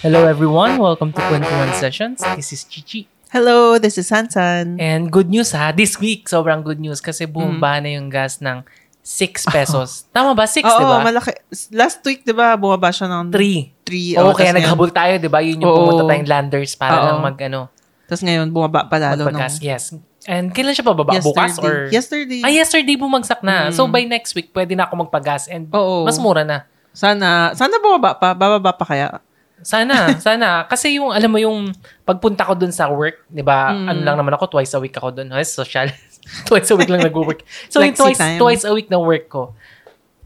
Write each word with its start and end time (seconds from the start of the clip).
Hello 0.00 0.24
everyone, 0.24 0.80
welcome 0.80 1.12
to 1.12 1.20
21 1.28 1.76
Sessions. 1.76 2.24
This 2.36 2.52
is 2.52 2.64
Chichi. 2.64 3.04
Hello, 3.30 3.76
this 3.78 4.00
is 4.00 4.08
Sansan. 4.08 4.80
And 4.80 5.12
good 5.12 5.28
news 5.28 5.52
ha, 5.52 5.70
this 5.70 6.00
week 6.00 6.26
sobrang 6.26 6.64
good 6.64 6.80
news 6.80 6.98
kasi 6.98 7.28
Mm. 7.28 7.32
bumaba 7.32 7.78
na 7.84 7.88
yung 7.94 8.08
gas 8.08 8.40
ng 8.40 8.64
6 9.04 9.44
pesos. 9.46 10.04
Tama 10.16 10.32
ba? 10.32 10.48
6, 10.48 10.64
Oo, 10.64 10.72
di 10.72 10.84
ba? 10.84 10.96
malaki. 11.04 11.32
Last 11.72 12.00
week, 12.04 12.24
di 12.24 12.32
ba, 12.32 12.56
bumaba 12.56 12.88
siya 12.90 13.08
ng 13.08 13.28
3. 13.32 13.72
3. 13.84 14.20
Oo, 14.20 14.32
kaya 14.32 14.52
naghabol 14.52 14.90
tayo, 14.90 15.16
di 15.16 15.28
ba? 15.28 15.40
Yun 15.40 15.60
yung 15.60 15.68
Oo. 15.68 15.78
pumunta 15.84 16.04
tayong 16.08 16.28
landers 16.28 16.72
para 16.76 16.96
Oo. 17.00 17.06
lang 17.06 17.18
mag, 17.20 17.36
ano, 17.40 17.68
Tapos 18.10 18.26
ngayon, 18.26 18.50
bumaba 18.50 18.90
pa 18.90 18.98
lalo 18.98 19.22
ng 19.22 19.38
magpagas. 19.38 19.62
Yes. 19.62 19.94
And 20.26 20.50
kailan 20.50 20.74
siya 20.74 20.82
pababa? 20.82 21.14
Bukas 21.22 21.62
or? 21.62 21.86
Yesterday. 21.94 22.42
Ah, 22.42 22.50
yesterday 22.50 22.98
bumagsak 22.98 23.38
na. 23.40 23.70
Mm. 23.70 23.78
So 23.78 23.86
by 23.86 24.02
next 24.02 24.34
week, 24.34 24.50
pwede 24.50 24.74
na 24.74 24.90
ako 24.90 25.06
magpagas 25.06 25.46
and 25.46 25.70
Oo. 25.70 26.02
mas 26.02 26.18
mura 26.18 26.42
na. 26.42 26.66
Sana, 26.90 27.54
sana 27.54 27.78
bumaba 27.78 28.18
pa. 28.18 28.34
Bababa 28.34 28.74
pa 28.74 28.82
kaya. 28.82 29.22
Sana, 29.62 30.16
sana. 30.18 30.64
Kasi 30.64 30.96
yung, 30.96 31.12
alam 31.12 31.28
mo 31.28 31.36
yung 31.36 31.70
pagpunta 32.02 32.44
ko 32.44 32.56
dun 32.56 32.72
sa 32.72 32.88
work, 32.88 33.24
di 33.28 33.44
ba, 33.44 33.72
Mm. 33.72 33.86
ano 33.88 34.00
lang 34.00 34.16
naman 34.16 34.32
ako, 34.34 34.56
twice 34.56 34.72
a 34.72 34.80
week 34.80 34.96
ako 34.96 35.12
dun. 35.12 35.28
Ay, 35.30 35.44
social. 35.44 35.88
twice 36.48 36.68
a 36.70 36.76
week 36.76 36.88
lang 36.88 37.04
nag-work. 37.04 37.44
So, 37.68 37.80
yung 37.80 37.92
Flexi 37.92 38.00
twice, 38.16 38.20
time. 38.20 38.38
twice 38.38 38.64
a 38.64 38.72
week 38.72 38.88
na 38.88 38.96
work 38.96 39.28
ko, 39.28 39.52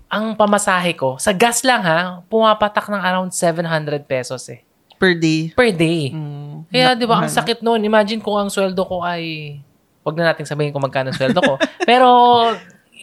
ang 0.06 0.38
pamasahe 0.38 0.94
ko, 0.94 1.18
sa 1.18 1.34
gas 1.34 1.66
lang 1.66 1.82
ha, 1.82 2.22
pumapatak 2.30 2.86
ng 2.86 3.02
around 3.02 3.30
700 3.34 4.06
pesos 4.06 4.46
eh. 4.46 4.62
Per 4.94 5.18
day. 5.18 5.50
Per 5.50 5.74
day. 5.74 6.14
Mm. 6.14 6.70
Kaya, 6.70 6.94
di 6.94 7.04
ba, 7.04 7.18
ang 7.18 7.28
sakit 7.28 7.60
noon. 7.60 7.82
Imagine 7.82 8.22
kung 8.22 8.38
ang 8.38 8.46
sweldo 8.48 8.78
ko 8.86 9.02
ay, 9.02 9.58
wag 10.06 10.14
na 10.14 10.30
natin 10.30 10.46
sabihin 10.46 10.70
kung 10.70 10.80
magkano 10.80 11.10
sweldo 11.10 11.42
ko. 11.42 11.54
Pero, 11.90 12.06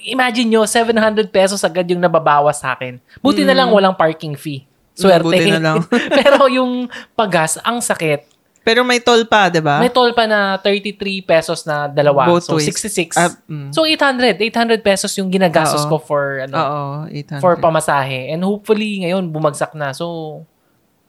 imagine 0.08 0.56
nyo, 0.56 0.62
700 0.64 1.28
pesos 1.28 1.60
agad 1.62 1.84
yung 1.92 2.00
nababawas 2.00 2.64
sa 2.64 2.74
akin. 2.74 2.98
Buti 3.20 3.44
na 3.44 3.52
lang 3.54 3.70
walang 3.70 3.94
parking 3.94 4.40
fee. 4.40 4.64
Swerte. 4.96 5.26
Mm. 5.26 5.32
Buti 5.32 5.52
na 5.52 5.62
lang. 5.62 5.78
Pero 6.20 6.48
yung 6.52 6.88
pagas, 7.16 7.58
ang 7.64 7.80
sakit. 7.80 8.32
Pero 8.62 8.86
may 8.86 9.02
toll 9.02 9.26
pa, 9.26 9.50
di 9.50 9.58
ba? 9.58 9.82
May 9.82 9.90
toll 9.90 10.14
pa 10.14 10.30
na 10.30 10.62
33 10.62 11.26
pesos 11.26 11.66
na 11.66 11.90
dalawa. 11.90 12.30
Both 12.30 12.46
so, 12.46 12.62
ways. 12.62 12.70
66. 12.70 13.18
Ah, 13.18 13.34
mm. 13.34 13.74
So, 13.74 13.90
800. 13.90 14.38
800 14.38 14.86
pesos 14.86 15.10
yung 15.18 15.34
ginagastos 15.34 15.82
ko 15.90 15.98
for, 15.98 16.46
ano, 16.46 17.10
800. 17.10 17.42
for 17.42 17.58
pamasahe. 17.58 18.30
And 18.30 18.46
hopefully, 18.46 19.02
ngayon, 19.02 19.34
bumagsak 19.34 19.74
na. 19.74 19.98
So, 19.98 20.46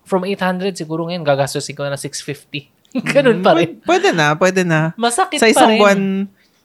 from 0.09 0.25
800, 0.25 0.81
siguro 0.81 1.05
ngayon, 1.13 1.29
gagastosin 1.29 1.77
ko 1.77 1.85
na 1.85 2.01
650. 2.01 2.73
Ganun 3.13 3.45
pa 3.45 3.53
rin. 3.53 3.85
Pwede, 3.85 4.17
na, 4.17 4.33
pwede 4.33 4.65
na. 4.65 4.97
Masakit 4.97 5.37
Sa 5.37 5.49
pa 5.49 5.53
isang 5.53 5.73
rin. 5.77 5.81
buwan, 5.81 6.01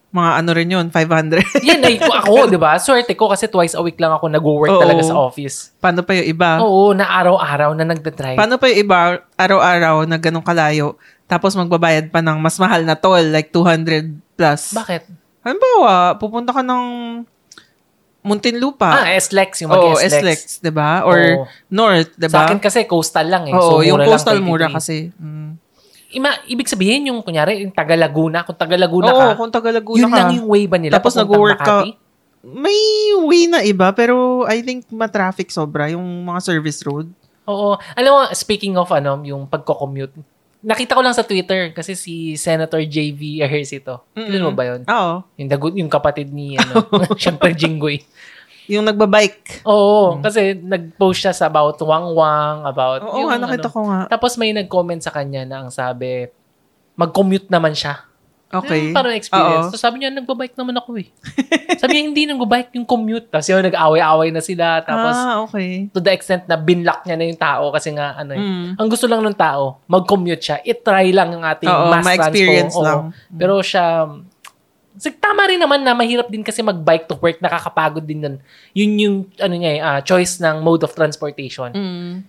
mga 0.08 0.31
ano 0.39 0.50
rin 0.55 0.69
yun, 0.72 0.86
500. 0.88 1.44
Yan 1.67 1.83
ay 1.83 2.00
ako, 2.00 2.47
'di 2.47 2.59
ba? 2.59 2.80
Swerte 2.80 3.11
ko 3.13 3.27
kasi 3.27 3.52
twice 3.52 3.75
a 3.75 3.81
week 3.83 4.00
lang 4.00 4.16
ako 4.16 4.31
nag-work 4.31 4.72
Oo. 4.72 4.81
talaga 4.81 5.03
sa 5.03 5.19
office. 5.19 5.75
Paano 5.83 6.02
pa 6.02 6.16
yung 6.16 6.27
iba? 6.31 6.63
Oo, 6.63 6.95
na 6.95 7.11
araw-araw 7.11 7.75
na 7.75 7.83
nagda-drive. 7.83 8.39
Paano 8.39 8.55
pa 8.55 8.72
yung 8.72 8.80
iba, 8.88 9.19
araw-araw 9.35 10.08
na 10.08 10.16
ganong 10.16 10.47
kalayo, 10.47 10.95
tapos 11.28 11.53
magbabayad 11.59 12.08
pa 12.08 12.23
ng 12.23 12.39
mas 12.39 12.55
mahal 12.55 12.88
na 12.88 12.95
toll, 12.95 13.28
like 13.30 13.52
200 13.52 14.16
plus. 14.39 14.72
Bakit? 14.72 15.11
Halimbawa, 15.44 16.16
pupunta 16.16 16.55
ka 16.55 16.63
ng 16.63 16.83
Muntinlupa. 18.28 18.91
Ah, 18.91 19.16
SLEX, 19.16 19.63
yung 19.63 19.72
Oo, 19.72 19.95
mag-SLEX. 19.95 20.19
SLEX, 20.19 20.39
'di 20.59 20.72
ba? 20.75 21.08
Or 21.08 21.16
Oo. 21.16 21.44
North, 21.72 22.11
'di 22.19 22.28
Sa 22.28 22.44
ba? 22.44 22.52
akin 22.52 22.59
kasi 22.59 22.83
coastal 22.83 23.31
lang 23.31 23.47
eh. 23.47 23.55
Oo, 23.55 23.80
so, 23.80 23.88
yung 23.88 23.95
mura 23.95 24.03
lang, 24.03 24.09
coastal 24.11 24.39
33. 24.44 24.50
mura 24.52 24.67
kasi. 24.67 24.97
Mm. 25.16 25.52
Ima, 26.08 26.31
ibig 26.47 26.72
sabihin 26.72 27.11
yung 27.11 27.19
kunyari, 27.19 27.67
yung 27.67 27.75
taga 27.75 27.95
Laguna, 28.00 28.47
kung 28.47 28.55
taga 28.55 28.80
Laguna 28.80 29.11
Oo, 29.11 29.19
ka, 29.19 29.25
kung 29.36 29.52
taga 29.52 29.69
Laguna 29.75 30.00
yun 30.00 30.11
ka. 30.11 30.17
lang 30.23 30.31
yung 30.39 30.47
way 30.47 30.63
ba 30.63 30.77
nila? 30.80 30.95
Tapos 30.95 31.19
nag-work 31.19 31.59
ka, 31.59 31.83
may 32.47 33.11
way 33.27 33.44
na 33.52 33.59
iba, 33.59 33.91
pero 33.91 34.47
I 34.47 34.63
think 34.63 34.88
ma-traffic 34.88 35.52
sobra 35.52 35.91
yung 35.91 36.05
mga 36.23 36.39
service 36.39 36.80
road. 36.88 37.11
Oo. 37.47 37.75
Alam 37.95 38.11
mo, 38.11 38.22
speaking 38.31 38.80
of 38.80 38.88
ano, 38.91 39.19
yung 39.28 39.52
pagko-commute, 39.52 40.16
nakita 40.63 40.95
ko 40.95 41.02
lang 41.03 41.16
sa 41.16 41.28
Twitter 41.28 41.72
kasi 41.75 41.95
si 41.95 42.39
Senator 42.39 42.79
JV 42.84 43.44
Ejercito. 43.44 44.07
Kilala 44.16 44.44
mo 44.47 44.53
ba 44.56 44.63
yun? 44.63 44.81
Oo. 44.88 45.16
Yung, 45.39 45.50
dagut, 45.50 45.74
yung 45.75 45.91
kapatid 45.91 46.31
ni, 46.31 46.56
ano, 46.56 46.88
syempre 47.19 47.51
Jinggoy. 47.51 48.00
Yung 48.67 48.83
nagbabike. 48.83 49.63
Oo, 49.63 50.19
kasi 50.19 50.55
nag-post 50.59 51.23
siya 51.23 51.33
sa 51.33 51.47
about 51.47 51.79
wang-wang, 51.79 52.67
about 52.67 53.07
Oo 53.07 53.23
yung 53.23 53.31
nga, 53.31 53.39
nakita 53.39 53.72
ano. 53.72 53.75
ko 53.75 53.79
nga. 53.88 54.00
Tapos 54.11 54.35
may 54.35 54.51
nag-comment 54.51 55.00
sa 55.00 55.11
kanya 55.16 55.47
na 55.47 55.55
ang 55.63 55.72
sabi, 55.72 56.28
mag-commute 57.00 57.47
naman 57.47 57.72
siya. 57.72 58.07
Okay. 58.47 58.91
Yung 58.91 58.95
parang 58.95 59.11
experience. 59.11 59.67
Oo. 59.67 59.72
So 59.75 59.79
sabi 59.79 60.00
niya, 60.00 60.11
nagbabike 60.11 60.56
naman 60.56 60.79
ako 60.79 61.03
eh. 61.03 61.11
sabi 61.83 62.00
niya, 62.00 62.03
hindi 62.07 62.23
nagbabike 62.31 62.79
yung 62.79 62.88
commute. 62.88 63.27
Tapos 63.27 63.47
yun, 63.51 63.59
nag-away-away 63.59 64.31
na 64.31 64.39
sila. 64.39 64.79
Tapos 64.88 65.16
ah, 65.19 65.44
okay. 65.44 65.91
to 65.91 66.00
the 66.00 66.11
extent 66.16 66.47
na 66.47 66.56
binlock 66.56 67.03
niya 67.03 67.19
na 67.19 67.25
yung 67.27 67.39
tao 67.39 67.75
kasi 67.75 67.91
nga 67.91 68.16
ano 68.16 68.31
eh. 68.31 68.39
Mm. 68.39 68.79
Ang 68.79 68.88
gusto 68.88 69.03
lang 69.11 69.19
ng 69.19 69.35
tao, 69.35 69.83
mag-commute 69.91 70.39
siya. 70.39 70.57
I-try 70.63 71.11
lang 71.11 71.35
ang 71.35 71.44
ating 71.44 71.67
Oo, 71.67 71.91
mass 71.91 72.07
ma-experience 72.07 72.72
transpo. 72.72 72.79
Oo. 72.79 72.88
lang. 72.88 73.00
Pero 73.35 73.59
siya, 73.59 73.85
Sig, 74.97 75.22
tama 75.22 75.46
rin 75.46 75.62
naman 75.62 75.85
na 75.85 75.94
mahirap 75.94 76.25
din 76.28 76.41
kasi 76.41 76.66
mag-bike 76.66 77.06
to 77.06 77.16
work, 77.22 77.38
nakakapagod 77.38 78.02
din 78.02 78.18
nun. 78.18 78.35
Yun 78.74 78.91
yung 78.97 79.18
ano 79.38 79.53
niya, 79.53 79.72
eh, 79.78 79.80
ah, 79.80 80.00
choice 80.02 80.41
ng 80.41 80.66
mode 80.66 80.81
of 80.81 80.94
transportation. 80.97 81.69
Mm. 81.69 82.25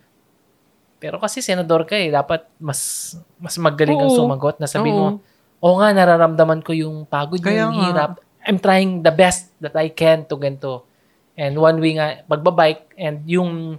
Pero 1.00 1.16
kasi 1.16 1.40
senador 1.40 1.88
ka 1.88 1.96
eh, 1.96 2.12
dapat 2.12 2.44
mas 2.60 3.14
mas 3.40 3.54
magaling 3.56 3.96
ang 3.96 4.12
Oo. 4.12 4.18
sumagot 4.20 4.60
na 4.60 4.68
sabihin 4.68 4.94
Oo. 4.94 5.00
mo, 5.00 5.10
oo 5.64 5.74
nga, 5.80 5.96
nararamdaman 5.96 6.60
ko 6.60 6.76
yung 6.76 7.08
pagod, 7.08 7.40
Kaya 7.40 7.66
yung 7.66 7.74
nga. 7.74 7.84
hirap. 7.88 8.12
I'm 8.44 8.60
trying 8.60 9.00
the 9.00 9.14
best 9.14 9.50
that 9.64 9.72
I 9.74 9.88
can 9.90 10.28
to 10.28 10.36
ganito. 10.36 10.84
And 11.38 11.54
one 11.56 11.78
way 11.78 11.96
nga, 11.96 12.20
pagbabike 12.26 12.98
and 12.98 13.22
yung 13.24 13.78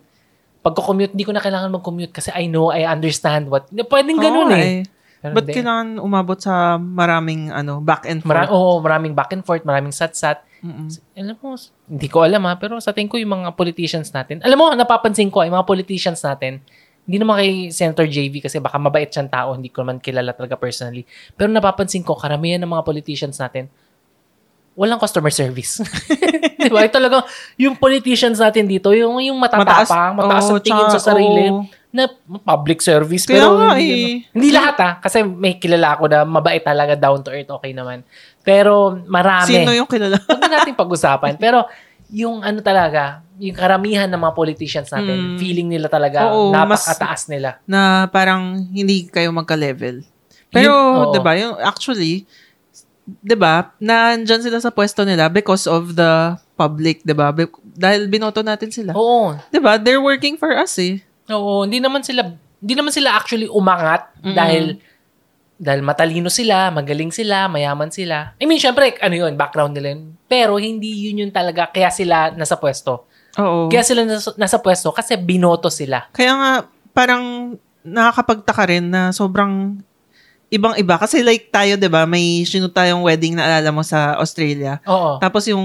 pagko-commute, 0.64 1.16
hindi 1.16 1.28
ko 1.28 1.32
na 1.36 1.44
kailangan 1.44 1.72
mag-commute 1.72 2.12
kasi 2.12 2.32
I 2.32 2.48
know, 2.48 2.72
I 2.72 2.84
understand 2.88 3.48
what, 3.52 3.68
pwedeng 3.72 4.20
ganun 4.20 4.50
Oo, 4.50 4.60
eh. 4.60 4.84
Pero 5.19 5.35
Ba't 5.35 5.44
hindi. 5.44 5.56
kailangan 5.59 5.88
umabot 6.00 6.40
sa 6.40 6.80
maraming 6.80 7.52
ano 7.52 7.84
back 7.84 8.07
and 8.07 8.24
Mara- 8.24 8.47
forth? 8.47 8.56
oo, 8.56 8.80
maraming 8.80 9.12
back 9.12 9.31
and 9.35 9.44
forth, 9.44 9.68
maraming 9.68 9.91
sat-sat. 9.91 10.40
Mm-mm. 10.59 10.88
Alam 11.16 11.35
mo, 11.40 11.56
hindi 11.88 12.07
ko 12.07 12.24
alam 12.24 12.44
ha, 12.47 12.56
pero 12.56 12.80
sa 12.80 12.91
tingin 12.91 13.07
ko 13.07 13.19
yung 13.19 13.31
mga 13.34 13.56
politicians 13.56 14.12
natin, 14.12 14.40
alam 14.44 14.56
mo, 14.56 14.72
napapansin 14.72 15.28
ko, 15.28 15.44
yung 15.44 15.56
mga 15.56 15.68
politicians 15.68 16.24
natin, 16.24 16.63
hindi 17.03 17.18
naman 17.19 17.41
kay 17.41 17.74
Senator 17.74 18.06
JV 18.06 18.38
kasi 18.38 18.59
baka 18.59 18.78
mabait 18.78 19.07
siyang 19.09 19.28
tao, 19.28 19.56
hindi 19.56 19.68
ko 19.68 19.81
naman 19.81 19.97
kilala 19.97 20.31
talaga 20.31 20.56
personally. 20.56 21.03
Pero 21.34 21.50
napapansin 21.50 22.03
ko, 22.03 22.16
karamihan 22.16 22.59
ng 22.62 22.69
mga 22.69 22.84
politicians 22.86 23.40
natin, 23.40 23.66
walang 24.80 24.96
customer 24.96 25.28
service. 25.28 25.84
Di 26.64 26.72
ba? 26.72 26.88
Ito 26.88 26.96
talaga, 26.96 27.28
yung 27.60 27.76
politicians 27.76 28.40
natin 28.40 28.64
dito, 28.64 28.96
yung, 28.96 29.20
yung 29.20 29.36
matatapang, 29.36 30.16
mataas, 30.16 30.48
oo, 30.48 30.56
ang 30.56 30.64
tingin 30.64 30.88
sa 30.88 31.04
sarili, 31.04 31.52
oo. 31.52 31.68
na 31.92 32.08
public 32.48 32.80
service. 32.80 33.28
Kaya 33.28 33.44
pero 33.44 33.60
nga 33.60 33.76
hindi, 33.76 33.92
eh. 33.92 34.08
ano. 34.24 34.32
hindi 34.40 34.50
lahat 34.56 34.76
ah, 34.80 34.94
kasi 35.04 35.20
may 35.28 35.60
kilala 35.60 36.00
ako 36.00 36.04
na 36.08 36.24
mabait 36.24 36.64
talaga, 36.64 36.96
down 36.96 37.20
to 37.20 37.36
earth, 37.36 37.52
okay 37.52 37.76
naman. 37.76 38.08
Pero 38.40 38.96
marami. 39.04 39.52
Sino 39.52 39.76
yung 39.76 39.90
kilala? 39.90 40.16
Huwag 40.28 40.40
na 40.48 40.64
natin 40.64 40.72
pag-usapan. 40.80 41.36
Pero 41.36 41.68
yung 42.16 42.40
ano 42.40 42.64
talaga, 42.64 43.20
yung 43.36 43.60
karamihan 43.60 44.08
ng 44.08 44.22
mga 44.22 44.34
politicians 44.34 44.88
natin, 44.96 45.36
Mm. 45.36 45.38
feeling 45.44 45.68
nila 45.68 45.92
talaga, 45.92 46.32
Oo, 46.32 46.56
mas- 46.56 46.88
napakataas 46.88 47.28
nila. 47.28 47.60
na 47.68 48.08
parang 48.08 48.64
hindi 48.72 49.12
kayo 49.12 49.30
magka-level. 49.36 50.08
Pero, 50.50 50.74
Yun. 50.74 51.14
'di 51.14 51.20
ba, 51.22 51.38
yung 51.38 51.62
actually 51.62 52.26
'di 53.20 53.36
ba, 53.38 53.74
nandyan 53.81 54.42
sila 54.44 54.62
sa 54.62 54.70
pwesto 54.70 55.02
nila 55.03 55.28
because 55.28 55.66
of 55.66 55.97
the 55.97 56.38
public, 56.53 57.02
'di 57.02 57.14
ba? 57.18 57.34
Be- 57.34 57.50
dahil 57.75 58.06
binoto 58.06 58.44
natin 58.46 58.70
sila. 58.70 58.92
Oo. 58.94 59.34
'Di 59.50 59.59
ba? 59.62 59.81
They're 59.81 60.03
working 60.03 60.38
for 60.38 60.53
us 60.53 60.78
eh. 60.78 61.02
Oo, 61.30 61.66
hindi 61.66 61.81
naman 61.81 62.02
sila 62.06 62.25
hindi 62.59 62.74
naman 62.75 62.92
sila 62.92 63.16
actually 63.16 63.48
umangat 63.48 64.12
dahil 64.19 64.78
dahil 65.59 65.84
matalino 65.84 66.31
sila, 66.31 66.72
magaling 66.72 67.12
sila, 67.12 67.52
mayaman 67.52 67.92
sila. 67.92 68.31
I 68.40 68.48
mean, 68.48 68.64
syempre, 68.64 68.96
ano 69.03 69.12
yun, 69.12 69.36
background 69.36 69.75
nila 69.75 69.92
yun. 69.92 70.16
Pero 70.24 70.56
hindi 70.56 71.12
yun 71.12 71.28
yun 71.28 71.31
talaga, 71.36 71.68
kaya 71.68 71.92
sila 71.92 72.31
nasa 72.31 72.56
pwesto. 72.56 73.12
Oo. 73.36 73.68
Kaya 73.68 73.84
sila 73.84 74.07
nasa, 74.07 74.31
nasa 74.39 74.56
pwesto 74.63 74.95
kasi 74.95 75.19
binoto 75.19 75.68
sila. 75.68 76.07
Kaya 76.16 76.31
nga 76.31 76.51
parang 76.95 77.56
nakakapagtaka 77.84 78.63
rin 78.72 78.88
na 78.88 79.12
sobrang 79.12 79.84
ibang-iba 80.50 80.98
kasi 80.98 81.22
like 81.22 81.54
tayo 81.54 81.78
'di 81.78 81.90
ba, 81.90 82.10
may 82.10 82.42
sinut 82.44 82.74
tayong 82.74 83.06
wedding 83.06 83.38
na 83.38 83.46
alala 83.46 83.69
mo 83.69 83.86
sa 83.86 84.18
Australia. 84.18 84.81
Oo. 84.90 85.22
Tapos 85.22 85.46
yung 85.46 85.63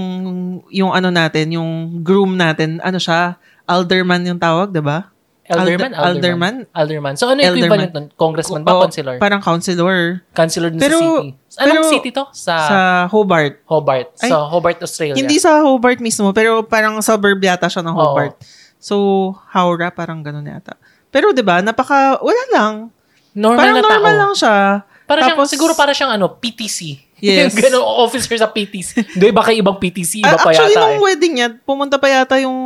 yung 0.69 0.93
ano 0.93 1.09
natin, 1.09 1.57
yung 1.57 2.01
groom 2.05 2.37
natin, 2.37 2.77
ano 2.85 3.01
siya, 3.01 3.35
alderman 3.65 4.21
yung 4.25 4.39
tawag, 4.39 4.69
'di 4.69 4.81
ba? 4.85 5.09
Elderman? 5.45 5.93
Alder- 5.93 6.09
Alderman? 6.09 6.55
Alderman. 6.73 7.13
So, 7.21 7.29
ano 7.29 7.37
yung 7.37 7.53
equivalent 7.53 7.93
nun? 7.93 8.09
Congressman 8.17 8.65
ba? 8.65 8.81
Oo, 8.81 8.89
Councilor? 8.89 9.21
Parang 9.21 9.37
councilor 9.45 10.25
Councilor 10.33 10.73
din 10.73 10.81
Pero- 10.81 10.97
sa 10.97 11.05
city. 11.21 11.29
Anong 11.61 11.69
pero- 11.69 11.85
city 11.93 12.09
to? 12.09 12.23
Sa, 12.33 12.53
sa 12.65 12.79
Hobart. 13.13 13.61
Hobart. 13.69 14.09
Ay, 14.25 14.33
sa 14.33 14.41
Hobart, 14.49 14.81
Australia. 14.81 15.13
Hindi 15.13 15.37
sa 15.37 15.61
Hobart 15.61 16.01
mismo, 16.01 16.33
pero 16.33 16.65
parang 16.65 16.97
suburb 17.05 17.37
yata 17.37 17.69
siya 17.69 17.85
ng 17.85 17.93
Oo. 17.93 18.01
Hobart. 18.01 18.41
So, 18.81 18.95
Howrah, 19.53 19.93
parang 19.93 20.25
ganun 20.25 20.49
yata. 20.49 20.81
Pero 21.13 21.29
'di 21.31 21.45
ba, 21.45 21.61
napaka 21.61 22.17
wala 22.19 22.43
lang. 22.51 22.73
Normal 23.35 23.59
parang 23.59 23.75
na 23.75 23.81
normal 23.83 24.01
tao. 24.07 24.21
lang 24.21 24.33
siya. 24.33 24.55
Para 25.05 25.19
siyang, 25.21 25.37
Tapos- 25.37 25.51
siguro 25.51 25.73
para 25.75 25.91
siyang 25.91 26.11
ano, 26.11 26.31
PTC. 26.33 26.79
Yes. 27.15 27.55
Ganun, 27.55 27.79
officer 27.81 28.35
sa 28.35 28.45
PTC. 28.45 29.01
Hindi, 29.15 29.31
baka 29.31 29.49
ibang 29.49 29.75
PTC, 29.75 30.19
iba 30.19 30.29
Ah, 30.29 30.37
pa 30.37 30.51
actually, 30.51 30.71
yata 30.71 30.83
nung 30.83 30.99
eh. 30.99 31.01
wedding 31.01 31.33
niya, 31.33 31.47
pumunta 31.59 31.95
pa 31.95 32.11
yata 32.11 32.35
yung 32.37 32.59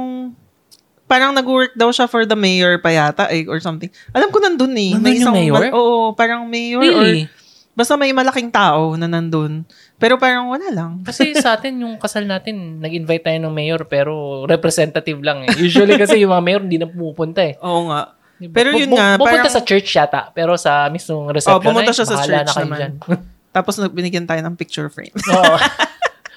parang 1.05 1.31
nag-work 1.31 1.73
daw 1.73 1.89
siya 1.89 2.05
for 2.05 2.21
the 2.21 2.35
mayor 2.35 2.77
pa 2.77 2.89
yata 2.89 3.29
eh, 3.29 3.45
or 3.45 3.57
something. 3.57 3.87
Alam 4.09 4.29
ko 4.29 4.37
nandun 4.37 4.73
eh. 4.73 4.93
Nandun 4.93 5.15
yung 5.15 5.31
mayor? 5.31 5.53
mal- 5.53 5.73
oo, 5.73 6.13
parang 6.13 6.45
mayor 6.45 6.81
Really? 6.81 7.25
or 7.25 7.37
basta 7.71 7.95
may 7.95 8.11
malaking 8.11 8.51
tao 8.51 8.93
na 8.93 9.07
nandun. 9.07 9.63
Pero 9.95 10.17
parang 10.17 10.49
wala 10.49 10.67
lang. 10.69 10.99
Kasi 11.07 11.31
sa 11.33 11.55
atin, 11.55 11.79
yung 11.79 11.95
kasal 11.95 12.25
natin, 12.25 12.77
nag-invite 12.77 13.23
tayo 13.23 13.39
ng 13.39 13.53
mayor 13.53 13.85
pero 13.85 14.43
representative 14.43 15.21
lang 15.21 15.45
eh. 15.45 15.53
Usually 15.57 15.95
kasi 15.95 16.19
yung 16.19 16.29
mga 16.29 16.43
mayor 16.43 16.61
hindi 16.61 16.77
na 16.77 16.85
pumupunta 16.85 17.39
eh. 17.41 17.55
Oo 17.63 17.87
nga. 17.87 18.17
Diba? 18.39 18.53
Pero 18.55 18.71
yun 18.71 18.89
nga, 18.89 19.19
Pupunta 19.19 19.43
parang- 19.43 19.51
sa 19.51 19.61
church 19.61 19.89
yata, 19.91 20.31
pero 20.31 20.55
sa 20.55 20.87
mismong 20.87 21.27
reception, 21.29 21.53
Oh, 21.53 21.61
pumunta 21.61 21.91
ay, 21.91 21.95
siya 21.95 22.07
sa 22.07 22.17
church 22.17 22.31
na 22.49 22.63
naman. 22.63 22.77
dyan. 22.79 22.93
Tapos 23.55 23.75
binigyan 23.89 24.23
tayo 24.23 24.39
ng 24.39 24.55
picture 24.55 24.87
frame. 24.87 25.11
Oo. 25.35 25.55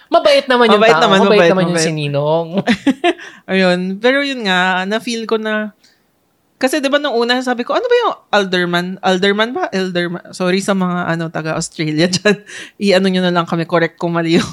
mabait 0.09 0.45
naman 0.45 0.69
yung 0.69 0.77
Mabait 0.77 0.93
tao. 0.93 1.03
naman, 1.03 1.19
mabait, 1.23 1.39
mabait, 1.39 1.51
naman 1.51 1.63
yung 1.65 1.73
mabait. 1.73 1.89
sininong. 1.89 2.49
Ayun. 3.53 3.81
Pero 3.97 4.21
yun 4.21 4.43
nga, 4.43 4.83
na-feel 4.83 5.25
ko 5.25 5.39
na, 5.39 5.73
kasi 6.57 6.79
'di 6.79 6.87
ba 6.87 6.99
nung 6.99 7.17
una 7.17 7.39
sabi 7.39 7.63
ko, 7.63 7.75
ano 7.75 7.83
ba 7.83 7.97
yung 7.97 8.13
alderman? 8.31 8.87
Alderman 9.01 9.51
ba? 9.51 9.67
Elderman? 9.69 10.31
Sorry 10.31 10.59
sa 10.59 10.75
mga 10.75 11.11
ano 11.11 11.27
taga 11.27 11.55
Australia 11.55 12.07
diyan. 12.07 12.37
I-ano 12.79 13.07
niyo 13.07 13.19
na 13.21 13.31
lang 13.31 13.47
kami 13.47 13.67
correct 13.67 13.99
kung 13.99 14.15
mali 14.15 14.39
yung. 14.39 14.47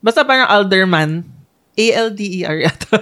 Basta 0.00 0.24
parang 0.24 0.48
alderman. 0.48 1.20
A 1.76 1.84
L 2.00 2.08
D 2.10 2.40
E 2.40 2.48
R 2.48 2.64
yata. 2.64 2.96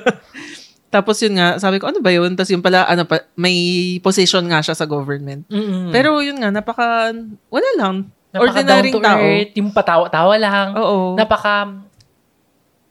Tapos 0.88 1.20
yun 1.20 1.36
nga, 1.36 1.60
sabi 1.60 1.76
ko, 1.76 1.86
ano 1.86 2.00
ba 2.00 2.08
yun? 2.08 2.32
Tapos 2.32 2.48
yun 2.48 2.64
pala, 2.64 2.84
ano 2.84 3.04
pa, 3.04 3.20
may 3.34 3.56
position 4.00 4.40
nga 4.44 4.64
siya 4.64 4.72
sa 4.72 4.88
government. 4.88 5.44
Mm-mm. 5.46 5.92
Pero 5.92 6.16
yun 6.18 6.40
nga, 6.40 6.48
napaka, 6.48 7.12
wala 7.52 7.68
lang. 7.76 7.96
Napaka 8.28 8.60
to 8.86 9.00
tao. 9.00 9.20
earth, 9.20 9.52
yung 9.52 9.68
patawa-tawa 9.68 10.34
lang. 10.36 10.68
Oo. 10.74 11.12
Napaka, 11.12 11.76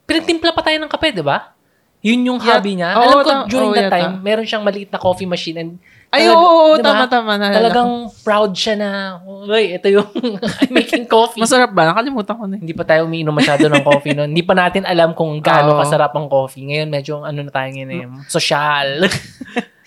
pinagtimpla 0.05 0.53
pa 0.53 0.61
tayo 0.61 0.77
ng 0.77 0.89
kape, 0.89 1.09
di 1.11 1.25
ba? 1.25 1.53
Yun 1.99 2.21
yung 2.23 2.39
Yeah. 2.39 2.47
hobby 2.55 2.77
niya. 2.77 2.89
Oo, 2.93 3.01
Alam 3.03 3.17
ko, 3.17 3.29
ta- 3.29 3.47
during 3.49 3.71
oo, 3.71 3.75
that 3.75 3.89
yata. 3.89 3.97
time, 3.99 4.13
meron 4.21 4.45
siyang 4.45 4.61
maliit 4.61 4.89
na 4.89 5.01
coffee 5.01 5.25
machine 5.25 5.57
and 5.57 5.71
Ay, 6.07 6.23
talag- 6.23 6.39
oo, 6.39 6.47
oo, 6.47 6.73
di 6.73 6.81
ba? 6.81 6.87
tama, 6.87 7.05
tama. 7.05 7.31
naalala 7.35 7.55
Talagang 7.59 7.91
proud 8.21 8.51
siya 8.51 8.73
na, 8.73 8.89
uy, 9.21 9.75
ito 9.75 9.87
yung 9.87 10.07
I'm 10.63 10.71
making 10.79 11.03
coffee. 11.05 11.37
Masarap 11.37 11.69
ba? 11.69 11.83
Nakalimutan 11.85 12.33
ko 12.33 12.43
na. 12.45 12.55
eh. 12.55 12.59
hindi 12.59 12.71
pa 12.71 12.83
tayo 12.83 13.03
umiinom 13.03 13.31
masyado 13.31 13.67
ng 13.67 13.83
coffee 13.83 14.15
noon. 14.15 14.31
Hindi 14.31 14.41
pa 14.41 14.53
natin 14.53 14.83
alam 14.83 15.11
kung 15.11 15.35
gaano 15.37 15.75
Oo. 15.75 15.79
kasarap 15.79 16.11
ang 16.11 16.25
coffee. 16.25 16.63
Ngayon, 16.65 16.87
medyo 16.87 17.19
ano 17.19 17.39
na 17.41 17.51
tayo 17.51 17.67
ngayon 17.67 17.91
eh, 17.91 18.03
social. 18.25 19.03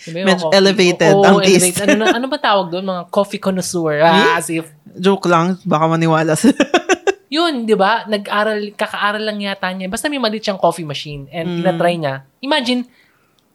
Diba 0.00 0.24
Medyo 0.26 0.48
coffee? 0.48 0.56
elevated 0.56 1.12
Oo, 1.12 1.24
ang 1.26 1.38
taste. 1.40 1.76
Ano, 1.78 1.92
na, 1.98 2.12
ano 2.14 2.24
ba 2.24 2.36
tawag 2.36 2.68
doon? 2.68 2.84
Mga 2.84 3.02
coffee 3.08 3.36
connoisseur. 3.38 4.00
Ah, 4.00 4.34
as 4.34 4.48
if, 4.48 4.64
Joke 4.90 5.24
lang, 5.24 5.60
baka 5.62 5.84
maniwala 5.86 6.32
sila. 6.34 6.56
yun, 7.30 7.62
di 7.62 7.72
ba? 7.72 8.04
Nag-aral, 8.04 8.72
kakaaral 8.74 9.20
lang 9.20 9.38
yata 9.38 9.68
niya. 9.68 9.86
Basta 9.86 10.08
may 10.08 10.16
maliit 10.16 10.40
siyang 10.42 10.56
coffee 10.56 10.84
machine 10.84 11.28
and 11.28 11.46
Mm. 11.46 11.56
tinatry 11.58 11.94
niya. 11.96 12.14
Imagine, 12.40 12.80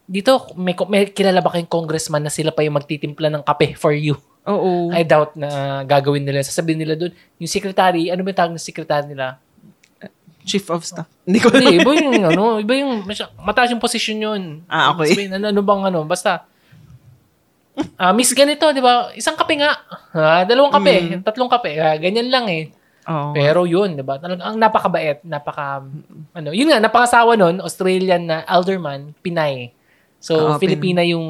dito, 0.06 0.54
may, 0.54 0.74
may 0.86 1.10
kilala 1.10 1.42
ba 1.42 1.50
kayong 1.50 1.68
congressman 1.68 2.22
na 2.22 2.30
sila 2.30 2.54
pa 2.54 2.62
yung 2.62 2.78
magtitimpla 2.78 3.26
ng 3.26 3.42
kape 3.42 3.74
for 3.74 3.90
you? 3.90 4.14
Oo. 4.46 4.94
I 4.94 5.02
doubt 5.02 5.34
na 5.34 5.82
gagawin 5.82 6.22
nila. 6.22 6.38
Sasabihin 6.46 6.78
nila 6.78 6.94
doon, 6.94 7.10
yung 7.36 7.50
secretary, 7.50 8.14
ano 8.14 8.22
ba 8.22 8.30
yung 8.30 8.38
tawag 8.38 8.54
ng 8.54 8.62
secretary 8.62 9.10
nila? 9.10 9.42
Chief 10.46 10.62
of 10.70 10.86
staff. 10.86 11.10
Hindi 11.26 11.42
ko 11.42 11.50
Hindi, 11.50 11.82
iba 11.82 11.90
yung, 11.90 12.22
ano, 12.30 12.62
iba 12.62 12.72
yung, 12.78 13.02
mataas 13.42 13.74
yung 13.74 13.82
posisyon 13.82 14.18
yun. 14.22 14.42
Ah, 14.70 14.94
okay. 14.94 15.10
Sabihin, 15.10 15.34
ano, 15.34 15.50
ano 15.50 15.60
bang 15.66 15.82
ano, 15.90 16.06
basta, 16.06 16.46
ah 17.98 18.14
miss 18.14 18.30
ganito, 18.30 18.70
di 18.70 18.78
ba? 18.78 19.10
Isang 19.12 19.34
kape 19.34 19.58
nga. 19.58 19.74
Ah, 20.14 20.46
dalawang 20.46 20.70
kape, 20.70 20.94
Mm. 21.18 21.20
tatlong 21.26 21.50
kape. 21.50 21.74
Ah, 21.82 21.98
ganyan 21.98 22.30
lang 22.30 22.46
eh. 22.46 22.70
Oo. 23.10 23.34
Pero 23.34 23.66
yun, 23.66 23.98
di 23.98 24.06
ba? 24.06 24.22
Talagang 24.22 24.46
ang 24.46 24.58
napakabait, 24.58 25.18
napaka, 25.26 25.82
ano, 26.30 26.48
yun 26.54 26.70
nga, 26.70 26.78
napakasawa 26.78 27.34
nun, 27.34 27.58
Australian 27.58 28.30
na 28.30 28.46
alderman, 28.46 29.10
Pinay. 29.18 29.74
So, 30.26 30.34
Oo, 30.34 30.58
Filipina 30.58 31.06
yung, 31.06 31.22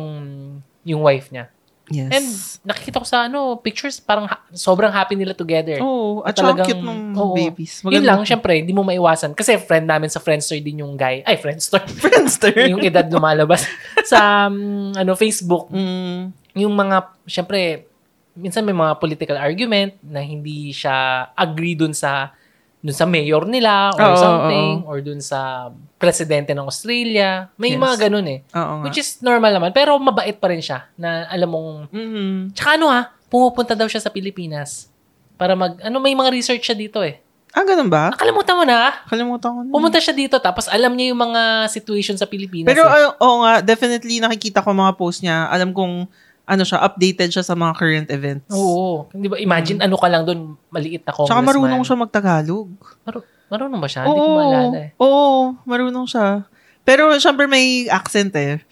yung 0.82 1.04
wife 1.04 1.28
niya. 1.28 1.52
Yes. 1.86 2.10
And 2.10 2.26
nakikita 2.66 2.98
ko 2.98 3.06
sa 3.06 3.30
ano, 3.30 3.60
pictures, 3.62 4.00
parang 4.00 4.26
ha- 4.26 4.42
sobrang 4.50 4.90
happy 4.90 5.14
nila 5.14 5.36
together. 5.36 5.78
Oo, 5.84 6.24
at 6.24 6.34
Talagang- 6.34 6.66
cute 6.66 6.82
ng 6.82 7.14
oo. 7.14 7.36
babies. 7.36 7.84
Yun 7.84 8.02
lang, 8.02 8.24
syempre, 8.26 8.58
hindi 8.58 8.74
mo 8.74 8.82
maiwasan. 8.82 9.36
Kasi 9.36 9.54
friend 9.60 9.86
namin 9.86 10.08
sa 10.10 10.18
Friendster 10.18 10.58
din 10.58 10.82
yung 10.82 10.98
guy. 10.98 11.22
Ay, 11.22 11.38
Friendster. 11.38 11.84
Friendster. 12.02 12.50
yung 12.72 12.82
edad 12.82 13.06
lumalabas. 13.06 13.68
sa 14.10 14.50
um, 14.50 14.90
ano 14.96 15.12
Facebook, 15.14 15.70
Mm, 15.70 16.34
yung 16.56 16.74
mga, 16.74 17.12
syempre, 17.22 17.86
minsan 18.34 18.66
may 18.66 18.74
mga 18.74 18.98
political 18.98 19.38
argument 19.38 19.94
na 20.02 20.18
hindi 20.18 20.74
siya 20.74 21.28
agree 21.32 21.78
dun 21.78 21.94
sa 21.94 22.34
dun 22.76 22.92
sa 22.92 23.08
mayor 23.08 23.48
nila 23.48 23.90
or 23.96 24.10
Oo, 24.12 24.20
something 24.20 24.70
or 24.86 25.00
dun 25.00 25.18
sa 25.18 25.72
presidente 25.96 26.52
ng 26.52 26.62
Australia. 26.62 27.48
May 27.56 27.74
Yes. 27.74 27.80
mga 27.80 27.96
ganun 28.08 28.26
eh. 28.28 28.40
oo 28.52 28.72
nga. 28.80 28.84
Which 28.84 29.00
is 29.00 29.20
normal 29.20 29.50
naman. 29.50 29.72
Pero 29.72 29.96
mabait 29.96 30.36
pa 30.36 30.48
rin 30.48 30.60
siya 30.60 30.84
na 30.94 31.24
alam 31.26 31.48
mong 31.48 31.70
Mhm. 31.88 32.52
Tsaka 32.52 32.76
ano 32.76 32.86
ha, 32.88 33.12
pumupunta 33.26 33.72
daw 33.72 33.88
siya 33.88 33.98
sa 33.98 34.12
Pilipinas 34.12 34.92
para 35.34 35.56
mag, 35.56 35.80
ano, 35.80 35.96
may 35.98 36.12
mga 36.12 36.30
research 36.30 36.64
siya 36.64 36.76
dito 36.76 37.00
eh. 37.00 37.20
Ah, 37.56 37.64
ganun 37.64 37.88
ba? 37.88 38.12
Nakalimutan 38.12 38.52
mo 38.52 38.64
na? 38.68 38.92
Kalimutan 39.08 39.48
ko 39.48 39.60
na. 39.64 39.72
Pumunta 39.72 39.96
siya 39.96 40.12
dito 40.12 40.36
tapos 40.36 40.68
alam 40.68 40.92
niya 40.92 41.16
yung 41.16 41.22
mga 41.22 41.72
situation 41.72 42.12
sa 42.14 42.28
Pilipinas. 42.28 42.68
Pero, 42.68 42.84
eh. 42.84 42.92
ah, 42.92 43.16
oo 43.16 43.36
nga, 43.40 43.64
definitely 43.64 44.20
nakikita 44.20 44.60
ko 44.60 44.76
mga 44.76 44.92
post 44.94 45.24
niya. 45.24 45.48
Alam 45.48 45.72
kong, 45.72 46.04
ano 46.46 46.62
siya, 46.62 46.78
updated 46.78 47.32
siya 47.32 47.42
sa 47.42 47.56
mga 47.56 47.72
current 47.74 48.08
events. 48.08 48.52
Oo. 48.52 49.08
Di 49.10 49.26
ba, 49.26 49.34
imagine 49.34 49.80
ano 49.80 49.96
ka 49.96 50.06
lang 50.06 50.22
doon, 50.22 50.54
maliit 50.68 51.02
na 51.02 51.10
congressman. 51.10 51.32
Tsaka 51.32 51.48
marunong 51.48 51.82
siya 51.82 51.96
magtagalog. 51.96 52.68
Maru- 53.02 53.26
marunong 53.48 53.80
ba 53.80 53.88
siya? 53.88 54.02
Hindi 54.04 54.20
ko 54.20 54.30
maalala 54.34 54.78
eh. 54.78 54.88
Oo, 54.98 55.54
marunong 55.64 56.06
siya. 56.06 56.46
Pero, 56.86 57.10
syempre 57.18 57.46
may 57.46 57.90
accent 57.90 58.30
eh. 58.38 58.62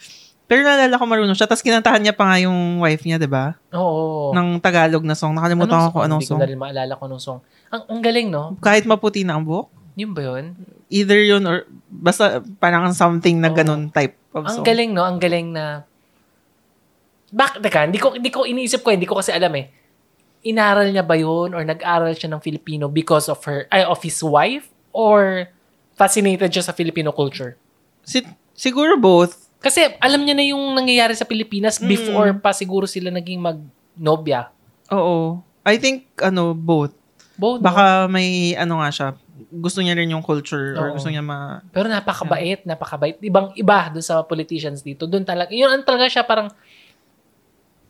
Pero 0.45 0.61
naalala 0.61 1.01
ko 1.01 1.05
marunong 1.09 1.35
siya. 1.35 1.49
Tapos 1.49 1.65
kinantahan 1.65 2.05
niya 2.05 2.13
pa 2.13 2.29
nga 2.29 2.37
yung 2.39 2.85
wife 2.85 3.03
niya, 3.09 3.17
di 3.17 3.27
ba? 3.27 3.57
Oo. 3.73 4.31
Ng 4.37 4.61
Tagalog 4.61 5.03
na 5.03 5.17
song. 5.17 5.33
Nakalimutan 5.35 5.89
ko 5.89 5.99
kung 5.99 6.05
anong 6.05 6.21
Hindi 6.21 6.29
ko 6.29 6.37
song. 6.37 6.41
na 6.45 6.49
rin 6.53 6.61
maalala 6.61 6.93
kung 6.95 7.07
anong 7.09 7.25
song. 7.25 7.39
Ang, 7.73 7.83
ang 7.89 8.01
galing, 8.05 8.29
no? 8.29 8.55
Kahit 8.61 8.85
maputi 8.85 9.25
na 9.25 9.41
ang 9.41 9.43
buhok. 9.43 9.73
Yun 9.97 10.13
ba 10.13 10.21
yun? 10.21 10.59
Either 10.93 11.19
yun 11.23 11.43
or 11.49 11.65
basta 11.89 12.45
parang 12.61 12.93
something 12.93 13.41
na 13.41 13.51
Oo. 13.51 13.57
ganun 13.57 13.89
type 13.89 14.15
of 14.37 14.45
Ang 14.45 14.61
song. 14.61 14.67
galing, 14.67 14.91
no? 14.93 15.03
Ang 15.03 15.19
galing 15.19 15.49
na... 15.51 15.89
Bak, 17.35 17.59
teka, 17.59 17.89
hindi 17.89 17.99
ko, 17.99 18.15
hindi 18.15 18.31
ko 18.31 18.47
iniisip 18.47 18.85
ko, 18.85 18.95
hindi 18.95 19.09
ko 19.09 19.19
kasi 19.19 19.35
alam 19.35 19.51
eh. 19.59 19.67
Inaral 20.45 20.93
niya 20.93 21.01
ba 21.01 21.17
yun 21.17 21.57
or 21.57 21.65
nag-aral 21.65 22.13
siya 22.13 22.29
ng 22.29 22.39
Filipino 22.39 22.85
because 22.87 23.33
of 23.33 23.41
her, 23.43 23.65
ay, 23.73 23.83
of 23.83 23.97
his 23.99 24.21
wife? 24.21 24.69
Or 24.93 25.49
fascinated 25.97 26.53
siya 26.53 26.69
sa 26.69 26.77
Filipino 26.77 27.11
culture? 27.11 27.57
Si- 28.05 28.29
siguro 28.53 29.01
both. 29.01 29.41
Kasi 29.59 29.97
alam 29.97 30.21
niya 30.21 30.37
na 30.37 30.45
yung 30.45 30.77
nangyayari 30.77 31.17
sa 31.17 31.25
Pilipinas 31.25 31.81
Mm. 31.81 31.89
before 31.89 32.29
pa 32.37 32.53
siguro 32.53 32.85
sila 32.85 33.09
naging 33.09 33.41
mag-nobya. 33.41 34.53
Oo. 34.93 35.41
I 35.65 35.81
think, 35.81 36.13
ano, 36.21 36.53
both. 36.53 36.93
Both, 37.41 37.65
no? 37.65 37.73
Baka 37.73 38.05
may, 38.07 38.53
ano 38.55 38.85
nga 38.85 38.93
siya, 38.93 39.09
gusto 39.49 39.81
niya 39.81 39.97
rin 39.97 40.13
yung 40.13 40.21
culture 40.21 40.77
Oo. 40.77 40.79
or 40.79 40.87
gusto 40.95 41.09
niya 41.09 41.25
ma... 41.25 41.65
Pero 41.73 41.89
napakabait, 41.89 42.69
napakabait. 42.69 43.17
Ibang 43.19 43.57
iba 43.57 43.89
doon 43.89 44.05
sa 44.05 44.21
politicians 44.21 44.85
dito. 44.85 45.09
Doon 45.09 45.25
talaga, 45.25 45.49
yun 45.51 45.73
ang 45.73 45.83
talaga 45.83 46.07
siya 46.07 46.23
parang, 46.23 46.53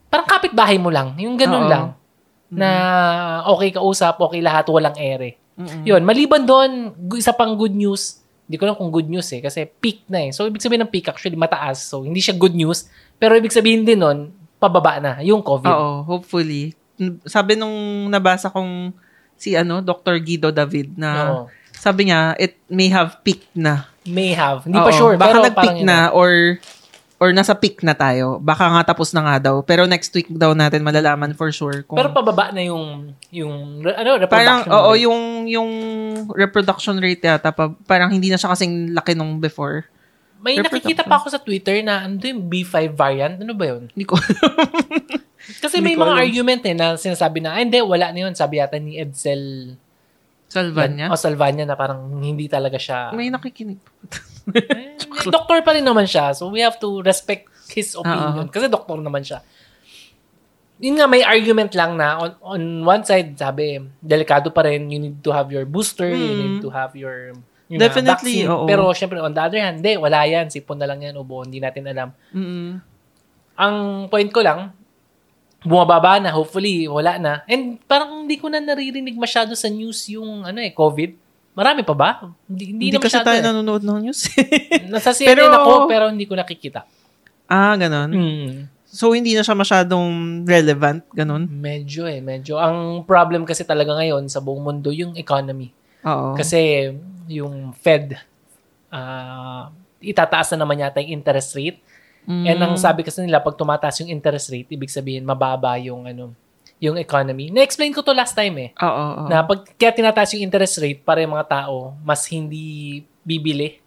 parang 0.07 0.25
kapitbahay 0.25 0.79
mo 0.79 0.87
lang. 0.87 1.13
Yung 1.19 1.35
ganun 1.35 1.67
Oo. 1.67 1.69
lang. 1.69 1.85
Na 2.55 2.69
okay 3.51 3.69
ka 3.75 3.81
usap, 3.83 4.19
okay 4.19 4.39
lahat, 4.39 4.65
walang 4.71 4.95
ere. 4.95 5.37
Mm-mm. 5.55 5.87
Yun, 5.87 6.01
maliban 6.03 6.43
doon, 6.43 6.91
isa 7.15 7.31
pang 7.31 7.55
good 7.55 7.71
news, 7.71 8.19
hindi 8.45 8.61
ko 8.61 8.63
alam 8.69 8.77
kung 8.77 8.93
good 8.93 9.09
news 9.09 9.25
eh, 9.33 9.41
kasi 9.41 9.65
peak 9.65 10.05
na 10.05 10.29
eh. 10.29 10.31
So, 10.35 10.45
ibig 10.45 10.61
sabihin 10.61 10.85
ng 10.85 10.91
peak 10.91 11.09
actually 11.09 11.39
mataas. 11.39 11.81
So, 11.81 12.05
hindi 12.05 12.21
siya 12.21 12.37
good 12.37 12.53
news. 12.53 12.85
Pero 13.17 13.33
ibig 13.33 13.55
sabihin 13.55 13.81
din 13.81 14.03
nun, 14.03 14.29
pababa 14.61 15.01
na 15.01 15.11
yung 15.25 15.41
COVID. 15.41 15.65
Oo, 15.65 15.91
hopefully. 16.05 16.77
Sabi 17.25 17.57
nung 17.57 18.07
nabasa 18.07 18.53
kong 18.53 18.93
si 19.35 19.57
ano, 19.57 19.81
Dr. 19.81 20.21
Guido 20.21 20.53
David 20.53 20.95
na 20.95 21.09
Oo. 21.11 21.43
sabi 21.73 22.07
niya, 22.07 22.37
it 22.37 22.55
may 22.69 22.87
have 22.87 23.19
peaked 23.25 23.49
na. 23.57 23.89
May 24.05 24.37
have. 24.37 24.63
Hindi 24.69 24.77
pa 24.77 24.93
Oo, 24.93 24.99
sure. 24.99 25.15
Baka 25.17 25.27
pero 25.33 25.39
nag-peak 25.49 25.77
na 25.81 26.13
or 26.13 26.61
or 27.25 27.33
nasa 27.33 27.57
peak 27.57 27.81
na 27.81 27.97
tayo. 27.97 28.37
Baka 28.37 28.69
nga 28.69 28.93
tapos 28.93 29.09
na 29.09 29.25
nga 29.25 29.49
daw. 29.49 29.65
Pero 29.65 29.89
next 29.89 30.13
week 30.13 30.29
daw 30.29 30.53
natin 30.53 30.85
malalaman 30.85 31.33
for 31.33 31.49
sure. 31.49 31.81
Kung, 31.81 31.97
Pero 31.97 32.13
pababa 32.13 32.53
na 32.53 32.61
yung, 32.61 33.17
yung, 33.33 33.81
ano, 33.81 34.21
parang, 34.29 34.61
reproduction 34.61 34.77
oo, 34.77 34.91
rate. 34.93 35.01
yung, 35.01 35.21
yung 35.49 35.71
reproduction 36.37 36.95
rate 37.01 37.25
yata, 37.25 37.49
pa, 37.49 37.73
parang 37.89 38.13
hindi 38.13 38.29
na 38.29 38.37
siya 38.37 38.53
kasing 38.53 38.93
laki 38.93 39.17
nung 39.17 39.41
before. 39.41 39.89
May 40.37 40.61
nakikita 40.61 41.01
pa 41.01 41.17
ako 41.17 41.33
sa 41.33 41.41
Twitter 41.41 41.81
na, 41.81 42.05
ano 42.05 42.21
yung 42.21 42.45
B5 42.45 42.93
variant? 42.93 43.41
Ano 43.41 43.57
ba 43.57 43.65
yun? 43.65 43.89
Hindi 43.89 44.05
ko 44.05 44.13
Kasi 45.65 45.81
may 45.81 45.97
mga 45.97 46.13
argument 46.21 46.61
eh 46.69 46.77
na 46.77 46.93
sinasabi 46.93 47.41
na, 47.41 47.57
ah, 47.57 47.61
hindi, 47.61 47.81
wala 47.81 48.13
na 48.13 48.29
yun. 48.29 48.33
Sabi 48.37 48.61
yata 48.61 48.77
ni 48.77 49.01
Edsel 49.01 49.73
Salvania. 50.45 51.09
O 51.09 51.17
Salvania 51.17 51.65
na 51.65 51.73
parang 51.73 52.21
hindi 52.21 52.45
talaga 52.45 52.77
siya. 52.77 53.09
May 53.17 53.33
nakikinig. 53.33 53.81
Eh, 54.53 54.99
doktor 55.25 55.65
pa 55.65 55.73
rin 55.73 55.81
naman 55.81 56.05
siya. 56.05 56.35
So 56.37 56.53
we 56.53 56.61
have 56.61 56.77
to 56.77 57.01
respect 57.01 57.49
his 57.71 57.97
opinion. 57.97 58.45
Kasi 58.49 58.69
doktor 58.69 59.01
naman 59.01 59.25
siya. 59.25 59.41
Yun 60.75 60.99
nga, 60.99 61.07
may 61.07 61.23
argument 61.23 61.71
lang 61.71 61.95
na 61.95 62.19
on, 62.19 62.31
on 62.43 62.61
one 62.83 63.03
side, 63.07 63.31
sabi, 63.33 63.79
delikado 64.03 64.51
pa 64.51 64.67
rin, 64.67 64.91
you 64.91 64.99
need 64.99 65.23
to 65.23 65.31
have 65.31 65.47
your 65.47 65.63
booster, 65.63 66.03
you 66.11 66.19
Mm. 66.19 66.37
need 66.37 66.57
to 66.59 66.67
have 66.67 66.91
your 66.93 67.31
Yun 67.65 67.81
nga, 67.81 67.89
Definitely, 67.89 68.45
vaccine. 68.45 68.51
oo. 68.53 68.67
Pero 68.69 68.83
syempre, 68.93 69.17
on 69.17 69.33
the 69.33 69.41
other 69.41 69.57
hand, 69.57 69.81
hindi, 69.81 69.97
wala 69.97 70.21
yan. 70.21 70.53
Sipon 70.53 70.77
na 70.77 70.85
lang 70.85 71.01
yan, 71.01 71.17
ubo. 71.17 71.41
Hindi 71.41 71.57
natin 71.57 71.89
alam. 71.89 72.13
Mm-mm. 72.29 72.77
Ang 73.57 73.75
point 74.05 74.29
ko 74.29 74.45
lang, 74.45 74.69
bumababa 75.65 76.21
na, 76.21 76.29
hopefully, 76.29 76.85
wala 76.85 77.17
na. 77.17 77.33
And 77.49 77.81
parang 77.89 78.21
hindi 78.21 78.37
ko 78.37 78.53
na 78.53 78.61
naririnig 78.61 79.17
masyado 79.17 79.57
sa 79.57 79.65
news 79.65 80.05
yung 80.13 80.45
ano 80.45 80.61
eh, 80.61 80.77
COVID. 80.77 81.24
Marami 81.55 81.81
pa 81.87 81.95
ba? 81.95 82.09
Hindi, 82.45 82.75
hindi, 82.75 82.83
Hindi 82.91 82.99
na 82.99 83.03
kasi 83.03 83.17
tayo 83.23 83.39
eh. 83.39 83.45
nanonood 83.47 83.81
ng 83.81 83.99
news. 84.03 84.27
Nasa 84.91 85.15
CNN 85.15 85.39
Pero- 85.39 85.55
ako, 85.55 85.71
pero 85.87 86.03
hindi 86.11 86.27
ko 86.27 86.35
nakikita. 86.35 86.83
ah, 87.47 87.73
ganon. 87.79 88.11
Hmm. 88.11 88.51
So, 88.85 89.11
hindi 89.11 89.35
na 89.35 89.43
siya 89.43 89.55
masyadong 89.55 90.43
relevant, 90.47 91.03
ganon. 91.11 91.47
Medyo 91.47 92.07
eh, 92.07 92.19
medyo. 92.19 92.55
Ang 92.59 93.03
problem 93.03 93.43
kasi 93.43 93.63
talaga 93.63 93.95
ngayon 93.95 94.27
sa 94.27 94.39
buong 94.39 94.63
mundo, 94.63 94.91
yung 94.91 95.15
economy. 95.15 95.71
Oo. 96.03 96.35
Kasi 96.35 96.91
yung 97.27 97.71
Fed, 97.75 98.15
ah 98.91 99.67
itataas 100.05 100.53
na 100.53 100.63
naman 100.63 100.77
yata 100.77 101.01
yung 101.01 101.17
interest 101.17 101.57
rate. 101.57 101.81
Mm. 102.29 102.45
And 102.45 102.59
ang 102.61 102.73
sabi 102.77 103.01
kasi 103.01 103.25
nila, 103.25 103.41
pag 103.41 103.57
tumataas 103.57 104.05
yung 104.05 104.13
interest 104.13 104.53
rate, 104.53 104.69
ibig 104.69 104.93
sabihin, 104.93 105.25
mababa 105.25 105.77
yung 105.81 106.05
ano 106.05 106.29
yung 106.77 106.95
economy. 106.95 107.49
Na-explain 107.49 107.89
ko 107.89 108.01
to 108.01 108.11
last 108.11 108.33
time 108.33 108.55
eh. 108.59 108.69
Oo, 108.77 108.89
oo. 109.15 109.23
Na 109.25 109.41
pag 109.41 109.63
kaya 109.73 109.91
tinataas 109.91 110.35
yung 110.35 110.43
interest 110.43 110.77
rate 110.77 110.99
para 110.99 111.19
yung 111.19 111.31
mga 111.31 111.47
tao 111.47 111.95
mas 112.01 112.27
hindi 112.27 112.99
bibili, 113.21 113.79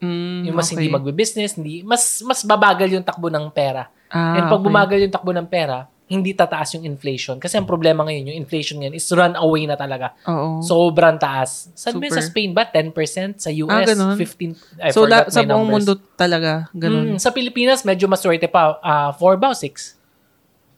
Mm, 0.00 0.48
yung 0.48 0.56
mas 0.56 0.72
okay. 0.72 0.80
hindi 0.80 0.88
magbe-business, 0.88 1.60
hindi 1.60 1.84
mas 1.84 2.24
mas 2.24 2.40
babagal 2.40 2.88
yung 2.88 3.04
takbo 3.04 3.28
ng 3.28 3.52
pera. 3.52 3.92
Ah, 4.08 4.32
And 4.34 4.48
pag 4.48 4.56
okay. 4.56 4.64
bumagal 4.64 4.98
yung 4.98 5.12
takbo 5.12 5.28
ng 5.28 5.44
pera, 5.44 5.84
hindi 6.08 6.32
tataas 6.32 6.72
yung 6.74 6.88
inflation. 6.88 7.36
Kasi 7.36 7.54
ang 7.54 7.68
problema 7.68 8.02
ngayon, 8.02 8.32
yung 8.32 8.38
inflation 8.40 8.80
ngayon 8.80 8.96
is 8.96 9.04
run 9.12 9.36
away 9.36 9.68
na 9.68 9.76
talaga. 9.76 10.16
Oo. 10.24 10.58
Sobrang 10.58 11.14
taas. 11.14 11.68
Sa, 11.76 11.92
Super. 11.92 12.10
sa 12.10 12.24
Spain 12.24 12.50
ba? 12.50 12.64
10%? 12.64 13.38
Sa 13.38 13.52
US, 13.52 13.70
Ah, 13.70 13.84
ganun. 13.86 14.16
15%? 14.16 14.56
I 14.80 14.90
so, 14.90 15.04
la- 15.04 15.28
sa 15.28 15.44
buong 15.44 15.68
numbers. 15.68 15.84
mundo 15.86 15.92
talaga, 16.16 16.66
ganun. 16.72 17.14
Mm, 17.14 17.18
sa 17.20 17.30
Pilipinas, 17.30 17.84
medyo 17.84 18.08
maswerte 18.08 18.48
pa. 18.48 18.80
4 19.14 19.36
ba 19.36 19.52
o 19.52 19.54
6? 19.54 19.99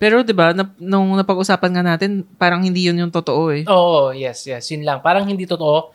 Pero 0.03 0.27
'di 0.27 0.35
ba, 0.35 0.51
nap- 0.51 0.75
nung 0.77 1.15
napag-usapan 1.15 1.71
nga 1.71 1.85
natin, 1.87 2.27
parang 2.35 2.59
hindi 2.59 2.91
'yun 2.91 2.99
yung 2.99 3.15
totoo 3.15 3.55
eh. 3.55 3.63
Oo, 3.71 4.11
yes, 4.11 4.43
yes. 4.45 4.67
Yun 4.75 4.83
lang. 4.83 4.99
Parang 4.99 5.23
hindi 5.23 5.47
totoo. 5.47 5.95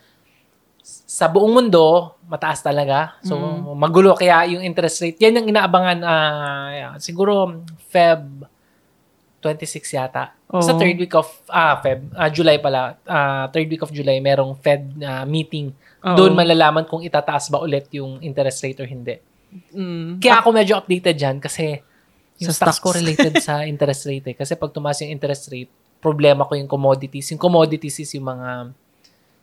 Sa 1.04 1.28
buong 1.28 1.52
mundo, 1.52 2.16
mataas 2.24 2.64
talaga. 2.64 3.20
So, 3.20 3.36
Mm. 3.36 3.76
magulo. 3.76 4.16
Kaya 4.16 4.48
yung 4.48 4.64
interest 4.64 5.04
rate, 5.04 5.20
yan 5.20 5.36
yung 5.36 5.48
inaabangan. 5.52 6.00
ah, 6.00 6.68
yeah, 6.70 6.92
siguro, 6.96 7.60
Feb 7.86 8.48
26 9.38 9.92
yata. 9.92 10.32
Sa 10.58 10.72
Oo. 10.72 10.80
third 10.80 10.96
week 10.96 11.12
of, 11.12 11.28
ah, 11.46 11.76
Feb, 11.76 12.08
ah, 12.12 12.32
July 12.32 12.56
pala. 12.56 12.96
ah, 13.04 13.52
third 13.52 13.68
week 13.68 13.84
of 13.84 13.92
July, 13.92 14.16
merong 14.18 14.56
Fed 14.56 14.96
ah, 14.98 15.28
meeting. 15.28 15.68
Oo. 16.00 16.16
Doon 16.16 16.32
malalaman 16.32 16.88
kung 16.88 17.04
itataas 17.04 17.52
ba 17.52 17.60
ulit 17.60 17.92
yung 17.92 18.18
interest 18.20 18.64
rate 18.64 18.80
or 18.80 18.88
hindi. 18.88 19.20
Mm. 19.70 20.16
Kaya 20.18 20.40
ako 20.40 20.48
medyo 20.50 20.74
updated 20.74 21.14
dyan 21.14 21.36
kasi 21.38 21.84
yung 22.38 22.54
Sa 22.54 22.66
stocks 22.66 22.78
ko 22.78 22.94
stocks. 22.94 22.98
related 23.02 23.32
sa 23.42 23.62
interest 23.70 24.06
rate 24.06 24.26
eh. 24.32 24.36
Kasi 24.38 24.54
pag 24.54 24.70
tumaas 24.70 24.98
yung 25.02 25.10
interest 25.10 25.50
rate, 25.50 25.70
problema 25.98 26.46
ko 26.46 26.54
yung 26.54 26.70
commodities. 26.70 27.34
Yung 27.34 27.42
commodities 27.42 27.98
is 27.98 28.10
yung 28.14 28.26
mga 28.26 28.70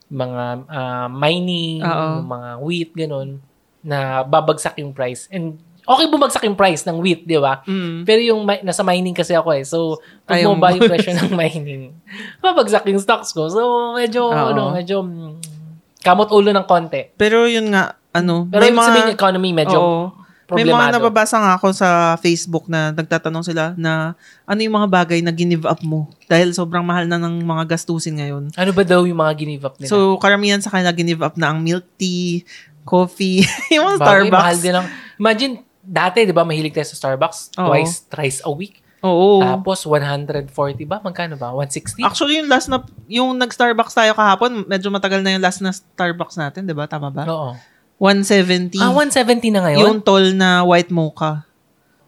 mga 0.06 0.44
ah, 0.70 1.08
mining, 1.10 1.82
yung 1.82 2.24
mga 2.24 2.48
wheat, 2.62 2.90
ganun, 2.94 3.42
na 3.82 4.22
babagsak 4.22 4.78
yung 4.80 4.94
price. 4.94 5.26
And 5.28 5.58
okay 5.86 6.06
bumagsak 6.10 6.42
yung 6.42 6.58
price 6.58 6.82
ng 6.82 6.98
wheat, 6.98 7.22
di 7.22 7.38
ba? 7.38 7.62
Mm. 7.62 8.02
Pero 8.02 8.20
yung 8.22 8.40
mi- 8.42 8.62
nasa 8.62 8.82
mining 8.82 9.14
kasi 9.14 9.34
ako 9.34 9.54
eh. 9.54 9.62
So, 9.62 10.02
pag 10.26 10.42
Ayaw 10.42 10.54
bumaba 10.54 10.74
yung 10.74 10.88
presyo 10.90 11.14
ng 11.14 11.30
mining, 11.32 11.94
babagsak 12.42 12.86
yung 12.90 12.98
stocks 12.98 13.30
ko. 13.30 13.46
So, 13.46 13.94
medyo, 13.94 14.26
Oo. 14.26 14.50
ano, 14.50 14.74
medyo 14.74 15.02
mm, 15.02 15.38
kamot 16.02 16.30
ulo 16.34 16.50
ng 16.50 16.66
konti. 16.66 17.14
Pero 17.14 17.46
yun 17.46 17.70
nga, 17.70 17.94
ano, 18.10 18.46
Pero 18.50 18.62
may 18.62 18.74
mga 18.74 18.86
sabihin, 18.86 19.04
yung 19.06 19.14
economy 19.14 19.50
medyo 19.54 19.78
Oo. 19.78 20.02
May 20.54 20.62
mga 20.62 20.70
problemado. 20.70 20.94
nababasa 21.02 21.36
nga 21.42 21.52
ako 21.58 21.74
sa 21.74 22.14
Facebook 22.22 22.70
na 22.70 22.94
nagtatanong 22.94 23.42
sila 23.42 23.74
na 23.74 24.14
ano 24.46 24.60
yung 24.62 24.78
mga 24.78 24.86
bagay 24.86 25.18
na 25.18 25.34
give 25.34 25.66
up 25.66 25.82
mo 25.82 26.06
dahil 26.30 26.54
sobrang 26.54 26.86
mahal 26.86 27.10
na 27.10 27.18
ng 27.18 27.42
mga 27.42 27.74
gastusin 27.74 28.22
ngayon. 28.22 28.54
Ano 28.54 28.70
ba 28.70 28.82
daw 28.86 29.02
yung 29.02 29.18
mga 29.18 29.32
give 29.34 29.66
up 29.66 29.74
nila? 29.82 29.90
So, 29.90 30.14
karamihan 30.22 30.62
sa 30.62 30.70
kanila 30.70 30.94
give 30.94 31.18
up 31.18 31.34
na 31.34 31.50
ang 31.50 31.58
milk 31.58 31.82
tea, 31.98 32.46
coffee, 32.86 33.42
yung 33.74 33.90
mga 33.90 33.98
Bagay, 33.98 34.30
Starbucks. 34.30 34.38
mahal 34.38 34.56
din 34.62 34.74
ang... 34.78 34.86
Imagine, 35.18 35.52
dati, 35.82 36.18
di 36.22 36.30
ba, 36.30 36.46
mahilig 36.46 36.70
tayo 36.70 36.86
sa 36.86 36.94
Starbucks? 36.94 37.58
Oo. 37.58 37.74
Twice, 37.74 38.06
thrice 38.06 38.38
a 38.46 38.50
week. 38.54 38.78
Oo. 39.02 39.42
Tapos, 39.42 39.82
140 39.82 40.46
ba? 40.86 41.02
Magkano 41.02 41.34
ba? 41.34 41.50
160? 41.50 42.06
Actually, 42.06 42.38
yung 42.38 42.46
last 42.46 42.70
na, 42.70 42.86
yung 43.10 43.34
nag-Starbucks 43.34 43.94
tayo 43.98 44.14
kahapon, 44.14 44.62
medyo 44.70 44.94
matagal 44.94 45.26
na 45.26 45.34
yung 45.34 45.42
last 45.42 45.58
na 45.58 45.74
Starbucks 45.74 46.38
natin, 46.38 46.70
di 46.70 46.74
ba? 46.74 46.86
Tama 46.86 47.10
ba? 47.10 47.26
Oo. 47.26 47.50
170. 47.98 48.76
Ah, 48.76 48.92
170 48.92 49.50
na 49.50 49.60
ngayon? 49.62 49.80
Yung 49.80 49.98
tall 50.00 50.32
na 50.32 50.60
white 50.62 50.90
mocha. 50.90 51.44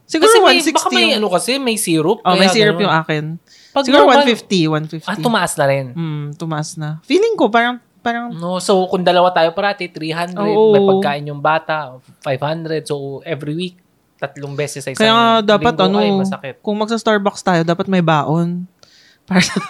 Siguro 0.05 0.25
kasi 0.27 0.39
may, 0.41 0.57
160. 0.61 0.73
baka 0.73 0.89
may 0.89 1.01
yung- 1.03 1.17
ano 1.17 1.27
kasi, 1.29 1.51
may 1.59 1.77
syrup. 1.77 2.19
oh, 2.21 2.33
may 2.33 2.49
syrup 2.49 2.77
ganun. 2.77 2.85
yung 2.85 2.95
akin. 2.97 3.25
Pag 3.71 3.85
Siguro 3.85 4.03
normal- 4.05 4.25
150, 4.25 4.65
150. 4.67 5.05
Ah, 5.07 5.17
tumaas 5.19 5.53
na 5.55 5.65
rin. 5.65 5.87
Hmm, 5.93 6.27
tumaas 6.35 6.69
na. 6.75 7.01
Feeling 7.05 7.37
ko, 7.37 7.49
parang, 7.49 7.77
parang, 8.01 8.33
No, 8.33 8.57
so, 8.59 8.89
kung 8.89 9.05
dalawa 9.05 9.29
tayo 9.31 9.53
parati, 9.53 9.85
300. 9.87 10.41
Oo. 10.41 10.73
May 10.73 10.81
pagkain 10.83 11.25
yung 11.27 11.41
bata, 11.41 11.97
500. 12.21 12.85
So, 12.85 13.21
every 13.23 13.53
week, 13.53 13.77
tatlong 14.17 14.57
beses 14.57 14.81
sa 14.81 14.91
isang 14.91 14.99
kaya 14.99 15.41
dapat 15.41 15.77
ano, 15.79 16.01
ay, 16.01 16.11
masakit. 16.11 16.59
kung 16.59 16.75
magsa-Starbucks 16.75 17.39
tayo, 17.41 17.61
dapat 17.63 17.87
may 17.87 18.01
baon. 18.01 18.65
Para 19.29 19.45
sa, 19.45 19.61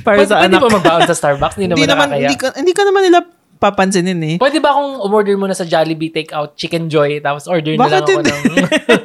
para 0.00 0.14
Pwede, 0.16 0.30
sa 0.30 0.38
pwede 0.38 0.54
anak. 0.54 0.62
ba 0.62 0.70
magbaon 0.72 1.02
sa 1.04 1.14
Starbucks? 1.14 1.58
Hindi 1.58 1.74
Hindi 1.74 1.82
naman 1.82 1.90
naman, 1.90 2.06
nakakaya. 2.08 2.22
hindi 2.22 2.36
ka, 2.38 2.48
hindi 2.54 2.72
ka 2.72 2.82
naman 2.86 3.02
nila 3.02 3.18
papansinin 3.62 4.18
eh. 4.26 4.36
Pwede 4.42 4.58
ba 4.58 4.74
akong 4.74 4.98
umorder 5.06 5.38
muna 5.38 5.54
sa 5.54 5.62
Jollibee 5.62 6.10
Takeout 6.10 6.58
Chicken 6.58 6.90
Joy 6.90 7.22
tapos 7.22 7.46
order 7.46 7.78
na 7.78 7.86
lang 7.86 8.02
Bakit 8.02 8.02
ako 8.02 8.18
hindi? 8.18 8.32
ng, 8.34 8.42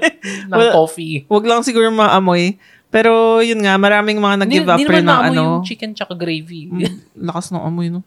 ng 0.49 0.61
coffee? 0.73 1.15
Huwag 1.29 1.45
lang 1.45 1.61
siguro 1.61 1.93
maamoy. 1.93 2.57
Pero 2.89 3.43
yun 3.43 3.61
nga, 3.61 3.77
maraming 3.77 4.17
mga 4.17 4.35
nag-give 4.41 4.69
up 4.71 4.79
rin 4.79 5.05
ng 5.05 5.21
ano. 5.29 5.35
yung 5.35 5.53
chicken 5.61 5.91
tsaka 5.91 6.15
gravy. 6.15 6.71
Mm, 6.71 7.21
lakas 7.29 7.51
ng 7.51 7.59
amoy, 7.61 7.91
no? 7.91 8.01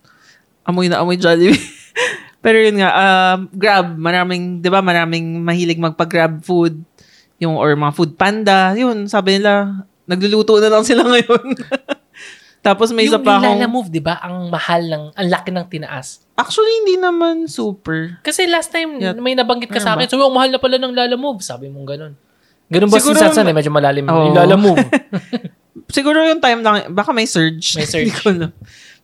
Amoy 0.65 0.89
na 0.89 1.05
amoy 1.05 1.21
Jollibee. 1.21 1.55
Pero 2.45 2.57
yun 2.57 2.81
nga, 2.81 2.91
um, 2.97 3.39
Grab, 3.53 3.93
maraming, 4.01 4.65
di 4.65 4.73
ba, 4.73 4.81
maraming 4.81 5.45
mahilig 5.45 5.77
magpa-Grab 5.77 6.41
food. 6.41 6.81
Yung, 7.37 7.61
or 7.61 7.77
mga 7.77 7.93
food 7.93 8.17
panda. 8.17 8.73
Yun, 8.73 9.05
sabi 9.05 9.37
nila, 9.37 9.85
nagluluto 10.09 10.57
na 10.57 10.73
lang 10.73 10.85
sila 10.85 11.05
ngayon. 11.13 11.47
Tapos 12.61 12.93
may 12.93 13.09
isa 13.09 13.17
yung 13.17 13.25
pa 13.25 13.41
Lala 13.41 13.57
akong, 13.57 13.73
Move, 13.73 13.89
di 13.89 13.99
ba? 13.99 14.21
Ang 14.21 14.53
mahal 14.53 14.85
ng, 14.85 15.05
ang 15.11 15.29
laki 15.29 15.49
ng 15.49 15.67
tinaas. 15.67 16.21
actually, 16.35 16.73
hindi 16.85 16.97
naman 16.97 17.49
super. 17.49 18.21
Kasi 18.21 18.45
last 18.45 18.69
time, 18.69 18.97
Yeah. 18.97 19.17
may 19.17 19.33
nabanggit 19.33 19.69
ka 19.69 19.77
Meron 19.77 19.87
sa 19.87 19.93
akin, 19.95 20.07
so, 20.07 20.21
ang 20.21 20.33
mahal 20.33 20.49
na 20.49 20.61
pala 20.61 20.77
ng 20.77 20.93
Lala 20.93 21.17
Move. 21.17 21.41
Sabi 21.41 21.69
mong 21.69 21.89
ganun. 21.89 22.13
Ganun 22.69 22.89
ba 22.89 22.97
Siguro- 22.97 23.17
si 23.17 23.25
Sansan 23.25 23.45
eh? 23.45 23.53
Medyo 23.53 23.69
malalim 23.69 24.05
Oo. 24.07 24.29
yung 24.29 24.37
Lala 24.37 24.57
Move. 24.57 24.77
Siguro 25.97 26.21
yung 26.23 26.39
time 26.39 26.61
lang, 26.61 26.93
baka 26.93 27.11
may 27.11 27.25
surge. 27.25 27.77
May 27.77 27.89
surge. 27.93 28.13
Ko 28.15 28.31
alam. 28.31 28.53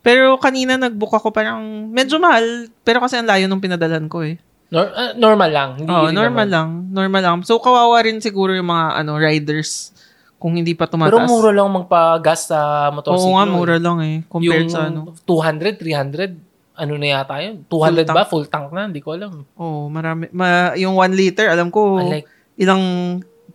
Pero 0.00 0.36
kanina 0.36 0.76
nag-book 0.76 1.12
ako 1.12 1.32
parang 1.32 1.58
medyo 1.88 2.20
mahal. 2.20 2.44
Pero 2.80 3.00
kasi 3.00 3.16
ang 3.16 3.26
layo 3.26 3.48
nung 3.48 3.58
pinadalan 3.58 4.06
ko 4.06 4.22
eh. 4.22 4.38
Nor- 4.68 4.92
ah, 4.92 5.12
normal 5.14 5.50
lang. 5.50 5.70
Hindi 5.76 5.90
hindi 5.90 6.14
normal 6.14 6.46
naman. 6.46 6.54
lang. 6.54 6.68
Normal 6.92 7.22
lang. 7.22 7.36
So, 7.42 7.58
kawawa 7.58 8.02
rin 8.02 8.18
siguro 8.18 8.50
yung 8.50 8.66
mga 8.66 9.00
ano 9.00 9.16
riders 9.16 9.90
kung 10.36 10.52
hindi 10.56 10.76
pa 10.76 10.84
tumataas. 10.84 11.16
Pero 11.16 11.24
mura 11.24 11.50
lang 11.52 11.68
magpa-gas 11.72 12.52
sa 12.52 12.92
motorsiklo. 12.92 13.32
Oo 13.32 13.36
nga, 13.40 13.44
eh. 13.48 13.52
mura 13.52 13.76
lang 13.80 13.98
eh. 14.04 14.16
Compared 14.28 14.68
yung 14.68 14.72
sa 14.72 14.92
ano. 14.92 15.16
200, 15.24 15.80
300, 15.80 16.36
ano 16.76 16.92
na 17.00 17.06
yata 17.08 17.40
yun? 17.40 17.64
200 17.64 18.04
Full 18.04 18.12
ba? 18.12 18.22
Full 18.28 18.46
tank 18.52 18.68
na? 18.76 18.84
Hindi 18.84 19.00
ko 19.00 19.16
alam. 19.16 19.48
Oo, 19.56 19.88
marami. 19.88 20.28
Ma, 20.36 20.76
yung 20.76 21.00
1 21.00 21.16
liter, 21.16 21.48
alam 21.48 21.72
ko, 21.72 21.96
I 22.04 22.20
like, 22.20 22.28
ilang 22.60 22.84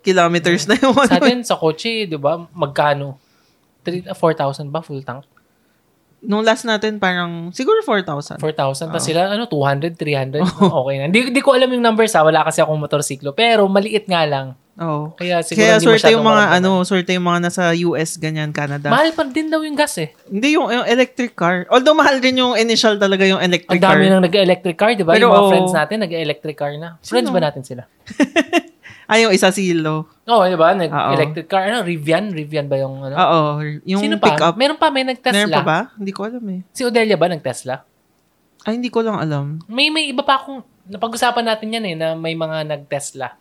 kilometers 0.01 0.65
na 0.65 0.73
yung 0.81 0.97
sa 0.97 1.21
ano. 1.21 1.25
atin, 1.29 1.37
sa 1.45 1.55
kotse, 1.55 2.09
di 2.09 2.17
ba? 2.17 2.41
Magkano? 2.49 3.21
3 3.85 4.09
ah, 4.09 4.17
4,000 4.17 4.73
ba? 4.73 4.81
Full 4.81 5.05
tank? 5.05 5.29
Nung 6.21 6.45
last 6.45 6.65
natin, 6.65 6.97
parang, 7.01 7.53
siguro 7.53 7.81
4,000. 7.85 8.41
4,000. 8.41 8.93
Tapos 8.93 9.05
sila, 9.05 9.29
ano, 9.29 9.45
200, 9.45 9.97
300. 9.97 10.41
Okay 10.81 10.95
na. 10.97 11.05
Hindi, 11.09 11.33
hindi 11.33 11.41
ko 11.41 11.53
alam 11.53 11.69
yung 11.69 11.81
numbers 11.81 12.13
ha. 12.17 12.25
Wala 12.25 12.41
kasi 12.45 12.61
akong 12.61 12.77
motorsiklo. 12.77 13.33
Pero 13.33 13.65
maliit 13.69 14.05
nga 14.05 14.25
lang. 14.25 14.57
Oo. 14.81 15.13
Kaya 15.13 15.45
siguro 15.45 15.61
Kaya 15.61 15.73
hindi 15.77 15.85
swerte 15.85 16.09
yung 16.09 16.25
mga, 16.25 16.43
ano, 16.57 16.69
swerte 16.81 17.11
yung 17.13 17.27
mga 17.29 17.39
nasa 17.45 17.63
US, 17.85 18.17
ganyan, 18.17 18.49
Canada. 18.49 18.89
Mahal 18.89 19.13
pa 19.13 19.21
din 19.29 19.47
daw 19.47 19.61
yung 19.61 19.77
gas 19.77 19.93
eh. 20.01 20.09
Hindi 20.25 20.57
yung, 20.57 20.73
yung 20.73 20.85
electric 20.89 21.37
car. 21.37 21.69
Although 21.69 21.93
mahal 21.93 22.17
din 22.17 22.41
yung 22.41 22.57
initial 22.57 22.97
talaga 22.97 23.21
yung 23.29 23.37
Ang 23.37 23.53
electric 23.53 23.77
dami 23.77 24.09
car. 24.09 24.09
nang 24.09 24.23
nag-electric 24.25 24.75
car, 24.75 24.91
di 24.97 25.05
ba? 25.05 25.13
Pero, 25.13 25.29
yung 25.29 25.33
mga 25.37 25.43
oo. 25.45 25.51
friends 25.53 25.73
natin, 25.77 25.97
nag-electric 26.01 26.57
car 26.57 26.73
na. 26.81 26.97
Friends 27.05 27.29
Sino? 27.29 27.35
ba 27.37 27.41
natin 27.45 27.61
sila? 27.61 27.83
Ay, 29.05 29.21
yung 29.29 29.33
isa 29.37 29.53
silo. 29.53 30.09
Oo, 30.25 30.43
di 30.49 30.57
ba? 30.57 30.73
Nag-electric 30.73 31.45
car. 31.45 31.69
Ano, 31.69 31.85
Rivian? 31.85 32.33
Rivian 32.33 32.65
ba 32.65 32.81
yung 32.81 33.05
ano? 33.05 33.13
Oo. 33.13 33.41
Yung 33.85 34.01
Sino 34.01 34.17
pa? 34.17 34.33
pick-up. 34.33 34.57
Meron 34.57 34.81
pa, 34.81 34.89
may 34.89 35.05
nag-Tesla. 35.05 35.45
Meron 35.45 35.53
pa 35.53 35.61
ba? 35.61 35.79
Hindi 35.93 36.09
ko 36.09 36.25
alam 36.25 36.41
eh. 36.49 36.65
Si 36.73 36.81
Odelia 36.81 37.21
ba 37.21 37.29
nag-Tesla? 37.29 37.85
Ay, 38.65 38.77
hindi 38.81 38.89
ko 38.89 39.05
lang 39.05 39.17
alam. 39.17 39.61
May 39.65 39.89
may 39.89 40.09
iba 40.09 40.21
pa 40.21 40.37
akong 40.37 40.61
napag-usapan 40.89 41.45
natin 41.45 41.73
yan 41.73 41.85
eh 41.85 41.95
na 41.97 42.07
may 42.13 42.33
mga 42.33 42.65
nag-Tesla. 42.65 43.40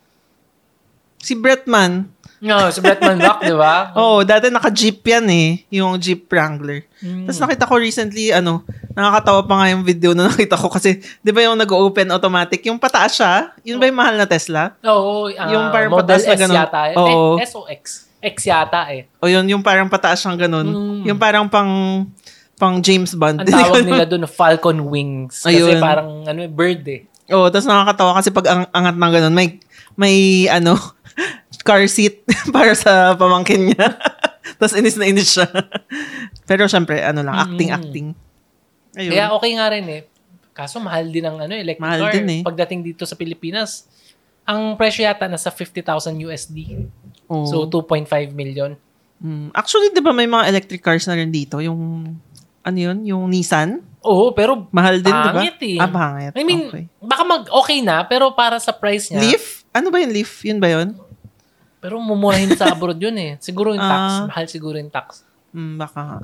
Si 1.21 1.37
Bretman. 1.37 2.09
No, 2.41 2.73
si 2.73 2.81
Bretman 2.81 3.21
Rock, 3.21 3.45
di 3.45 3.53
ba? 3.53 3.75
Oo, 4.01 4.19
oh, 4.19 4.19
dati 4.25 4.49
naka-jeep 4.49 5.05
yan 5.05 5.25
eh. 5.29 5.49
Yung 5.77 6.01
Jeep 6.01 6.25
Wrangler. 6.25 6.89
Mm. 6.97 7.29
Tapos 7.29 7.39
nakita 7.45 7.69
ko 7.69 7.77
recently, 7.77 8.33
ano, 8.33 8.65
Nakakatawa 8.91 9.41
pa 9.47 9.53
nga 9.63 9.67
yung 9.71 9.83
video 9.87 10.11
na 10.11 10.27
nakita 10.31 10.59
ko 10.59 10.67
kasi, 10.67 10.99
di 11.23 11.31
ba 11.31 11.41
yung 11.43 11.55
nag-open 11.55 12.11
automatic, 12.11 12.59
yung 12.67 12.79
pataas 12.79 13.15
siya, 13.15 13.55
yun 13.63 13.79
ba 13.79 13.87
yung 13.87 13.99
mahal 13.99 14.15
na 14.19 14.27
Tesla? 14.27 14.75
Oo, 14.83 15.31
ah, 15.31 15.47
Yung 15.47 15.71
parang 15.71 15.91
Model 15.95 16.19
pataas 16.19 16.23
na 16.27 16.35
S 16.35 16.39
ganun. 16.39 16.57
yata. 16.59 16.81
Eh, 16.91 16.95
Oo. 16.95 17.39
S 17.39 17.53
o 17.55 17.61
X? 17.67 17.83
X 18.21 18.35
yata 18.45 18.81
eh. 18.93 19.07
O 19.23 19.31
yun, 19.31 19.47
yung 19.47 19.63
parang 19.63 19.87
pataas 19.87 20.21
siyang 20.21 20.37
ganun. 20.37 20.67
Mm. 20.67 21.01
Yung 21.13 21.19
parang 21.19 21.47
pang 21.47 21.71
pang 22.59 22.77
James 22.77 23.17
Bond. 23.17 23.41
Ang 23.41 23.49
tawag 23.57 23.81
nila 23.81 24.05
doon 24.05 24.29
Falcon 24.29 24.85
Wings. 24.85 25.41
Kasi 25.41 25.57
Ayun. 25.57 25.81
parang 25.81 26.09
ano, 26.27 26.39
eh, 26.45 26.51
bird 26.51 26.83
eh. 26.85 27.09
Oo, 27.31 27.47
tapos 27.49 27.65
nakakatawa 27.65 28.11
kasi 28.19 28.29
pag 28.29 28.45
ang 28.51 28.61
angat 28.75 28.95
ng 28.99 29.11
ganun, 29.17 29.33
may, 29.33 29.47
may 29.95 30.15
ano, 30.51 30.75
car 31.61 31.85
seat 31.87 32.25
para 32.55 32.73
sa 32.75 33.15
pamangkin 33.15 33.71
niya. 33.73 33.97
tapos 34.59 34.73
inis 34.77 34.97
na 34.97 35.05
inis 35.07 35.33
siya. 35.37 35.47
Pero 36.49 36.67
syempre, 36.67 37.01
ano 37.01 37.21
lang, 37.23 37.37
acting-acting. 37.37 38.13
Ayun. 38.97 39.11
Kaya 39.11 39.25
okay 39.31 39.51
nga 39.55 39.67
rin 39.71 39.85
eh. 39.87 40.01
Kaso 40.51 40.83
mahal 40.83 41.07
din 41.07 41.23
ang 41.23 41.39
ano, 41.39 41.55
electric 41.55 41.79
Mahal 41.79 42.11
car. 42.11 42.13
din 42.13 42.27
eh. 42.27 42.41
Pagdating 42.43 42.81
dito 42.83 43.07
sa 43.07 43.15
Pilipinas, 43.15 43.87
ang 44.43 44.75
presyo 44.75 45.07
yata 45.07 45.31
nasa 45.31 45.47
50,000 45.47 46.27
USD. 46.27 46.57
Oo. 47.31 47.47
So 47.47 47.63
2.5 47.69 48.35
million. 48.35 48.75
Mm. 49.21 49.53
Actually, 49.55 49.93
di 49.93 50.01
ba 50.03 50.11
may 50.11 50.27
mga 50.27 50.49
electric 50.49 50.81
cars 50.81 51.05
na 51.07 51.15
rin 51.15 51.31
dito? 51.31 51.61
Yung, 51.61 52.03
ano 52.65 52.77
yun? 52.77 53.05
Yung 53.05 53.29
Nissan? 53.29 53.79
Oo, 54.01 54.33
pero 54.33 54.65
Mahal 54.73 55.05
din, 55.05 55.13
di 55.13 55.29
ba? 55.29 55.41
Eh. 55.45 55.77
Ah, 55.77 55.87
pangit. 55.87 56.33
I 56.33 56.41
mean, 56.41 56.67
okay. 56.67 56.85
baka 56.97 57.21
mag 57.21 57.43
okay 57.53 57.85
na, 57.85 58.01
pero 58.01 58.33
para 58.33 58.57
sa 58.57 58.73
price 58.73 59.13
niya. 59.13 59.21
Leaf? 59.21 59.61
Ano 59.71 59.93
ba 59.93 60.01
yung 60.01 60.09
Leaf? 60.09 60.41
Yun 60.41 60.57
ba 60.57 60.73
yun? 60.73 60.97
Pero 61.81 61.97
mumurahin 61.97 62.53
sa 62.53 62.69
abroad 62.69 62.95
yun 62.95 63.17
eh. 63.17 63.31
Siguro 63.41 63.73
yung 63.73 63.81
tax. 63.81 64.05
Ah. 64.05 64.25
mahal 64.29 64.45
siguro 64.45 64.77
yung 64.77 64.93
tax. 64.93 65.25
Mm, 65.49 65.75
baka. 65.75 66.21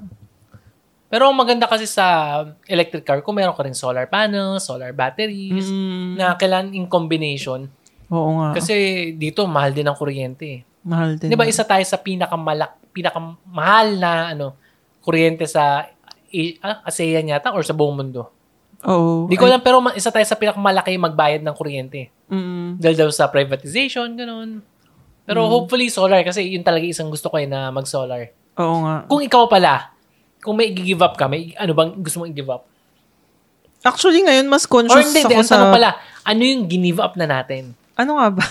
Pero 1.07 1.23
ang 1.25 1.35
maganda 1.35 1.65
kasi 1.65 1.87
sa 1.87 2.05
electric 2.63 3.01
car, 3.01 3.19
kung 3.19 3.33
meron 3.33 3.55
ka 3.55 3.63
rin 3.63 3.73
solar 3.73 4.05
panels, 4.05 4.63
solar 4.63 4.91
batteries, 4.91 5.65
Mm, 5.65 6.13
na 6.15 6.35
kailan 6.35 6.71
in 6.71 6.85
combination. 6.85 7.65
oo 8.07 8.29
nga. 8.39 8.55
Kasi 8.55 8.75
dito, 9.11 9.43
mahal 9.47 9.73
din 9.73 9.83
ang 9.83 9.97
kuryente 9.97 10.45
eh. 10.45 10.61
Mahal 10.85 11.17
din. 11.17 11.27
Di 11.27 11.35
ba 11.35 11.43
isa 11.43 11.63
tayo 11.63 11.83
sa 11.83 11.97
pinakamalak, 11.97 12.79
pinakamahal 12.95 13.87
na 13.97 14.11
ano, 14.31 14.55
kuryente 15.01 15.43
sa 15.43 15.89
ah, 16.61 16.77
ASEAN 16.85 17.27
yata 17.27 17.51
or 17.51 17.63
sa 17.63 17.75
buong 17.75 17.97
mundo? 17.97 18.29
Oo. 18.85 19.25
Di 19.25 19.35
ko 19.35 19.43
alam, 19.43 19.59
pero 19.59 19.81
isa 19.91 20.13
tayo 20.13 20.23
sa 20.23 20.37
pinakamalaki 20.37 20.95
magbayad 20.95 21.41
ng 21.41 21.55
kuryente. 21.55 22.13
Mm, 22.29 22.77
Dahil 22.77 22.95
daw 22.95 23.09
sa 23.09 23.27
privatization, 23.27 24.11
ganun. 24.13 24.61
Pero 25.27 25.43
hopefully 25.43 25.91
solar 25.91 26.23
kasi 26.23 26.55
yun 26.55 26.63
talaga 26.63 26.87
isang 26.87 27.11
gusto 27.11 27.27
ko 27.27 27.35
eh 27.35 27.45
na 27.45 27.67
mag-solar. 27.67 28.31
oo 28.55 28.77
nga. 28.87 29.03
Kung 29.11 29.19
ikaw 29.19 29.45
pala, 29.51 29.91
kung 30.39 30.55
may 30.55 30.71
i-give 30.71 31.03
up 31.03 31.19
ka, 31.19 31.27
may 31.27 31.51
ano 31.59 31.75
bang 31.75 31.91
gusto 31.99 32.23
mong 32.23 32.31
i-give 32.31 32.47
up? 32.47 32.63
Actually, 33.83 34.23
ngayon 34.23 34.47
mas 34.47 34.63
Or 34.65 34.79
conscious 34.79 35.11
hindi, 35.11 35.27
hindi, 35.27 35.35
ako 35.35 35.43
ang 35.43 35.49
sa... 35.51 35.55
tanong 35.59 35.75
pala, 35.75 35.89
ano 36.23 36.41
yung 36.41 36.63
give 36.65 37.03
up 37.03 37.13
na 37.19 37.27
natin? 37.27 37.75
Ano 37.99 38.17
nga 38.17 38.27
ba? 38.31 38.45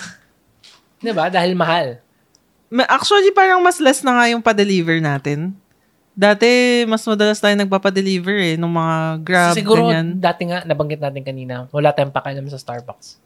Di 1.02 1.12
ba? 1.16 1.33
Dahil 1.33 1.56
mahal. 1.56 1.99
Ma- 2.68 2.88
Actually, 2.92 3.33
parang 3.33 3.64
mas 3.64 3.80
less 3.80 4.04
na 4.04 4.12
nga 4.12 4.28
yung 4.28 4.45
pa-deliver 4.45 5.00
natin. 5.00 5.56
Dati, 6.16 6.85
mas 6.88 7.04
madalas 7.04 7.37
tayo 7.37 7.52
nagpapadeliver 7.52 8.40
eh, 8.40 8.54
nung 8.56 8.73
mga 8.73 8.97
Grab, 9.21 9.52
Siguro, 9.52 9.92
ganyan. 9.92 10.16
dati 10.16 10.49
nga, 10.49 10.64
nabanggit 10.64 10.97
natin 10.97 11.21
kanina, 11.21 11.68
wala 11.68 11.92
tayong 11.92 12.09
pakialam 12.09 12.49
sa 12.49 12.56
Starbucks. 12.56 13.21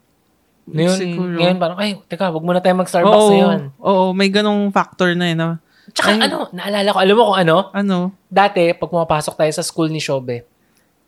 Ngayon, 0.71 0.95
Siguro. 0.95 1.35
ngayon 1.37 1.57
parang, 1.57 1.77
ay, 1.77 1.99
teka, 2.05 2.31
wag 2.31 2.41
muna 2.41 2.59
tayo 2.59 2.75
mag-Starbucks 2.75 3.11
Oo, 3.13 3.29
ngayon. 3.29 3.59
oo, 3.77 4.03
may 4.11 4.27
ganong 4.27 4.71
factor 4.71 5.11
na 5.13 5.25
eh. 5.27 5.35
Na, 5.35 5.59
Tsaka 5.91 6.15
Ay. 6.15 6.23
ano, 6.23 6.47
naalala 6.51 6.89
ko, 6.89 6.99
alam 6.99 7.15
mo 7.15 7.23
kung 7.27 7.39
ano? 7.39 7.55
ano? 7.71 7.97
Dati, 8.25 8.71
pag 8.71 8.87
pumapasok 8.87 9.33
tayo 9.35 9.51
sa 9.51 9.61
school 9.61 9.87
ni 9.87 9.99
Shobe, 9.99 10.47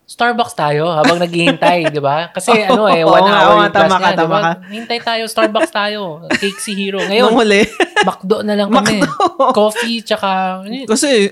Starbucks 0.04 0.52
tayo 0.52 0.92
habang 0.92 1.16
naghihintay, 1.16 1.88
di 1.96 2.02
ba? 2.04 2.28
Kasi 2.30 2.52
ano 2.60 2.92
eh, 2.92 3.08
one 3.08 3.24
nga, 3.24 3.40
hour 3.40 3.56
nga, 3.56 3.64
yung 3.64 3.72
class 3.72 3.88
tama 3.88 3.96
ka, 3.96 4.04
niya, 4.04 4.12
di 4.12 4.18
ba? 4.18 4.20
tama 4.20 4.38
ka. 4.38 4.52
Hintay 4.68 5.00
tayo, 5.00 5.24
Starbucks 5.26 5.72
tayo. 5.72 6.02
Cake 6.28 6.60
si 6.60 6.72
Hero. 6.76 7.00
Nung 7.00 7.08
Ngayon, 7.16 7.32
huli. 7.32 7.62
McDo 8.04 8.38
na 8.44 8.54
lang 8.54 8.68
kami. 8.68 9.00
Coffee, 9.58 10.04
tsaka 10.04 10.60
yun? 10.68 10.84
Kasi, 10.84 11.32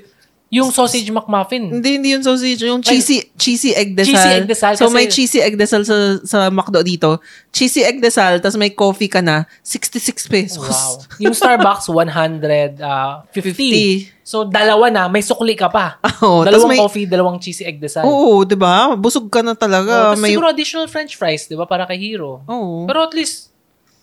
yung 0.51 0.67
sausage 0.67 1.07
McMuffin. 1.07 1.71
hindi, 1.71 1.95
hindi 1.95 2.11
yung 2.11 2.27
sausage. 2.27 2.59
Yung 2.59 2.83
cheesy, 2.83 3.23
cheesy 3.39 3.71
egg 3.71 3.95
desal. 3.95 4.11
Cheesy 4.11 4.31
egg 4.35 4.45
desal 4.45 4.73
So, 4.75 4.91
may 4.91 5.07
cheesy 5.07 5.39
egg 5.39 5.55
desal 5.55 5.87
sa, 5.87 5.95
sa 6.21 6.51
McDo 6.51 6.83
dito. 6.83 7.23
Cheesy 7.49 7.87
egg 7.87 8.03
desal, 8.03 8.43
tapos 8.43 8.59
may 8.59 8.69
coffee 8.69 9.07
ka 9.07 9.23
na, 9.23 9.47
66 9.63 10.27
pesos. 10.27 10.59
Wow. 10.59 11.07
Yung 11.23 11.31
Starbucks, 11.31 11.87
150. 11.95 12.83
50. 13.31 14.11
So, 14.21 14.43
dalawa 14.43 14.91
na, 14.91 15.07
may 15.07 15.23
sukli 15.23 15.55
ka 15.55 15.71
pa. 15.71 15.95
Tas 16.03 16.19
dalawang 16.19 16.67
may- 16.67 16.79
coffee, 16.79 17.07
dalawang 17.07 17.39
cheesy 17.39 17.63
egg 17.63 17.79
desal. 17.79 18.03
Oo, 18.03 18.43
di 18.43 18.59
ba? 18.59 18.91
Busog 18.93 19.27
ka 19.27 19.39
na 19.39 19.55
talaga. 19.55 20.11
Oh, 20.11 20.19
may, 20.19 20.35
siguro 20.35 20.51
additional 20.51 20.87
french 20.87 21.15
fries, 21.15 21.47
di 21.47 21.55
ba, 21.55 21.63
para 21.63 21.87
kay 21.87 21.95
Hero. 21.95 22.43
Oo. 22.43 22.83
Pero 22.85 23.01
at 23.01 23.15
least, 23.15 23.55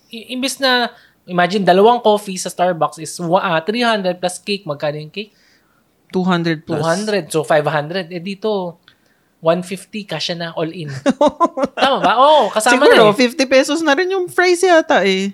i- 0.09 0.33
imbis 0.33 0.57
na, 0.59 0.89
imagine, 1.25 1.61
dalawang 1.61 2.01
coffee 2.01 2.41
sa 2.41 2.49
Starbucks 2.49 2.97
is 2.99 3.13
wa- 3.21 3.41
ah, 3.43 3.61
300 3.61 4.17
plus 4.17 4.41
cake. 4.41 4.65
Magkano 4.65 4.97
yung 4.97 5.13
cake? 5.13 5.33
200 6.11 6.65
plus. 6.65 6.81
200. 6.81 7.29
So, 7.29 7.45
500. 7.45 8.09
Eh, 8.09 8.21
dito, 8.21 8.81
150 9.41 10.03
kasya 10.05 10.35
na 10.35 10.47
all 10.53 10.73
in. 10.73 10.91
Tama 11.79 11.99
ba? 12.03 12.13
Oo, 12.19 12.51
kasama 12.51 12.75
Siguro, 12.75 13.13
na 13.13 13.15
eh. 13.15 13.29
50 13.39 13.47
pesos 13.47 13.79
na 13.81 13.95
rin 13.95 14.11
yung 14.11 14.27
fries 14.27 14.61
yata 14.61 15.07
eh. 15.07 15.31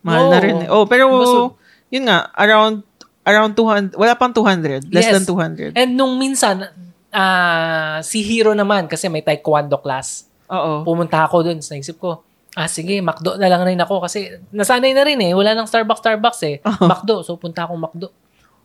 Mahal 0.00 0.28
Oo. 0.28 0.32
na 0.32 0.38
rin 0.38 0.56
eh. 0.62 0.68
Oh, 0.70 0.84
pero, 0.86 1.10
Basog. 1.10 1.58
yun 1.90 2.06
nga, 2.06 2.30
around, 2.36 2.84
around 3.24 3.52
200, 3.56 3.96
wala 3.96 4.14
pang 4.14 4.30
200. 4.30 4.86
Less 4.92 5.08
Yes. 5.08 5.14
than 5.16 5.24
200. 5.26 5.72
And 5.74 5.96
nung 5.96 6.14
minsan, 6.14 6.68
ah 7.10 8.02
si 8.02 8.20
Hero 8.20 8.52
naman, 8.52 8.84
kasi 8.86 9.08
may 9.08 9.22
taekwondo 9.22 9.78
class, 9.78 10.28
Oo. 10.46 10.82
pumunta 10.84 11.24
ako 11.24 11.42
dun. 11.42 11.58
Sa 11.58 11.72
isip 11.72 11.96
ko, 11.96 12.20
ah 12.52 12.68
sige, 12.68 13.00
McDo 13.00 13.34
na 13.34 13.48
lang 13.48 13.64
rin 13.64 13.80
ako 13.80 14.02
kasi 14.02 14.28
nasanay 14.50 14.92
na 14.92 15.02
rin 15.02 15.18
eh. 15.18 15.32
Wala 15.32 15.54
nang 15.54 15.66
Starbucks, 15.66 16.02
Starbucks 16.02 16.40
eh. 16.44 16.56
McDo. 16.90 17.22
So 17.22 17.34
punta 17.34 17.64
ako 17.64 17.74
McDo. 17.74 18.08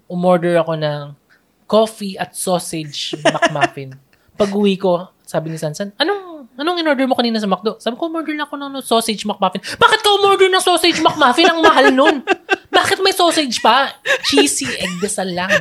Umorder 0.05 0.57
ako 0.59 0.75
ng 0.75 1.01
coffee 1.69 2.17
at 2.17 2.33
sausage 2.33 3.13
McMuffin. 3.23 3.93
Pag 4.33 4.49
uwi 4.49 4.75
ko, 4.75 5.13
sabi 5.21 5.53
ni 5.53 5.61
Sansan, 5.61 5.93
anong 5.95 6.49
anong 6.57 6.81
in-order 6.81 7.05
mo 7.05 7.13
kanina 7.13 7.37
sa 7.37 7.45
McDo? 7.45 7.77
Sabi 7.77 7.93
ko, 7.95 8.09
umorder 8.09 8.33
na 8.33 8.43
ako 8.43 8.57
ng 8.57 8.81
sausage 8.81 9.21
McMuffin. 9.21 9.61
Bakit 9.61 9.99
ka 10.01 10.09
umorder 10.17 10.49
ng 10.49 10.59
sausage 10.59 10.97
McMuffin? 10.97 11.45
Ang 11.45 11.61
mahal 11.61 11.93
nun. 11.93 12.25
Bakit 12.73 12.99
may 12.99 13.13
sausage 13.13 13.61
pa? 13.61 13.93
Cheesy 14.25 14.65
egg 14.65 14.97
desal 14.97 15.29
lang. 15.29 15.53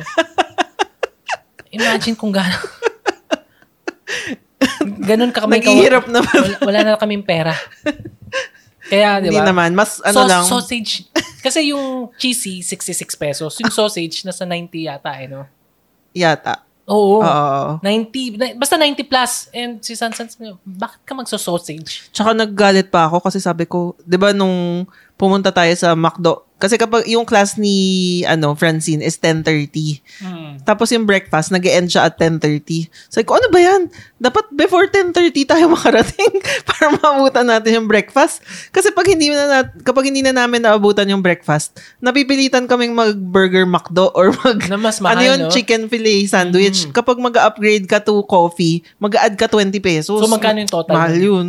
Imagine 1.69 2.17
kung 2.17 2.33
gano'n. 2.33 2.65
Ganun 5.05 5.29
ka 5.29 5.45
kami 5.45 5.61
Naghihirap 5.61 6.09
naman. 6.09 6.33
wala, 6.33 6.57
wala 6.65 6.79
na 6.83 6.97
kaming 6.97 7.21
pera. 7.21 7.53
Kaya, 8.89 9.21
di 9.21 9.29
Hindi 9.29 9.37
ba? 9.37 9.49
naman. 9.53 9.77
Mas, 9.77 10.01
ano 10.01 10.25
Sau- 10.25 10.29
lang. 10.29 10.43
Sausage. 10.43 11.05
Kasi 11.39 11.69
yung 11.69 12.09
cheesy, 12.17 12.65
66 12.65 13.05
pesos. 13.15 13.53
Yung 13.61 13.69
sausage, 13.69 14.25
nasa 14.25 14.43
90 14.43 14.89
yata, 14.89 15.13
eh, 15.15 15.29
no? 15.29 15.45
Yata. 16.13 16.65
Oo. 16.89 17.21
Oo. 17.21 17.77
90, 17.85 18.33
na- 18.33 18.55
basta 18.57 18.73
90 18.73 19.05
plus. 19.05 19.45
And 19.53 19.77
si 19.85 19.93
Sansan, 19.93 20.25
bakit 20.65 21.05
ka 21.05 21.13
magso-sausage? 21.13 22.09
Tsaka 22.09 22.33
naggalit 22.33 22.89
pa 22.89 23.05
ako 23.05 23.21
kasi 23.21 23.37
sabi 23.37 23.69
ko, 23.69 23.93
'di 24.01 24.17
ba 24.17 24.33
nung 24.33 24.89
pumunta 25.19 25.51
tayo 25.51 25.75
sa 25.75 25.91
McDo, 25.99 26.49
kasi 26.59 26.75
kapag 26.75 27.07
yung 27.07 27.23
class 27.23 27.55
ni 27.55 28.19
ano 28.27 28.51
Francine 28.51 28.99
is 28.99 29.15
10:30. 29.15 30.03
Tapos 30.67 30.91
yung 30.91 31.07
breakfast 31.07 31.55
nag-end 31.55 31.87
siya 31.87 32.11
at 32.11 32.19
10:30. 32.19 32.91
Sabi 33.07 33.23
ko, 33.23 33.39
ano 33.39 33.47
ba 33.47 33.63
'yan? 33.63 33.87
Dapat 34.19 34.51
before 34.51 34.91
10:30 34.91 35.47
tayo 35.47 35.71
makarating 35.79 36.35
para 36.67 36.99
maabutan 36.99 37.47
natin 37.47 37.79
yung 37.79 37.87
breakfast. 37.87 38.43
Kasi 38.75 38.91
pag 38.91 39.07
hindi 39.07 39.31
na 39.31 39.63
nat- 39.63 39.79
kapag 39.87 40.11
hindi 40.11 40.19
na 40.19 40.35
namin 40.35 40.67
naabutan 40.67 41.07
yung 41.07 41.23
breakfast, 41.23 41.79
napipilitan 42.03 42.67
kaming 42.67 42.91
mag-burger 42.91 43.63
McDo 43.63 44.11
or 44.11 44.35
mag 44.43 44.59
Na 44.67 44.75
mas 44.75 44.99
mahal, 45.03 45.15
ano 45.15 45.23
yun, 45.23 45.39
no? 45.47 45.51
Chicken 45.55 45.87
fillet 45.87 46.27
sandwich. 46.27 46.91
Kapag 46.91 47.23
mag-upgrade 47.23 47.87
ka 47.87 48.03
to 48.03 48.19
coffee, 48.27 48.83
mag-add 48.99 49.39
ka 49.39 49.47
20 49.47 49.79
pesos. 49.79 50.19
So, 50.19 50.27
magkano 50.27 50.59
yung 50.59 50.67
total 50.67 50.91
Mahal 50.91 51.15
nun? 51.15 51.23
yun. 51.23 51.47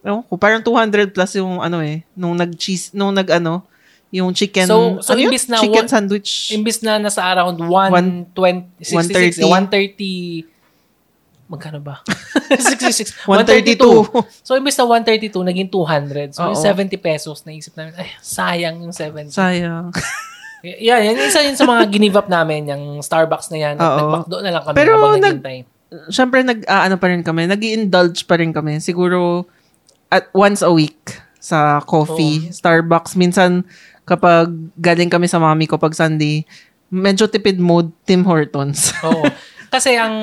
Ewan 0.00 0.22
ko, 0.22 0.32
parang 0.34 0.60
200 0.60 1.12
plus 1.12 1.32
yung 1.36 1.60
ano 1.60 1.78
eh, 1.78 2.02
nung 2.12 2.32
nag-cheese, 2.32 2.92
nung 2.92 3.12
nag-ano, 3.12 3.62
yung 4.08 4.32
chicken, 4.32 4.66
So- 4.66 4.98
so 4.98 5.12
ano 5.12 5.20
yun? 5.20 5.30
imbis 5.30 5.46
na 5.46 5.60
chicken 5.60 5.84
one- 5.84 5.92
sandwich. 5.92 6.50
Imbis 6.50 6.80
na 6.80 6.96
nasa 6.96 7.20
around 7.22 7.60
120, 7.60 8.80
66, 8.80 9.44
130, 9.44 10.48
magkano 11.46 11.78
ba? 11.78 12.00
66, 12.50 13.28
132. 13.28 14.10
So, 14.42 14.56
imbis 14.56 14.74
na 14.74 14.84
132, 14.88 15.30
naging 15.44 15.68
200. 15.68 16.32
So, 16.32 16.42
yung 16.44 16.56
Oo. 16.56 16.62
70 16.64 16.96
pesos, 16.96 17.44
naisip 17.44 17.76
namin, 17.76 17.94
ay, 17.94 18.08
sayang 18.18 18.82
yung 18.82 18.94
70. 18.94 19.30
Sayang. 19.30 19.90
Y- 20.60 20.86
yan, 20.86 21.00
yan, 21.04 21.16
isa 21.20 21.40
yun 21.40 21.54
sa 21.54 21.64
mga 21.64 21.88
ginive 21.88 22.16
up 22.16 22.26
namin, 22.26 22.66
yung 22.66 22.84
Starbucks 23.00 23.48
na 23.50 23.58
yan. 23.60 23.74
At 23.76 23.84
Oo. 23.84 23.98
nagmakdo 24.00 24.36
na 24.40 24.50
lang 24.50 24.62
kami 24.64 24.74
Pero 24.74 24.90
habang 24.96 25.12
nag- 25.16 25.38
naghintay. 25.38 25.58
Siyempre, 26.06 26.42
nag, 26.42 26.62
ah, 26.66 26.86
ano 26.86 26.96
pa 26.96 27.10
rin 27.10 27.20
kami, 27.20 27.46
nag 27.46 27.58
indulge 27.60 28.22
pa 28.22 28.38
rin 28.38 28.50
kami. 28.50 28.78
Siguro, 28.78 29.46
at 30.10 30.28
once 30.34 30.60
a 30.60 30.70
week 30.74 31.18
sa 31.40 31.80
coffee, 31.86 32.52
Starbucks. 32.52 33.16
Minsan, 33.16 33.64
kapag 34.04 34.50
galing 34.76 35.08
kami 35.08 35.30
sa 35.30 35.40
mami 35.40 35.64
ko 35.70 35.78
pag 35.78 35.94
Sunday, 35.96 36.44
medyo 36.90 37.30
tipid 37.30 37.56
mode, 37.62 37.94
Tim 38.04 38.26
Hortons. 38.26 38.92
Oo. 39.08 39.24
Kasi 39.70 39.94
ang 39.94 40.14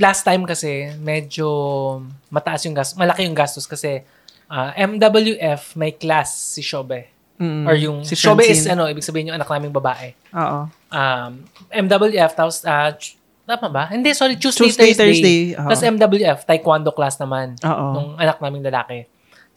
last 0.00 0.24
time 0.24 0.48
kasi, 0.48 0.96
medyo 0.96 1.46
mataas 2.32 2.64
yung 2.64 2.72
gastos. 2.72 2.96
Malaki 2.96 3.28
yung 3.28 3.36
gastos 3.36 3.68
kasi 3.68 4.00
ah, 4.48 4.72
MWF, 4.74 5.76
may 5.76 5.92
class 5.92 6.56
si 6.56 6.64
Shobe. 6.64 7.12
Mm. 7.38 7.64
Or 7.68 7.76
yung, 7.76 8.02
si 8.02 8.16
Shobe 8.18 8.48
is 8.48 8.66
ano, 8.66 8.88
ibig 8.88 9.04
sabihin 9.04 9.30
yung 9.30 9.38
anak 9.38 9.46
naming 9.52 9.76
babae. 9.76 10.16
Oo. 10.34 10.66
Um, 10.90 11.30
MWF, 11.70 12.32
tapos, 12.34 12.64
ch- 12.98 13.14
tama 13.44 13.68
ba? 13.68 13.84
Hindi, 13.92 14.16
sorry, 14.16 14.40
Tuesday, 14.40 14.72
Tuesday, 14.72 14.90
Thursday. 14.96 15.04
Thursday. 15.04 15.40
Oo. 15.54 15.68
Tapos 15.68 15.84
MWF, 15.84 16.38
Taekwondo 16.48 16.90
class 16.96 17.20
naman. 17.20 17.60
Oo. 17.60 17.86
Nung 17.92 18.08
anak 18.16 18.40
naming 18.40 18.64
lalaki. 18.64 19.04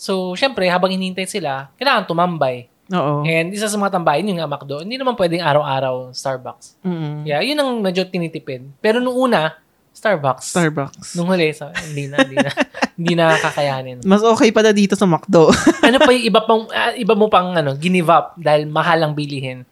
So, 0.02 0.34
syempre, 0.34 0.66
habang 0.66 0.90
hinihintay 0.90 1.30
sila, 1.30 1.70
kailangan 1.78 2.10
tumambay. 2.10 2.66
Oo. 2.90 3.22
And 3.22 3.54
isa 3.54 3.70
sa 3.70 3.78
mga 3.78 4.02
tambayan, 4.02 4.26
yung 4.34 4.42
nga 4.42 4.50
McDo, 4.50 4.82
hindi 4.82 4.98
naman 4.98 5.14
pwedeng 5.14 5.46
araw-araw 5.46 6.10
Starbucks. 6.10 6.82
Mm. 6.82 7.30
Yeah, 7.30 7.42
yun 7.46 7.62
ang 7.62 7.70
medyo 7.86 8.02
tinitipid. 8.10 8.66
Pero 8.82 8.98
nung 8.98 9.14
una, 9.14 9.62
Starbucks. 9.94 10.58
Starbucks. 10.58 11.14
Nung 11.14 11.30
huli, 11.30 11.54
sa, 11.54 11.70
hindi 11.70 12.10
na, 12.10 12.18
hindi 12.26 12.42
na, 12.42 12.52
hindi 12.98 13.14
na 13.14 13.26
kakayanin. 13.38 14.02
Mas 14.02 14.26
okay 14.26 14.50
pala 14.50 14.74
dito 14.74 14.98
sa 14.98 15.06
McDo. 15.06 15.54
ano 15.88 15.98
pa 16.02 16.10
yung 16.10 16.26
iba 16.26 16.42
pang, 16.42 16.66
ah, 16.74 16.98
iba 16.98 17.14
mo 17.14 17.30
pang, 17.30 17.54
ano, 17.54 17.78
ginive 17.78 18.10
up 18.10 18.34
dahil 18.42 18.66
mahal 18.66 19.06
ang 19.06 19.14
bilihin? 19.14 19.70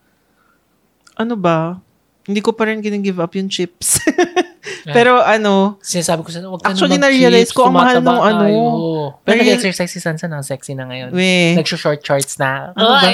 ano 1.20 1.36
ba? 1.36 1.76
Hindi 2.24 2.40
ko 2.40 2.56
pa 2.56 2.72
rin 2.72 2.80
ginigive 2.80 3.20
up 3.20 3.36
yung 3.36 3.52
chips. 3.52 4.00
Pero 4.86 5.20
ano, 5.20 5.76
Sinasabi 5.82 6.22
ko 6.22 6.30
sa 6.30 6.40
wag 6.44 6.62
ka 6.62 6.72
Actually, 6.72 6.96
na-realize 6.96 7.52
ko 7.52 7.68
ang 7.68 7.76
mahal 7.76 8.00
nung 8.00 8.18
ano. 8.18 8.40
tayo. 8.40 8.60
Pero 9.24 9.36
nag-exercise 9.40 9.90
si 9.90 10.00
Sansa 10.00 10.26
na, 10.26 10.40
sexy 10.40 10.74
na 10.74 10.86
ngayon. 10.86 11.10
we, 11.12 11.56
Nag-short 11.56 12.00
shorts 12.00 12.38
na. 12.38 12.72
Ano 12.74 12.98
ba? 12.98 13.10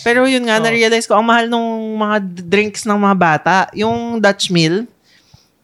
Pero 0.00 0.24
yun 0.24 0.44
nga, 0.44 0.58
Oh. 0.58 0.64
na-realize 0.64 1.04
ko 1.04 1.14
ang 1.14 1.24
mahal 1.24 1.46
nung 1.46 1.68
mga 1.94 2.16
drinks 2.42 2.82
ng 2.82 2.96
mga 2.96 3.16
bata. 3.16 3.56
Yung 3.72 4.16
Dutch 4.18 4.48
Mill, 4.48 4.88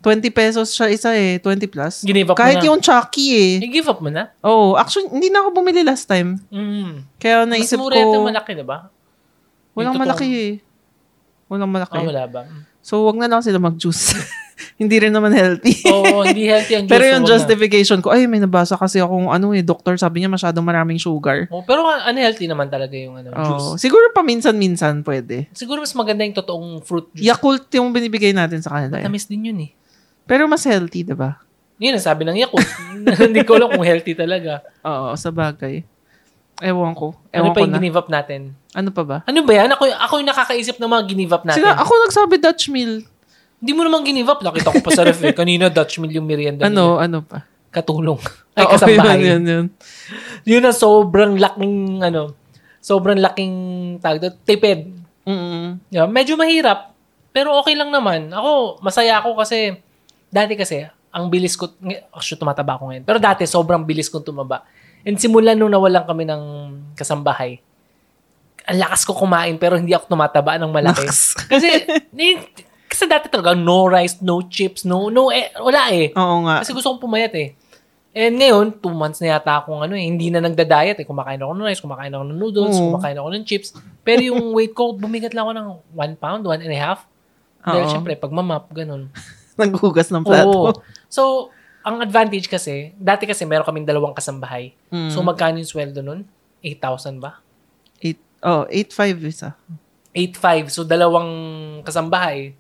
20 0.01 0.29
pesos 0.31 0.73
siya 0.73 0.89
isa 0.89 1.11
eh, 1.13 1.37
20 1.37 1.69
plus. 1.69 2.05
Ginive 2.05 2.29
up 2.29 2.37
mo 2.37 2.41
Kahit 2.41 2.61
na. 2.61 2.69
yung 2.69 2.81
Chucky 2.81 3.27
eh. 3.33 3.53
I-give 3.61 3.85
up 3.85 4.01
mo 4.01 4.09
na. 4.09 4.33
Oh, 4.41 4.73
actually, 4.73 5.09
hindi 5.09 5.29
na 5.29 5.45
ako 5.45 5.61
bumili 5.61 5.85
last 5.85 6.05
time. 6.05 6.41
Mm. 6.49 7.05
Kaya 7.17 7.45
Mas 7.45 7.49
naisip 7.51 7.77
mura 7.77 7.97
ito 7.97 8.09
ko, 8.09 8.25
malaki, 8.25 8.53
diba? 8.57 8.89
walang 9.73 9.97
malaki 9.97 10.29
eh. 10.29 10.53
Walang 11.49 11.69
malaki. 11.69 11.97
Ah, 11.97 12.05
wala 12.05 12.25
ba? 12.25 12.41
So, 12.81 13.05
wag 13.05 13.17
na 13.17 13.29
lang 13.29 13.41
sila 13.41 13.57
mag-juice. 13.57 14.17
hindi 14.81 14.97
rin 14.97 15.13
naman 15.13 15.33
healthy. 15.33 15.85
Oo, 15.85 16.25
hindi 16.25 16.45
healthy 16.45 16.75
ang 16.75 16.85
juice. 16.89 16.93
Pero 16.93 17.05
yung 17.07 17.21
wag 17.21 17.27
na. 17.27 17.33
justification 17.35 17.99
ko, 18.01 18.09
ay, 18.09 18.25
may 18.25 18.41
nabasa 18.41 18.75
kasi 18.75 18.97
akong 18.97 19.29
ano 19.29 19.53
eh, 19.53 19.61
doktor 19.61 19.97
sabi 19.97 20.21
niya 20.21 20.29
masyadong 20.29 20.65
maraming 20.65 20.97
sugar. 20.97 21.49
Oh, 21.49 21.61
pero 21.61 21.85
unhealthy 21.85 22.45
naman 22.45 22.69
talaga 22.69 22.93
yung 22.93 23.17
ano, 23.17 23.33
Oh, 23.33 23.45
juice. 23.75 23.85
siguro 23.85 24.09
pa 24.11 24.21
minsan-minsan 24.21 25.01
pwede. 25.03 25.49
Siguro 25.53 25.81
mas 25.81 25.93
maganda 25.93 26.25
yung 26.25 26.35
totoong 26.35 26.81
fruit 26.81 27.09
juice. 27.13 27.25
Yakult 27.27 27.69
yung 27.73 27.89
binibigay 27.91 28.33
natin 28.33 28.61
sa 28.61 28.75
kanila. 28.75 29.01
Eh. 29.01 29.05
Tamis 29.05 29.25
din 29.25 29.49
yun 29.49 29.59
eh. 29.61 29.71
Pero 30.25 30.47
mas 30.47 30.63
healthy, 30.63 31.03
'di 31.03 31.13
ba? 31.13 31.43
Yun 31.81 31.97
ang 31.97 32.05
sabi 32.05 32.23
ng 32.23 32.37
Yakult. 32.39 32.69
Hindi 33.25 33.41
ko 33.43 33.57
alam 33.57 33.73
kung 33.73 33.83
healthy 33.83 34.13
talaga. 34.13 34.61
Oo, 34.85 35.17
sa 35.17 35.33
bagay. 35.33 35.81
Ewan 36.61 36.93
ko. 36.93 37.17
Ano 37.29 37.33
Ewan 37.33 37.51
pa 37.51 37.57
ko 37.57 37.65
yung 37.65 37.73
na. 37.73 37.81
up 37.97 38.09
natin? 38.09 38.41
Ano 38.71 38.89
pa 38.93 39.03
ba? 39.03 39.17
Ano 39.25 39.41
ba 39.43 39.53
yan? 39.53 39.69
Ako, 39.73 39.83
ako 39.89 40.15
yung 40.21 40.31
nakakaisip 40.31 40.77
ng 40.77 40.91
mga 40.91 41.05
up 41.33 41.45
natin. 41.45 41.59
Sila, 41.65 41.75
ako 41.75 41.93
nagsabi 42.07 42.35
Dutch 42.37 42.69
Mill. 42.69 43.03
Hindi 43.61 43.73
mo 43.73 43.83
naman 43.83 44.05
up. 44.25 44.41
Nakita 44.41 44.73
ko 44.73 44.81
pa 44.81 44.91
sa 44.93 45.05
ref 45.05 45.21
eh. 45.21 45.33
Kanina 45.33 45.69
Dutch 45.69 46.01
Mill 46.01 46.13
yung 46.13 46.25
merienda 46.25 46.65
Ano, 46.65 46.97
nila. 46.97 47.05
ano 47.05 47.19
pa? 47.21 47.45
Katulong. 47.69 48.21
Ay, 48.57 48.65
Oo, 48.67 48.73
kasambahay. 48.73 49.19
yun, 49.21 49.25
yun, 49.25 49.43
yun. 49.45 49.67
Yun 50.45 50.63
ang 50.65 50.77
sobrang 50.77 51.33
laking, 51.37 51.75
ano, 52.01 52.35
sobrang 52.81 53.21
laking 53.21 53.55
tag 54.01 54.19
doon. 54.19 54.35
Tipid. 54.43 54.81
Mm-mm. 55.29 55.79
Yeah, 55.89 56.09
medyo 56.09 56.35
mahirap, 56.35 56.97
pero 57.31 57.55
okay 57.57 57.77
lang 57.77 57.93
naman. 57.93 58.33
Ako, 58.33 58.81
masaya 58.81 59.21
ako 59.21 59.39
kasi, 59.39 59.79
dati 60.27 60.57
kasi, 60.57 60.83
ang 61.11 61.29
bilis 61.29 61.55
ko, 61.55 61.71
ng- 61.79 62.11
actually 62.11 62.39
tumataba 62.39 62.75
ako 62.75 62.91
ngayon, 62.91 63.05
pero 63.05 63.19
dati 63.21 63.45
sobrang 63.45 63.85
bilis 63.85 64.09
kong 64.09 64.25
tumaba. 64.25 64.65
And 65.07 65.17
simulan 65.17 65.57
nung 65.57 65.73
nawalan 65.73 66.05
kami 66.05 66.25
ng 66.29 66.43
kasambahay, 66.97 67.61
ang 68.69 68.79
lakas 68.79 69.03
ko 69.09 69.17
kumain 69.17 69.57
pero 69.57 69.75
hindi 69.81 69.97
ako 69.97 70.13
tumataba 70.13 70.61
ng 70.61 70.71
malaki. 70.71 71.07
Naks. 71.09 71.35
kasi, 71.51 71.69
ni, 72.13 72.37
kasi 72.87 73.09
dati 73.09 73.27
talaga, 73.33 73.57
no 73.57 73.89
rice, 73.89 74.21
no 74.21 74.45
chips, 74.47 74.85
no, 74.85 75.09
no, 75.09 75.33
eh, 75.33 75.51
wala 75.57 75.91
eh. 75.91 76.13
Oo 76.15 76.47
nga. 76.47 76.63
Kasi 76.63 76.77
gusto 76.77 76.93
kong 76.93 77.03
pumayat 77.03 77.35
eh. 77.35 77.57
And 78.11 78.43
ngayon, 78.43 78.83
two 78.83 78.91
months 78.91 79.23
na 79.23 79.39
yata 79.39 79.63
akong 79.63 79.87
ano 79.87 79.95
eh, 79.95 80.03
hindi 80.03 80.35
na 80.35 80.43
nagda-diet 80.43 80.99
eh. 80.99 81.07
Kumakain 81.07 81.39
ako 81.39 81.55
ng 81.55 81.67
rice, 81.71 81.79
kumakain 81.79 82.11
ako 82.11 82.25
ng 82.27 82.39
noodles, 82.43 82.75
Oo. 82.75 82.91
kumakain 82.91 83.19
ako 83.23 83.29
ng 83.31 83.45
chips. 83.47 83.71
Pero 84.03 84.21
yung 84.27 84.51
weight 84.59 84.75
ko, 84.75 84.99
bumigat 84.99 85.31
lang 85.31 85.47
ako 85.47 85.53
ng 85.55 85.69
one 85.95 86.15
pound, 86.19 86.43
one 86.43 86.59
and 86.59 86.75
a 86.75 86.81
half. 86.81 87.07
Dahil 87.63 87.87
Oo. 87.87 87.93
syempre, 87.95 88.19
pag 88.19 88.35
mamap, 88.35 88.67
ganun. 88.75 89.15
Naghugas 89.61 90.11
ng 90.11 90.27
plato. 90.27 90.51
Oo. 90.51 90.71
So, 91.07 91.55
ang 91.81 92.05
advantage 92.05 92.47
kasi, 92.47 92.93
dati 92.97 93.25
kasi 93.25 93.49
meron 93.49 93.65
kaming 93.65 93.89
dalawang 93.89 94.13
kasambahay. 94.13 94.77
Mm. 94.93 95.11
So, 95.13 95.25
magkano 95.25 95.57
yung 95.57 95.71
sweldo 95.71 96.05
nun? 96.05 96.29
8,000 96.61 97.17
ba? 97.17 97.41
Eight, 98.05 98.21
oh, 98.45 98.69
8.5 98.69 99.25
isa. 99.25 99.57
8,500. 100.13 100.69
So, 100.69 100.85
dalawang 100.85 101.31
kasambahay. 101.81 102.53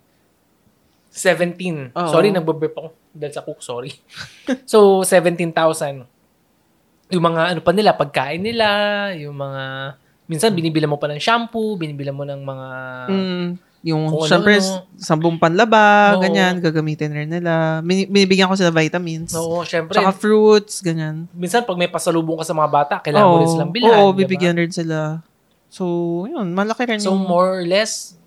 17. 1.12 1.92
Oo. 1.92 2.11
Sorry, 2.11 2.33
nagbabrip 2.33 2.72
ako. 2.72 2.88
Dahil 3.12 3.33
sa 3.35 3.42
cook, 3.44 3.61
sorry. 3.61 3.92
so, 4.70 5.04
17,000. 5.04 5.52
Yung 7.11 7.24
mga 7.26 7.42
ano 7.52 7.61
pa 7.61 7.72
nila, 7.74 7.98
pagkain 7.98 8.40
nila, 8.40 8.68
yung 9.18 9.35
mga... 9.37 9.62
Minsan, 10.30 10.54
binibila 10.54 10.87
mo 10.87 10.96
pa 10.96 11.11
ng 11.11 11.18
shampoo, 11.18 11.74
binibila 11.74 12.14
mo 12.14 12.22
ng 12.22 12.40
mga... 12.40 12.68
Mm, 13.11 13.48
yung, 13.80 14.12
Kung 14.12 14.28
syempre, 14.28 14.60
ano-ano. 14.60 14.92
sambong 14.94 15.36
panlaba, 15.36 16.12
Oo. 16.12 16.20
ganyan, 16.20 16.60
gagamitin 16.60 17.10
rin 17.10 17.26
nila. 17.26 17.80
Bini- 17.80 18.04
Binibigyan 18.04 18.44
ko 18.44 18.54
sila 18.54 18.68
vitamins. 18.68 19.32
Oo, 19.32 19.64
syempre. 19.64 19.96
Tsaka 19.96 20.12
fruits, 20.12 20.80
ganyan. 20.80 21.24
minsan, 21.32 21.64
pag 21.64 21.74
may 21.74 21.88
pasalubong 21.88 22.36
ka 22.36 22.44
sa 22.44 22.52
mga 22.52 22.68
bata, 22.68 22.94
kailangan 22.98 23.24
mo 23.26 23.36
rin 23.38 23.48
silang 23.48 23.72
bilhan. 23.72 23.96
Oo, 23.96 24.10
di 24.10 24.14
ba? 24.14 24.18
bibigyan 24.20 24.54
rin 24.54 24.68
sila. 24.68 25.24
So, 25.66 25.84
yun, 26.26 26.52
malaki 26.52 26.84
rin 26.84 27.00
So, 27.00 27.10
yung... 27.10 27.24
more 27.24 27.56
or 27.56 27.64
less, 27.64 28.18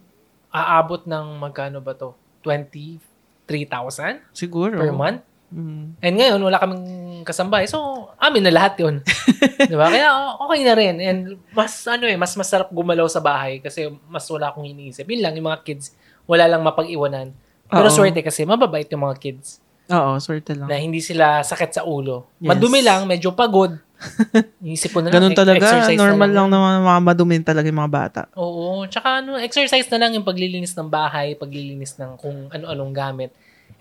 aabot 0.50 1.04
ng 1.04 1.38
magkano 1.38 1.78
ba 1.80 1.94
to? 1.94 2.18
23,000 2.42 4.20
siguro. 4.32 4.76
per 4.76 4.90
month? 4.90 5.22
Mm. 5.54 5.86
And 6.02 6.16
ngayon, 6.18 6.42
wala 6.42 6.58
kaming 6.58 6.86
kasambay. 7.22 7.70
So, 7.70 8.10
amin 8.18 8.44
na 8.50 8.52
lahat 8.52 8.74
yun. 8.82 9.06
Di 9.70 9.78
ba? 9.78 9.88
Kaya 9.94 10.34
okay 10.42 10.62
na 10.66 10.74
rin. 10.74 10.96
And 10.98 11.20
mas, 11.54 11.86
ano 11.86 12.10
eh, 12.10 12.18
mas 12.18 12.34
masarap 12.34 12.74
gumalaw 12.74 13.06
sa 13.06 13.22
bahay 13.22 13.62
kasi 13.62 13.88
mas 14.10 14.26
wala 14.34 14.50
akong 14.50 14.66
iniisip. 14.66 15.06
Yun 15.06 15.22
lang, 15.22 15.34
yung 15.38 15.48
mga 15.48 15.62
kids, 15.62 15.94
wala 16.26 16.50
lang 16.50 16.66
mapag-iwanan. 16.66 17.32
Pero 17.70 17.88
Oo. 17.88 17.94
swerte 17.94 18.26
kasi, 18.26 18.44
mababait 18.50 18.90
yung 18.90 19.06
mga 19.06 19.18
kids 19.22 19.62
Oo, 19.94 20.18
swerte 20.18 20.56
lang. 20.58 20.68
na 20.68 20.80
hindi 20.80 21.00
sila 21.04 21.46
sakit 21.46 21.72
sa 21.76 21.82
ulo. 21.86 22.34
Yes. 22.42 22.50
Madumi 22.56 22.80
lang, 22.82 23.06
medyo 23.06 23.36
pagod. 23.36 23.78
Iisip 24.64 24.92
ko 24.92 25.00
na 25.00 25.12
lang, 25.12 25.16
Ganun 25.16 25.36
talaga. 25.36 25.64
exercise 25.64 26.00
Normal 26.00 26.30
na 26.32 26.36
lang 26.36 26.48
naman 26.52 26.84
mga 26.84 27.02
madumin 27.04 27.44
talaga 27.44 27.68
yung 27.72 27.82
mga 27.84 27.94
bata. 27.94 28.22
Oo. 28.36 28.84
Tsaka 28.88 29.24
ano, 29.24 29.40
exercise 29.40 29.88
na 29.92 30.00
lang 30.04 30.16
yung 30.16 30.28
paglilinis 30.28 30.76
ng 30.76 30.90
bahay, 30.92 31.36
paglilinis 31.40 31.96
ng 32.00 32.20
kung 32.20 32.52
ano-anong 32.52 32.92
gamit. 32.92 33.32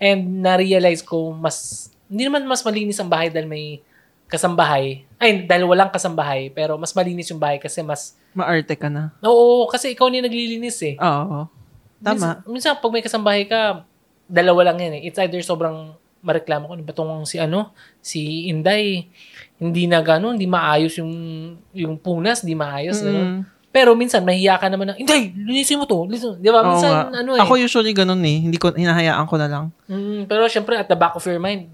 And 0.01 0.41
na-realize 0.43 1.01
ko, 1.01 1.33
mas, 1.33 1.89
hindi 2.09 2.29
naman 2.29 2.45
mas 2.45 2.61
malinis 2.61 2.99
ang 3.01 3.09
bahay 3.09 3.29
dahil 3.33 3.49
may 3.49 3.81
kasambahay. 4.29 5.05
Ay, 5.21 5.45
dahil 5.45 5.69
walang 5.69 5.93
kasambahay, 5.93 6.49
pero 6.49 6.77
mas 6.77 6.93
malinis 6.97 7.29
yung 7.29 7.41
bahay 7.41 7.61
kasi 7.61 7.85
mas, 7.85 8.17
Maarte 8.33 8.73
ka 8.73 8.89
na. 8.89 9.13
oo, 9.21 9.69
kasi 9.69 9.93
ikaw 9.93 10.09
ni 10.09 10.17
naglilinis 10.17 10.81
eh. 10.81 10.95
Oo. 10.97 11.45
Tama. 12.01 12.17
Minsan, 12.17 12.33
minsan, 12.49 12.73
pag 12.81 12.91
may 12.91 13.05
kasambahay 13.05 13.45
ka, 13.45 13.85
dalawa 14.25 14.73
lang 14.73 14.81
yan 14.81 14.93
eh. 14.97 15.01
It's 15.07 15.21
either 15.21 15.39
sobrang 15.45 15.93
mareklamo 16.23 16.71
ko, 16.71 16.73
ba 16.79 16.93
itong 16.95 17.27
si 17.27 17.37
ano, 17.37 17.75
si 17.99 18.47
Inday, 18.47 19.11
hindi 19.59 19.85
na 19.85 19.99
gano'n, 19.99 20.39
hindi 20.39 20.47
maayos 20.47 20.95
yung, 20.97 21.13
yung 21.75 21.99
punas, 21.99 22.41
hindi 22.41 22.55
maayos. 22.55 23.03
Mm. 23.03 23.43
Pero 23.73 23.97
minsan, 23.97 24.21
mahiya 24.21 24.61
ka 24.61 24.69
naman 24.69 24.85
na, 24.85 24.95
Inday, 24.95 25.33
linisin 25.33 25.81
mo 25.81 25.89
to. 25.89 26.05
Linisin. 26.05 26.37
Di 26.37 26.45
ba? 26.47 26.61
Oo 26.61 26.77
Minsan, 26.77 26.93
nga. 26.93 27.25
ano 27.25 27.33
eh. 27.33 27.41
Ako 27.41 27.57
usually 27.57 27.89
ganun 27.89 28.21
eh. 28.21 28.45
Hindi 28.45 28.61
ko, 28.61 28.69
hinahayaan 28.69 29.25
ko 29.25 29.35
na 29.35 29.49
lang. 29.49 29.65
Mm, 29.89 30.29
pero 30.29 30.45
syempre, 30.45 30.77
at 30.77 30.85
the 30.85 30.93
back 30.93 31.17
of 31.17 31.25
your 31.25 31.41
mind, 31.41 31.73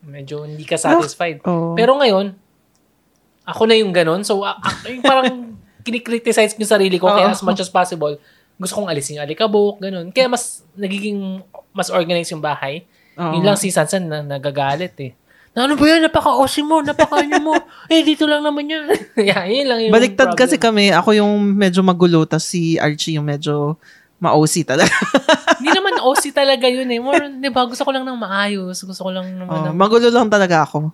medyo 0.00 0.46
hindi 0.46 0.62
ka 0.62 0.78
satisfied. 0.78 1.42
Oo. 1.42 1.74
Pero 1.74 1.98
ngayon, 1.98 2.30
ako 3.42 3.62
na 3.66 3.74
yung 3.74 3.90
ganun. 3.90 4.22
So, 4.22 4.46
a- 4.46 4.54
a- 4.54 4.86
yung 4.86 5.02
parang 5.02 5.26
kinikriticize 5.86 6.54
ko 6.54 6.62
yung 6.62 6.70
sarili 6.72 6.94
ko. 6.96 7.10
Kaya 7.10 7.26
Oo. 7.26 7.34
as 7.34 7.42
much 7.42 7.58
as 7.58 7.66
possible, 7.66 8.14
gusto 8.54 8.78
kong 8.78 8.86
alisin 8.86 9.18
yung 9.18 9.26
alikabok, 9.26 9.82
ganun. 9.82 10.14
Kaya 10.14 10.30
mas, 10.30 10.62
nagiging, 10.72 11.42
mas 11.74 11.90
organized 11.90 12.30
yung 12.30 12.38
bahay. 12.40 12.86
Oo. 13.18 13.34
Yun 13.34 13.42
lang 13.42 13.58
si 13.58 13.74
Sansan 13.74 14.06
na 14.06 14.22
nagagalit 14.22 14.94
eh. 15.02 15.10
Na, 15.52 15.68
ano 15.68 15.76
ba 15.76 15.84
yan? 15.84 16.00
Napaka-osi 16.08 16.64
mo. 16.64 16.80
Napaka-ano 16.80 17.36
mo. 17.40 17.52
eh, 17.92 18.00
dito 18.00 18.24
lang 18.24 18.40
naman 18.40 18.64
yan. 18.64 18.88
yeah, 19.28 19.44
yun 19.44 19.68
lang 19.68 19.78
yung 19.84 19.92
Baliktad 19.92 20.32
problem. 20.32 20.40
kasi 20.40 20.56
kami. 20.56 20.88
Ako 20.96 21.12
yung 21.12 21.32
medyo 21.44 21.84
magulo, 21.84 22.24
tas 22.24 22.48
si 22.48 22.80
Archie 22.80 23.20
yung 23.20 23.28
medyo 23.28 23.76
ma-OC 24.16 24.64
talaga. 24.64 24.94
Hindi 25.60 25.70
naman 25.76 26.00
OC 26.00 26.32
talaga 26.32 26.66
yun 26.70 26.88
eh. 26.88 27.00
More, 27.02 27.28
di 27.36 27.50
ba, 27.52 27.68
gusto 27.68 27.84
ko 27.84 27.92
lang 27.92 28.08
ng 28.08 28.16
maayos. 28.16 28.80
Gusto 28.80 29.02
ko 29.04 29.10
lang 29.12 29.28
naman 29.36 29.52
Oo, 29.52 29.64
ng... 29.68 29.76
magulo 29.76 30.08
lang 30.08 30.32
talaga 30.32 30.64
ako. 30.64 30.88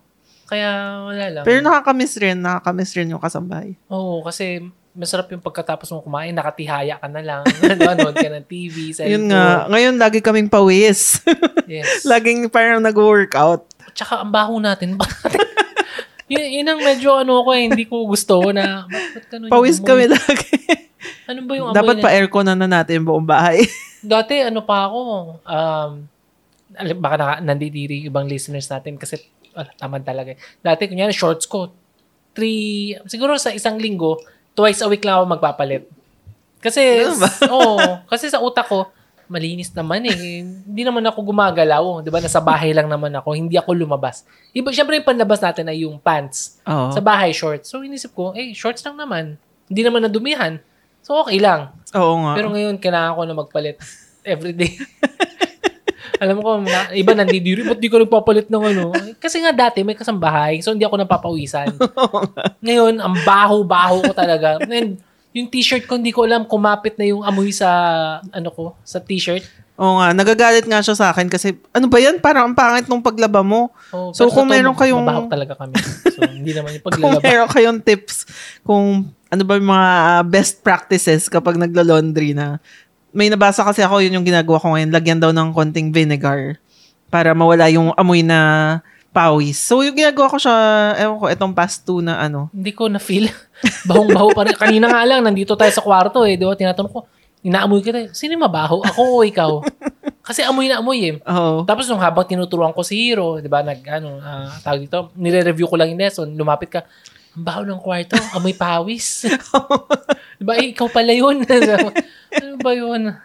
Kaya, 0.48 1.04
wala 1.06 1.24
lang. 1.28 1.44
Pero 1.44 1.60
nakakamiss 1.60 2.16
rin, 2.18 2.40
nakakamiss 2.40 2.96
rin 2.96 3.12
yung 3.12 3.22
kasambahay. 3.22 3.76
Oo, 3.92 4.24
kasi 4.24 4.64
masarap 4.98 5.30
yung 5.30 5.44
pagkatapos 5.44 5.92
mo 5.94 6.02
kumain, 6.02 6.34
nakatihaya 6.34 6.98
ka 6.98 7.06
na 7.06 7.22
lang, 7.22 7.46
nanonood 7.62 8.16
ka 8.16 8.26
ng 8.32 8.46
TV, 8.48 8.90
cellphone. 8.90 9.12
Yun 9.14 9.24
nga. 9.30 9.70
Ngayon, 9.70 9.94
lagi 9.94 10.18
kaming 10.18 10.50
pawis. 10.50 11.22
Yes. 11.68 12.02
Laging 12.08 12.48
parang 12.50 12.82
nag-workout. 12.82 13.77
Tsaka 13.98 14.22
ang 14.22 14.30
baho 14.30 14.62
natin. 14.62 14.94
Yun, 16.30 16.44
yun 16.60 16.68
ang 16.68 16.80
medyo 16.84 17.16
ano 17.16 17.40
ko 17.40 17.56
eh, 17.56 17.72
hindi 17.72 17.88
ko 17.88 18.04
gusto 18.04 18.52
na, 18.52 18.84
ganun 19.32 19.48
yung 19.48 19.52
Pawis 19.52 19.80
kami 19.80 20.12
lagi. 20.12 20.60
Ano 21.24 21.40
ba 21.48 21.52
yung 21.56 21.72
amoy 21.72 21.76
Dapat 21.80 21.96
pa 22.04 22.12
aircon 22.12 22.44
na 22.44 22.52
na 22.52 22.68
natin 22.68 23.00
buong 23.00 23.24
bahay. 23.24 23.64
Dati, 24.04 24.44
ano 24.44 24.60
pa 24.60 24.92
ako, 24.92 25.00
um, 25.40 25.90
alam- 26.76 27.00
baka 27.00 27.14
naka, 27.16 27.34
nandidiri 27.40 28.04
yung 28.04 28.12
ibang 28.12 28.28
listeners 28.28 28.68
natin 28.68 29.00
kasi 29.00 29.16
wala, 29.56 29.72
tamad 29.80 30.04
talaga. 30.04 30.36
eh. 30.36 30.38
Dati, 30.60 30.84
kunyari, 30.84 31.16
shorts 31.16 31.48
ko, 31.48 31.72
three, 32.36 32.92
siguro 33.08 33.32
sa 33.40 33.48
isang 33.48 33.80
linggo, 33.80 34.20
twice 34.52 34.84
a 34.84 34.88
week 34.92 35.08
lang 35.08 35.24
ako 35.24 35.32
magpapalit. 35.32 35.88
Kasi, 36.60 37.08
oo, 37.48 38.04
kasi 38.04 38.28
sa 38.28 38.44
utak 38.44 38.68
ko, 38.68 38.84
malinis 39.28 39.70
naman 39.76 40.04
eh. 40.08 40.42
Hindi 40.42 40.82
naman 40.82 41.04
ako 41.04 41.32
gumagalaw. 41.32 42.02
Di 42.02 42.10
ba? 42.10 42.18
Nasa 42.18 42.40
bahay 42.40 42.72
lang 42.72 42.88
naman 42.88 43.12
ako. 43.14 43.36
Hindi 43.36 43.54
ako 43.54 43.76
lumabas. 43.76 44.24
Iba, 44.56 44.72
syempre 44.72 44.98
yung 44.98 45.06
panlabas 45.06 45.40
natin 45.44 45.68
ay 45.68 45.84
yung 45.84 46.00
pants. 46.00 46.58
Oo. 46.64 46.90
Sa 46.92 47.00
bahay, 47.04 47.30
shorts. 47.36 47.68
So, 47.68 47.84
inisip 47.84 48.16
ko, 48.16 48.32
eh, 48.32 48.56
shorts 48.56 48.82
lang 48.82 48.96
naman. 48.96 49.36
Hindi 49.68 49.82
naman 49.84 50.04
nadumihan. 50.08 50.58
So, 51.04 51.20
okay 51.22 51.38
lang. 51.38 51.72
Oo 51.94 52.24
nga. 52.24 52.32
Pero 52.34 52.48
ngayon, 52.52 52.76
kailangan 52.80 53.16
ko 53.16 53.22
na 53.24 53.36
magpalit 53.36 53.76
everyday. 54.26 54.76
Alam 56.22 56.40
mo 56.40 56.42
ko, 56.42 56.50
mga, 56.66 56.80
iba 56.98 57.12
nandidiri, 57.14 57.62
ba't 57.62 57.78
di 57.78 57.86
ko 57.86 58.02
nagpapalit 58.02 58.50
ng 58.50 58.64
ano? 58.74 58.90
Kasi 59.22 59.38
nga 59.38 59.54
dati, 59.54 59.86
may 59.86 59.94
kasambahay, 59.94 60.58
so 60.58 60.74
hindi 60.74 60.82
ako 60.82 60.98
napapawisan. 60.98 61.78
ngayon, 62.66 62.98
ang 62.98 63.14
baho-baho 63.22 64.02
ko 64.02 64.12
talaga. 64.12 64.58
And 64.66 64.98
yung 65.38 65.48
t-shirt 65.48 65.84
ko, 65.84 65.94
hindi 65.94 66.10
ko 66.10 66.22
alam, 66.22 66.44
kumapit 66.44 66.94
na 66.94 67.06
yung 67.06 67.22
amoy 67.22 67.48
sa, 67.48 67.68
ano 68.24 68.50
ko, 68.50 68.74
sa 68.82 68.98
t-shirt. 68.98 69.46
Oo 69.74 69.96
nga. 69.96 70.10
Nagagalit 70.10 70.66
nga 70.66 70.82
siya 70.82 70.92
sa 70.92 71.06
akin 71.08 71.26
kasi, 71.26 71.54
ano 71.70 71.86
ba 71.86 71.96
yan? 71.96 72.18
Parang 72.18 72.50
ang 72.50 72.56
pangit 72.56 72.84
nung 72.84 72.98
paglaba 72.98 73.40
mo. 73.40 73.70
Oh, 73.88 74.10
So, 74.10 74.26
kung 74.26 74.50
meron 74.50 74.74
kayong- 74.74 75.00
Mabaho 75.00 75.30
talaga 75.30 75.54
kami. 75.54 75.78
So, 76.10 76.26
hindi 76.26 76.50
naman 76.50 76.74
yung 76.74 76.82
Kung 76.84 76.92
paglalaba. 76.98 77.22
meron 77.22 77.48
kayong 77.48 77.80
tips 77.80 78.26
kung 78.60 78.86
ano 79.28 79.42
ba 79.44 79.54
yung 79.54 79.68
mga 79.68 79.90
best 80.26 80.60
practices 80.60 81.30
kapag 81.30 81.54
naglo-laundry 81.54 82.32
na 82.32 82.58
may 83.10 83.28
nabasa 83.28 83.62
kasi 83.62 83.80
ako 83.80 84.02
yun 84.02 84.18
yung 84.18 84.26
ginagawa 84.26 84.58
ko 84.58 84.74
ngayon. 84.74 84.90
Lagyan 84.90 85.20
daw 85.22 85.30
ng 85.30 85.54
konting 85.54 85.88
vinegar 85.88 86.58
para 87.06 87.32
mawala 87.32 87.70
yung 87.70 87.94
amoy 87.94 88.20
na 88.20 88.80
pawis. 89.10 89.58
So, 89.58 89.80
yung 89.82 89.96
ginagawa 89.96 90.28
ko 90.30 90.38
siya, 90.38 90.54
ewan 91.00 91.16
ko, 91.18 91.26
itong 91.32 91.54
past 91.56 91.82
two 91.82 91.98
na 92.04 92.20
ano. 92.20 92.52
Hindi 92.52 92.72
ko 92.72 92.86
na-feel. 92.86 93.26
Bahong-baho 93.90 94.30
pa 94.36 94.46
rin. 94.46 94.54
Kanina 94.54 94.86
nga 94.88 95.02
lang, 95.02 95.24
nandito 95.24 95.56
tayo 95.58 95.72
sa 95.72 95.82
kwarto 95.82 96.22
eh. 96.22 96.38
Di 96.38 96.44
ba? 96.44 96.54
Tinatanong 96.54 96.92
ko, 96.92 97.08
inaamoy 97.42 97.80
kita. 97.82 98.12
Sino 98.14 98.36
yung 98.36 98.44
mabaho? 98.46 98.84
Ako 98.84 99.22
o 99.22 99.24
ikaw? 99.24 99.62
Kasi 100.28 100.44
amoy 100.44 100.68
na 100.68 100.84
amoy 100.84 101.00
eh. 101.08 101.14
Oo. 101.24 101.64
Tapos 101.64 101.88
nung 101.88 102.04
habang 102.04 102.28
tinuturuan 102.28 102.76
ko 102.76 102.84
si 102.84 103.00
Hero, 103.00 103.40
'di 103.40 103.48
ba, 103.48 103.64
nag 103.64 103.80
ano, 103.88 104.20
ah, 104.20 104.52
tawag 104.60 104.84
dito, 104.84 105.08
nire-review 105.16 105.64
ko 105.64 105.80
lang 105.80 105.88
yung 105.88 106.04
lesson, 106.04 106.28
lumapit 106.36 106.68
ka, 106.68 106.84
ang 107.32 107.44
baho 107.48 107.64
ng 107.64 107.80
kwarto, 107.80 108.20
amoy 108.36 108.52
pawis. 108.52 109.24
'Di 110.36 110.44
ba, 110.44 110.60
eh, 110.60 110.76
ikaw 110.76 110.84
pala 110.92 111.16
'yun. 111.16 111.48
ano 111.48 112.54
ba 112.60 112.72
'yun? 112.76 113.16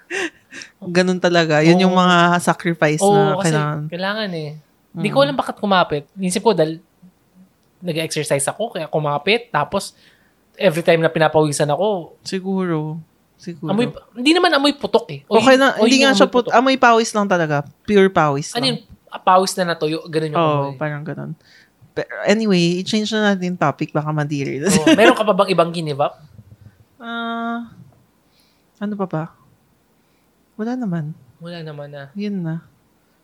Ganun 0.80 1.20
talaga. 1.20 1.60
Yun 1.60 1.84
yung 1.84 1.92
Oo. 1.92 2.00
mga 2.00 2.40
sacrifice 2.40 3.04
Oo, 3.04 3.12
na 3.12 3.44
kailangan. 3.44 3.80
kailangan 3.92 4.30
eh. 4.32 4.50
Hindi 4.94 5.10
ko 5.10 5.26
alam 5.26 5.34
bakit 5.34 5.58
kumapit. 5.58 6.06
Inisip 6.14 6.42
ko 6.42 6.54
dahil 6.54 6.78
nag-exercise 7.82 8.46
ako, 8.46 8.78
kaya 8.78 8.88
kumapit. 8.88 9.50
Tapos, 9.50 9.98
every 10.56 10.86
time 10.86 11.02
na 11.02 11.10
pinapawisan 11.10 11.68
ako, 11.68 12.16
Siguro. 12.22 13.02
Siguro. 13.36 13.74
amoy, 13.76 13.92
hindi 14.16 14.32
naman 14.32 14.54
amoy 14.56 14.72
putok 14.72 15.06
eh. 15.12 15.20
O 15.28 15.36
okay 15.36 15.60
na. 15.60 15.76
o 15.76 15.84
Hindi 15.84 16.00
nga 16.00 16.16
siya 16.16 16.30
amoy 16.30 16.36
put, 16.40 16.46
amoy 16.54 16.76
pawis 16.80 17.12
lang 17.12 17.28
talaga. 17.28 17.68
Pure 17.84 18.08
pawis 18.08 18.56
Ano 18.56 18.64
lang. 18.64 18.70
yun? 18.72 18.78
Ah, 19.14 19.22
Pawis 19.22 19.54
na 19.60 19.76
natuyo, 19.76 20.02
ganun 20.10 20.34
yung 20.34 20.40
Oo, 20.40 20.62
amoy. 20.72 20.80
parang 20.80 21.04
ganun. 21.04 21.36
Pero 21.94 22.10
anyway, 22.26 22.82
i-change 22.82 23.14
na 23.14 23.34
natin 23.34 23.54
topic. 23.54 23.94
Baka 23.94 24.10
madiri. 24.10 24.58
Oh, 24.64 24.98
meron 24.98 25.14
ka 25.14 25.22
pa 25.22 25.34
bang 25.36 25.50
ibang 25.54 25.70
up? 26.00 26.14
Ah, 27.04 27.68
ano 28.80 28.96
pa 28.96 29.04
ba? 29.04 29.24
Wala 30.56 30.80
naman. 30.80 31.12
Wala 31.44 31.60
naman 31.60 31.92
na. 31.92 32.08
Yun 32.16 32.40
na. 32.40 32.64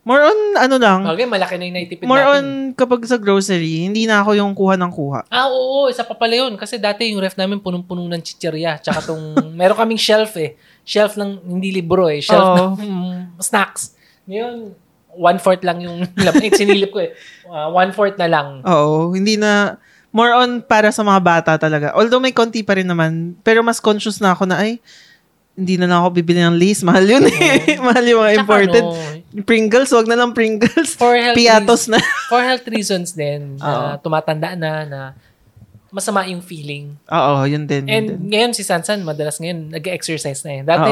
More 0.08 0.24
on, 0.26 0.40
ano 0.56 0.76
lang. 0.80 1.04
Okay, 1.06 1.28
malaki 1.28 1.60
na 1.60 1.64
yung 1.68 1.76
naitipid 1.76 2.08
More 2.08 2.24
natin. 2.24 2.34
on, 2.34 2.46
kapag 2.74 3.04
sa 3.04 3.20
grocery, 3.20 3.86
hindi 3.86 4.08
na 4.08 4.24
ako 4.24 4.32
yung 4.40 4.56
kuha 4.56 4.80
ng 4.80 4.92
kuha. 4.96 5.28
Ah, 5.28 5.52
oo, 5.52 5.92
isa 5.92 6.08
pa 6.08 6.16
pala 6.16 6.40
yun. 6.40 6.56
Kasi 6.56 6.80
dati 6.80 7.12
yung 7.12 7.20
ref 7.20 7.36
namin 7.36 7.60
punong-puno 7.60 8.08
ng 8.08 8.24
chichirya. 8.24 8.80
Tsaka 8.80 9.12
tong, 9.12 9.36
meron 9.60 9.76
kaming 9.76 10.00
shelf 10.00 10.40
eh. 10.40 10.56
Shelf 10.88 11.20
ng, 11.20 11.44
hindi 11.46 11.76
libro 11.76 12.08
eh. 12.08 12.24
Shelf 12.24 12.42
Oo. 12.42 12.56
ng 12.80 12.90
mm, 12.90 13.44
snacks. 13.44 13.94
Ngayon, 14.26 14.72
one-fourth 15.20 15.64
lang 15.68 15.84
yung, 15.84 16.02
eh, 16.48 16.52
sinilip 16.56 16.96
ko 16.96 17.04
eh. 17.04 17.12
Ah, 17.52 17.68
one-fourth 17.68 18.16
na 18.16 18.32
lang. 18.32 18.48
Oo, 18.64 19.12
hindi 19.12 19.36
na, 19.36 19.78
more 20.10 20.34
on 20.34 20.64
para 20.66 20.90
sa 20.90 21.06
mga 21.06 21.22
bata 21.22 21.52
talaga. 21.62 21.94
Although 21.94 22.22
may 22.22 22.34
konti 22.34 22.66
pa 22.66 22.78
rin 22.78 22.90
naman, 22.90 23.38
pero 23.46 23.62
mas 23.62 23.78
conscious 23.78 24.18
na 24.18 24.34
ako 24.34 24.50
na, 24.50 24.58
ay, 24.58 24.82
hindi 25.60 25.76
na 25.76 25.86
lang 25.86 26.00
ako 26.00 26.10
bibili 26.16 26.40
ng 26.40 26.56
lace. 26.56 26.82
Mahal 26.82 27.06
yun 27.06 27.28
eh. 27.28 27.76
Mahal 27.86 28.04
yung 28.04 28.22
mga 28.22 28.34
imported. 28.40 28.80
ano, 28.82 29.44
Pringles, 29.44 29.92
wag 29.92 30.08
na 30.08 30.16
lang 30.16 30.32
Pringles. 30.32 30.96
for 30.96 31.14
health 31.14 31.36
Piatos 31.40 31.86
na. 31.86 32.00
for 32.26 32.40
health 32.40 32.64
reasons 32.66 33.12
din, 33.12 33.54
na 33.62 33.68
Oo. 33.96 34.02
tumatanda 34.02 34.56
na, 34.56 34.72
na 34.84 35.00
masama 35.90 36.24
yung 36.26 36.40
feeling. 36.40 36.96
Oo, 37.06 37.44
yun 37.44 37.66
din. 37.66 37.84
Yun 37.84 37.92
And 37.92 38.06
din. 38.08 38.18
ngayon 38.30 38.52
si 38.54 38.62
Sansan, 38.62 39.02
madalas 39.02 39.38
ngayon, 39.38 39.70
nag-exercise 39.72 40.42
na 40.44 40.52
eh. 40.52 40.62
Dati, 40.64 40.92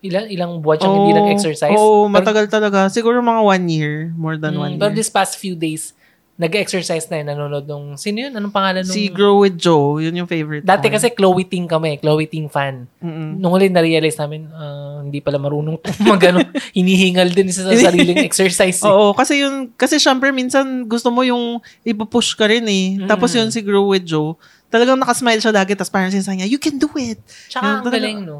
ilang, 0.00 0.26
ilang 0.26 0.52
buwan 0.58 0.76
siyang 0.76 0.90
Oo, 0.90 0.98
hindi 0.98 1.12
nag-exercise. 1.14 1.72
Oo, 1.72 2.04
Pero- 2.04 2.12
matagal 2.12 2.44
talaga. 2.48 2.88
Siguro 2.88 3.20
mga 3.20 3.42
one 3.42 3.64
year. 3.68 3.94
More 4.12 4.34
than 4.34 4.54
one 4.54 4.74
Mm, 4.74 4.80
Pero 4.80 4.90
year. 4.90 4.98
this 4.98 5.08
past 5.08 5.36
few 5.36 5.52
days, 5.52 5.92
nag-exercise 6.38 7.10
na 7.10 7.18
eh. 7.18 7.24
Nanonood 7.26 7.66
nung, 7.66 7.98
sino 7.98 8.22
yun? 8.22 8.30
Anong 8.30 8.54
pangalan 8.54 8.86
nung... 8.86 8.94
Si 8.94 9.10
Grow 9.10 9.42
with 9.42 9.58
Joe, 9.58 9.98
yun 9.98 10.14
yung 10.14 10.30
favorite 10.30 10.62
Dati 10.62 10.86
ko. 10.86 10.94
kasi 10.94 11.10
Chloe 11.10 11.42
Ting 11.42 11.66
kami, 11.66 11.98
Chloe 11.98 12.30
Ting 12.30 12.46
fan. 12.46 12.86
Mm-mm. 13.02 13.42
Nung 13.42 13.50
huli 13.50 13.66
na-realize 13.66 14.14
namin, 14.14 14.46
ah, 14.54 15.02
hindi 15.02 15.18
pala 15.18 15.42
marunong 15.42 15.82
mag 16.08 16.22
ano, 16.30 16.46
hinihingal 16.70 17.34
din 17.34 17.50
sa 17.50 17.66
sariling 17.90 18.22
exercise. 18.22 18.78
Eh. 18.78 18.86
Oo, 18.86 19.18
kasi 19.18 19.42
yun, 19.42 19.74
kasi 19.74 19.98
syempre 19.98 20.30
minsan 20.30 20.86
gusto 20.86 21.10
mo 21.10 21.26
yung 21.26 21.58
ipupush 21.82 22.38
ka 22.38 22.46
rin 22.46 22.62
eh. 22.70 23.02
Mm. 23.02 23.10
Tapos 23.10 23.34
yun 23.34 23.50
si 23.50 23.58
Grow 23.58 23.90
with 23.90 24.06
Joe, 24.06 24.38
talagang 24.70 24.94
nakasmile 24.94 25.42
siya 25.42 25.50
lagi, 25.50 25.74
tapos 25.74 25.90
parang 25.90 26.14
sinasabi 26.14 26.38
niya, 26.38 26.48
you 26.54 26.62
can 26.62 26.78
do 26.78 26.86
it. 26.94 27.18
Tsaka 27.50 27.66
Yun 27.66 27.74
ang 27.74 27.82
talaga. 27.82 27.96
galing, 27.98 28.18
no? 28.22 28.38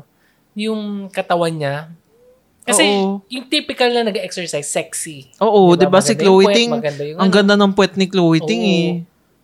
Yung 0.54 0.82
katawan 1.10 1.50
niya. 1.50 1.74
Kasi 2.68 2.84
Oo. 2.84 3.24
yung 3.26 3.48
typical 3.48 3.88
na 3.90 4.04
nag-exercise, 4.04 4.64
sexy. 4.64 5.32
Oo, 5.40 5.72
di 5.72 5.84
ba 5.84 5.98
si 5.98 6.12
Maganda 6.12 6.20
yung 6.20 6.20
Chloe 6.20 6.44
Ting, 6.52 6.70
ang 7.16 7.24
ano. 7.24 7.32
ganda 7.32 7.54
ng 7.56 7.72
puwet 7.72 7.96
ni 7.96 8.06
Chloe 8.06 8.40
Ting 8.40 8.62
eh. 8.62 8.88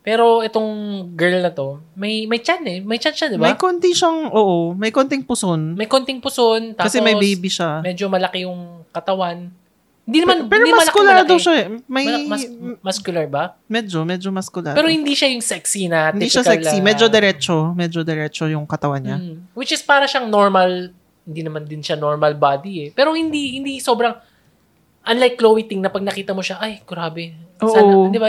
Pero 0.04 0.44
itong 0.44 0.68
girl 1.16 1.40
na 1.40 1.48
to, 1.48 1.80
may 1.96 2.28
may 2.28 2.36
chan 2.36 2.60
eh. 2.64 2.84
May 2.84 3.00
chan 3.00 3.16
siya, 3.16 3.32
di 3.32 3.40
ba? 3.40 3.48
May 3.48 3.56
konti 3.56 3.88
siyang, 3.90 4.28
oo, 4.28 4.76
may 4.76 4.92
konting 4.92 5.24
puson. 5.24 5.72
May 5.72 5.88
konting 5.88 6.20
puson. 6.20 6.76
Tapos 6.76 6.92
kasi 6.92 7.00
may 7.00 7.16
baby 7.16 7.48
siya. 7.48 7.80
medyo 7.80 8.12
malaki 8.12 8.44
yung 8.44 8.84
katawan. 8.92 9.48
Hindi 10.04 10.20
naman, 10.20 10.52
Pero 10.52 10.68
hindi 10.68 10.76
malaki, 10.76 10.84
muscular 10.92 11.14
malaki. 11.16 11.30
daw 11.32 11.38
siya 11.40 11.54
eh. 11.56 11.66
May, 11.88 12.04
mas, 12.28 12.42
muscular 12.84 13.24
ba? 13.24 13.56
medyo, 13.64 14.04
medyo 14.04 14.28
muscular. 14.28 14.76
Pero 14.76 14.92
hindi 14.92 15.16
siya 15.16 15.32
yung 15.32 15.40
sexy 15.40 15.88
na 15.88 16.12
hindi 16.12 16.28
siya 16.28 16.44
sexy. 16.44 16.76
ah, 16.76 16.84
Medyo 16.84 17.08
diretso. 17.08 17.72
Medyo 17.72 18.04
diretso 18.04 18.44
yung 18.44 18.68
katawan 18.68 19.00
niya. 19.00 19.16
mm. 19.16 19.56
Which 19.56 19.72
is 19.72 19.80
para 19.80 20.04
siyang 20.04 20.28
normal, 20.28 20.92
hindi 21.24 21.40
naman 21.40 21.64
din 21.64 21.80
siya 21.80 21.96
normal 21.96 22.36
body 22.36 22.72
eh. 22.80 22.88
Pero 22.92 23.16
hindi 23.16 23.56
hindi 23.56 23.80
sobrang, 23.80 24.12
unlike 25.04 25.36
Chloe 25.36 25.64
Ting 25.64 25.80
na 25.80 25.88
pag 25.88 26.04
nakita 26.04 26.32
mo 26.32 26.44
siya, 26.44 26.60
ay, 26.60 26.84
grabe. 26.84 27.32
Sana, 27.58 27.92
Oo. 27.96 28.12
di 28.12 28.20
ba? 28.20 28.28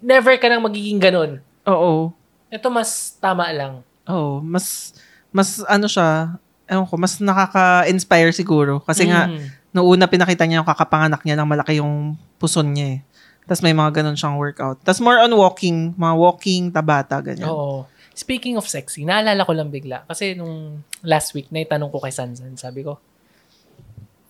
Never 0.00 0.34
ka 0.38 0.46
nang 0.46 0.62
magiging 0.62 1.02
ganun. 1.02 1.42
Oo. 1.66 2.14
Ito 2.46 2.70
mas 2.70 3.18
tama 3.18 3.50
lang. 3.50 3.82
Oo. 4.06 4.38
Mas, 4.38 4.94
mas 5.34 5.58
ano 5.66 5.90
siya, 5.90 6.38
ewan 6.70 6.86
ko, 6.86 6.94
mas 6.94 7.18
nakaka-inspire 7.18 8.30
siguro. 8.30 8.78
Kasi 8.82 9.10
nga, 9.10 9.26
Mm. 9.26 9.46
noong 9.74 9.88
una 9.98 10.06
pinakita 10.06 10.46
niya 10.46 10.62
yung 10.62 10.68
kakapanganak 10.68 11.26
niya 11.26 11.36
ng 11.36 11.48
malaki 11.48 11.82
yung 11.82 12.14
puson 12.38 12.70
niya 12.70 12.98
eh. 12.98 13.00
Tapos 13.46 13.62
may 13.62 13.74
mga 13.74 14.02
ganun 14.02 14.18
siyang 14.18 14.38
workout. 14.38 14.82
Tapos 14.82 14.98
more 14.98 15.22
on 15.22 15.30
walking, 15.34 15.94
mga 15.94 16.14
walking, 16.18 16.62
tabata, 16.70 17.18
ganyan. 17.22 17.46
Oo. 17.46 17.86
Speaking 18.16 18.56
of 18.56 18.64
sexy, 18.64 19.04
naalala 19.04 19.44
ko 19.44 19.52
lang 19.52 19.68
bigla. 19.68 20.08
Kasi 20.08 20.32
nung 20.32 20.80
last 21.04 21.36
week, 21.36 21.52
naitanong 21.52 21.92
ko 21.92 22.00
kay 22.00 22.08
Sansan, 22.08 22.56
sabi 22.56 22.80
ko, 22.80 22.96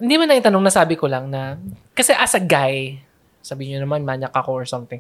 hindi 0.03 0.19
man 0.19 0.27
naitanong, 0.27 0.61
nasabi 0.61 0.99
ko 0.99 1.07
lang 1.07 1.31
na, 1.31 1.55
kasi 1.95 2.11
as 2.11 2.35
a 2.35 2.43
guy, 2.43 2.99
sabi 3.41 3.71
niyo 3.71 3.79
naman, 3.79 4.03
manyak 4.03 4.35
ako 4.35 4.51
or 4.53 4.67
something. 4.67 4.99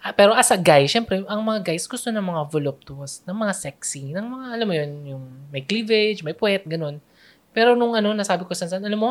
Ah, 0.00 0.16
Pero 0.16 0.32
as 0.32 0.48
a 0.48 0.56
guy, 0.56 0.88
syempre, 0.88 1.20
ang 1.20 1.44
mga 1.44 1.68
guys 1.68 1.84
gusto 1.84 2.08
ng 2.08 2.24
mga 2.24 2.42
voluptuous, 2.48 3.20
ng 3.28 3.36
mga 3.36 3.52
sexy, 3.52 4.16
ng 4.16 4.24
mga, 4.24 4.46
alam 4.56 4.66
mo 4.66 4.74
yun, 4.74 4.90
yung 5.04 5.24
may 5.52 5.60
cleavage, 5.60 6.24
may 6.24 6.32
puwet, 6.32 6.64
ganun. 6.64 7.04
Pero 7.52 7.76
nung 7.76 7.92
ano, 7.92 8.16
nasabi 8.16 8.48
ko 8.48 8.56
sa 8.56 8.64
Sansan, 8.64 8.88
alam 8.88 8.98
mo, 8.98 9.10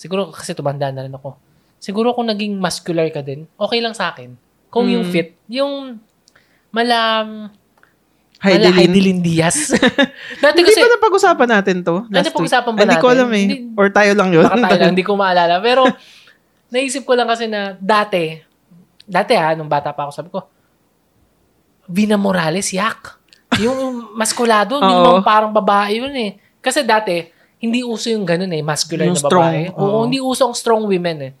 siguro 0.00 0.32
kasi 0.32 0.56
tumanda 0.56 0.88
na 0.88 1.04
rin 1.04 1.12
ako. 1.12 1.36
Siguro 1.76 2.16
kung 2.16 2.26
naging 2.26 2.56
muscular 2.56 3.04
ka 3.12 3.20
din, 3.20 3.44
okay 3.60 3.84
lang 3.84 3.92
sa 3.92 4.16
akin. 4.16 4.32
Kung 4.72 4.88
yung 4.88 5.04
Mm. 5.06 5.12
fit, 5.12 5.36
yung 5.46 6.00
malam, 6.72 7.52
Wala, 8.40 8.48
Heidelin. 8.48 8.72
Heidelin 8.74 9.18
Diaz. 9.20 9.76
Dati 10.42 10.56
Hindi 10.56 10.72
kasi, 10.72 10.80
ba 10.80 10.96
napag-usapan 10.96 11.48
natin 11.50 11.76
to? 11.84 11.94
Ano, 12.00 12.08
last 12.08 12.24
week? 12.24 12.26
napag-usapan 12.32 12.72
ba 12.72 12.80
Hindi 12.80 12.96
ko 12.96 13.06
natin? 13.06 13.16
alam 13.18 13.28
eh. 13.30 13.44
Hindi- 13.44 13.60
Or 13.76 13.86
tayo 13.90 14.12
lang 14.16 14.28
yun. 14.30 14.44
baka 14.44 14.56
tayo 14.64 14.78
lang, 14.80 14.92
hindi 14.96 15.04
ko 15.04 15.12
maalala. 15.14 15.54
Pero, 15.60 15.82
naisip 16.72 17.04
ko 17.04 17.12
lang 17.12 17.28
kasi 17.28 17.44
na 17.44 17.76
dati, 17.76 18.40
dati 19.04 19.32
ha, 19.34 19.52
nung 19.52 19.68
bata 19.68 19.92
pa 19.92 20.06
ako, 20.06 20.12
sabi 20.14 20.28
ko, 20.30 20.40
Vina 21.84 22.16
Morales, 22.16 22.70
yak. 22.70 23.18
Yung 23.58 23.76
maskulado, 24.14 24.76
hindi 24.80 24.94
naman 24.94 25.20
parang 25.20 25.52
babae 25.52 25.98
yun 25.98 26.14
eh. 26.14 26.38
Kasi 26.62 26.80
dati, 26.80 27.26
hindi 27.60 27.84
uso 27.84 28.08
yung 28.08 28.24
ganun 28.24 28.48
eh, 28.48 28.62
muscular 28.64 29.04
Yung 29.04 29.18
na 29.18 29.20
babae. 29.20 29.28
strong, 29.28 29.54
Oo, 29.76 29.84
oo. 29.84 30.02
hindi 30.06 30.16
uso 30.16 30.48
ang 30.48 30.56
strong 30.56 30.88
women 30.88 31.18
eh. 31.28 31.32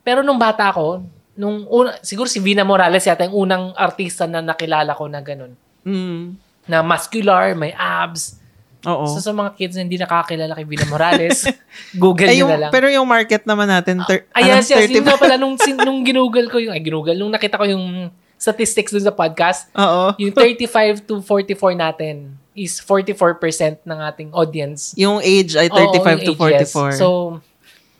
Pero 0.00 0.22
nung 0.22 0.38
bata 0.38 0.70
ako, 0.70 1.02
nung 1.34 1.66
una, 1.66 1.96
siguro 2.04 2.28
si 2.28 2.38
Vina 2.38 2.62
Morales 2.62 3.02
yata 3.02 3.26
yung 3.26 3.48
unang 3.48 3.64
artista 3.74 4.28
na 4.28 4.38
nakilala 4.38 4.94
ko 4.94 5.08
na 5.08 5.18
ganun. 5.18 5.56
Mm. 5.84 6.36
Na 6.68 6.84
muscular, 6.84 7.56
may 7.56 7.74
abs. 7.74 8.40
Oo. 8.88 9.04
So 9.12 9.20
sa 9.20 9.32
mga 9.36 9.60
kids 9.60 9.74
na 9.76 9.82
hindi 9.84 10.00
nakakilala 10.00 10.56
kay 10.56 10.64
Vina 10.64 10.86
Morales, 10.88 11.44
Google 12.00 12.32
nyo 12.32 12.40
yung, 12.46 12.50
na 12.50 12.58
lang. 12.68 12.70
pero 12.72 12.88
yung 12.88 13.04
market 13.04 13.44
naman 13.44 13.68
natin, 13.68 14.00
ter, 14.08 14.24
Ay, 14.32 14.48
anong 14.48 14.64
yes, 14.64 14.72
yes. 14.72 14.88
30 14.88 14.96
Yun 14.96 15.04
nga 15.04 15.18
pala, 15.20 15.34
nung, 15.36 15.56
sin- 15.60 15.80
nung 15.84 16.00
ginugol 16.00 16.46
ko 16.48 16.56
yung, 16.56 16.72
ay, 16.72 16.80
ginugol, 16.80 17.12
nung 17.12 17.28
nakita 17.28 17.60
ko 17.60 17.68
yung 17.68 18.08
statistics 18.40 18.96
dun 18.96 19.04
sa 19.04 19.12
podcast, 19.12 19.68
Oo. 19.76 20.16
yung 20.16 20.32
35 20.32 21.04
to 21.04 21.20
44 21.20 21.76
natin 21.76 22.32
is 22.56 22.80
44% 22.80 23.84
ng 23.84 23.98
ating 24.08 24.28
audience. 24.32 24.96
Yung 24.96 25.20
age 25.20 25.60
ay 25.60 25.68
35 25.68 25.76
Oo, 25.76 25.92
to 25.92 26.32
yung 26.32 26.40
age, 26.48 26.64
yes. 26.64 26.72
44. 26.72 26.96
So, 26.96 27.08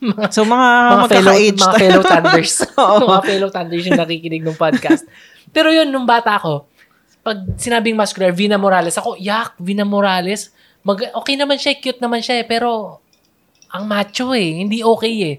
so, 0.34 0.48
mga, 0.48 0.68
mga 0.96 1.06
fellow, 1.12 1.34
mga 1.36 1.76
fellow 1.76 2.02
thunders. 2.08 2.52
Mga 3.04 3.20
fellow 3.28 3.50
thunders 3.52 3.84
yung 3.84 4.00
nakikinig 4.00 4.40
ng 4.40 4.56
podcast. 4.56 5.04
Pero 5.52 5.68
yun, 5.68 5.92
nung 5.92 6.08
bata 6.08 6.40
ako, 6.40 6.69
pag 7.20 7.38
sinabing 7.56 7.94
muscular, 7.94 8.33
Vina 8.33 8.56
Morales, 8.56 8.96
ako, 8.96 9.16
yak, 9.16 9.54
Vina 9.61 9.85
Morales, 9.85 10.52
mag, 10.80 10.96
okay 11.12 11.37
naman 11.37 11.61
siya, 11.61 11.76
cute 11.76 12.00
naman 12.00 12.24
siya 12.24 12.40
eh, 12.40 12.46
pero 12.48 13.00
ang 13.68 13.85
macho 13.85 14.33
eh, 14.33 14.64
hindi 14.64 14.80
okay 14.80 15.14
eh. 15.22 15.37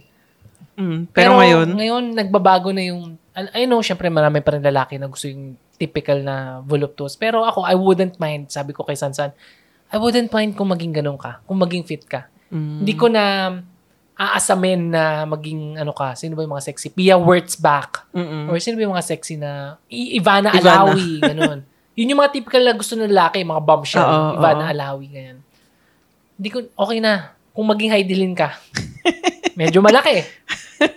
Mm, 0.78 1.12
pero, 1.12 1.42
ngayon, 1.42 1.68
ngayon, 1.76 2.04
nagbabago 2.16 2.70
na 2.72 2.86
yung, 2.86 3.18
I 3.34 3.64
I 3.64 3.68
know, 3.68 3.82
syempre 3.82 4.08
marami 4.08 4.40
pa 4.40 4.56
rin 4.56 4.64
lalaki 4.64 4.96
na 4.96 5.10
gusto 5.10 5.28
yung 5.28 5.58
typical 5.76 6.22
na 6.22 6.62
voluptuous. 6.62 7.18
Pero 7.18 7.42
ako, 7.42 7.66
I 7.66 7.74
wouldn't 7.74 8.22
mind, 8.22 8.54
sabi 8.54 8.72
ko 8.72 8.86
kay 8.86 8.96
Sansan, 8.96 9.34
I 9.92 9.98
wouldn't 10.00 10.32
mind 10.32 10.56
kung 10.56 10.70
maging 10.72 10.96
ganun 10.96 11.18
ka, 11.20 11.42
kung 11.44 11.60
maging 11.60 11.84
fit 11.84 12.06
ka. 12.06 12.30
mm, 12.54 12.86
Hindi 12.86 12.94
ko 12.96 13.10
na 13.10 13.58
aasamin 14.14 14.94
na 14.94 15.26
maging 15.26 15.82
ano 15.82 15.92
ka, 15.98 16.14
sino 16.14 16.38
ba 16.38 16.46
yung 16.46 16.54
mga 16.54 16.66
sexy? 16.70 16.94
Pia 16.94 17.18
Wurtzbach. 17.18 18.06
mm-mm. 18.14 18.48
Or 18.54 18.62
sino 18.62 18.78
ba 18.78 18.86
yung 18.86 18.94
mga 18.94 19.08
sexy 19.08 19.36
na 19.36 19.82
I- 19.90 20.22
Ivana, 20.22 20.54
Ivana. 20.54 20.86
Alawi, 20.94 21.18
ganun. 21.20 21.60
Yun 22.02 22.18
yung 22.18 22.22
mga 22.26 22.34
typical 22.34 22.66
na 22.66 22.74
gusto 22.74 22.98
ng 22.98 23.06
lalaki, 23.08 23.46
mga 23.46 23.62
bombshell, 23.62 24.02
Oo, 24.02 24.42
Ivana 24.42 24.66
oo. 24.66 24.72
Alawi, 24.74 25.06
ganyan. 25.06 25.38
Hindi 26.34 26.50
ko, 26.50 26.58
okay 26.74 26.98
na. 26.98 27.38
Kung 27.54 27.70
maging 27.70 27.94
Heidelin 27.94 28.34
ka. 28.34 28.58
Medyo 29.60 29.86
malaki. 29.86 30.26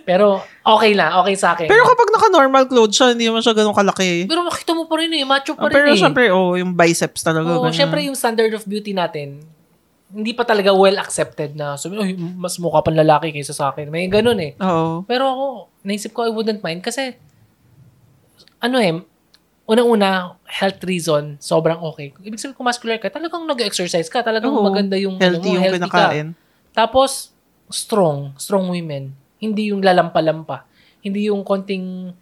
Pero 0.01 0.41
okay 0.65 0.97
na, 0.97 1.21
okay 1.21 1.37
sa 1.37 1.53
akin. 1.53 1.69
Pero 1.69 1.85
kapag 1.85 2.09
naka-normal 2.09 2.65
clothes 2.65 2.97
siya, 2.97 3.13
hindi 3.13 3.29
naman 3.29 3.45
siya 3.45 3.53
ganun 3.53 3.77
kalaki. 3.77 4.25
Pero 4.25 4.41
makita 4.41 4.73
mo 4.73 4.89
pa 4.89 4.97
rin 4.97 5.13
eh, 5.13 5.21
macho 5.21 5.53
pa 5.53 5.61
Ah, 5.61 5.69
rin 5.69 5.75
pero 5.77 5.89
eh. 5.93 5.99
syempre, 5.99 6.33
oh, 6.33 6.57
yung 6.57 6.73
biceps 6.73 7.21
talaga. 7.21 7.53
Oo, 7.53 7.69
ganyan. 7.69 7.77
syempre 7.77 8.01
yung 8.01 8.17
standard 8.17 8.49
of 8.57 8.65
beauty 8.65 8.97
natin, 8.97 9.45
hindi 10.09 10.33
pa 10.33 10.41
talaga 10.41 10.73
well 10.73 10.97
accepted 10.97 11.53
na 11.53 11.77
sabi, 11.77 12.01
"Ay, 12.01 12.17
mas 12.17 12.57
mukha 12.57 12.81
pang 12.81 12.97
lalaki 12.97 13.29
kaysa 13.29 13.53
sa 13.53 13.69
akin. 13.69 13.93
May 13.93 14.09
ganun 14.09 14.41
eh. 14.41 14.57
Oo. 14.57 15.05
Pero 15.05 15.29
ako, 15.29 15.45
naisip 15.85 16.17
ko 16.17 16.25
I 16.25 16.33
wouldn't 16.33 16.65
mind 16.65 16.81
kasi, 16.81 17.13
ano 18.57 18.81
eh, 18.81 19.05
unang-una, 19.65 20.37
health 20.45 20.81
reason, 20.85 21.41
sobrang 21.41 21.81
okay. 21.81 22.13
Ibig 22.21 22.37
sabihin 22.37 22.57
kung 22.57 22.69
muscular 22.69 23.01
ka, 23.01 23.09
talagang 23.09 23.49
nag-exercise 23.49 24.05
ka, 24.13 24.21
talagang 24.21 24.53
Oo. 24.53 24.61
maganda 24.61 24.93
yung, 24.93 25.17
Healthy 25.17 25.57
ano 25.57 25.57
yung 25.57 25.65
ka. 25.65 25.73
kinakain. 25.81 26.27
Tapos, 26.69 27.33
strong, 27.69 28.37
strong 28.37 28.69
women. 28.69 29.13
Hindi 29.41 29.73
yung 29.73 29.81
lalampa-lampa. 29.81 30.69
Hindi 31.01 31.33
yung 31.33 31.41
konting 31.41 32.13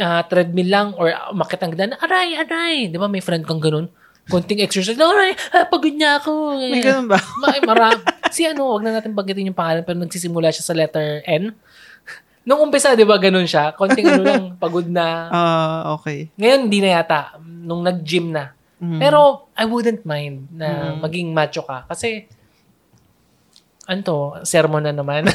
ah, 0.00 0.22
treadmill 0.28 0.68
lang 0.68 0.88
or 0.96 1.12
umakit 1.32 1.60
ang 1.60 1.72
ganda, 1.72 1.96
aray, 2.00 2.36
aray. 2.36 2.88
Di 2.92 2.96
ba 3.00 3.08
may 3.08 3.24
friend 3.24 3.44
kang 3.44 3.60
ganun? 3.60 3.88
Konting 4.28 4.60
exercise, 4.62 5.00
aray, 5.00 5.34
ah, 5.56 5.64
pagod 5.66 5.92
niya 5.92 6.20
ako. 6.20 6.60
May 6.60 6.84
ganun 6.84 7.08
ba? 7.08 7.18
Ma- 7.40 7.64
mara- 7.64 8.04
si 8.34 8.46
ano, 8.46 8.76
wag 8.76 8.84
na 8.84 9.00
natin 9.00 9.16
banggitin 9.16 9.50
yung 9.50 9.58
pangalan 9.58 9.82
pero 9.82 9.98
nagsisimula 9.98 10.52
siya 10.52 10.64
sa 10.64 10.76
letter 10.76 11.24
N. 11.26 11.56
Nung 12.50 12.66
umpisa, 12.66 12.98
di 12.98 13.06
ba, 13.06 13.14
ganun 13.14 13.46
siya? 13.46 13.70
Konting 13.78 14.10
ano 14.10 14.22
lang, 14.26 14.44
pagod 14.62 14.90
na. 14.90 15.30
Ah, 15.30 15.94
okay. 15.94 16.26
Ngayon, 16.34 16.66
hindi 16.66 16.82
na 16.82 16.98
yata. 16.98 17.38
Nung 17.38 17.86
nag-gym 17.86 18.34
na. 18.34 18.50
Mm. 18.82 18.98
Pero, 18.98 19.46
I 19.54 19.70
wouldn't 19.70 20.02
mind 20.02 20.50
na 20.50 20.98
Mm. 20.98 20.98
maging 20.98 21.28
macho 21.30 21.62
ka. 21.62 21.86
Kasi, 21.86 22.26
ano 23.86 24.00
to, 24.02 24.18
sermon 24.42 24.82
na 24.82 24.90
naman. 24.90 25.30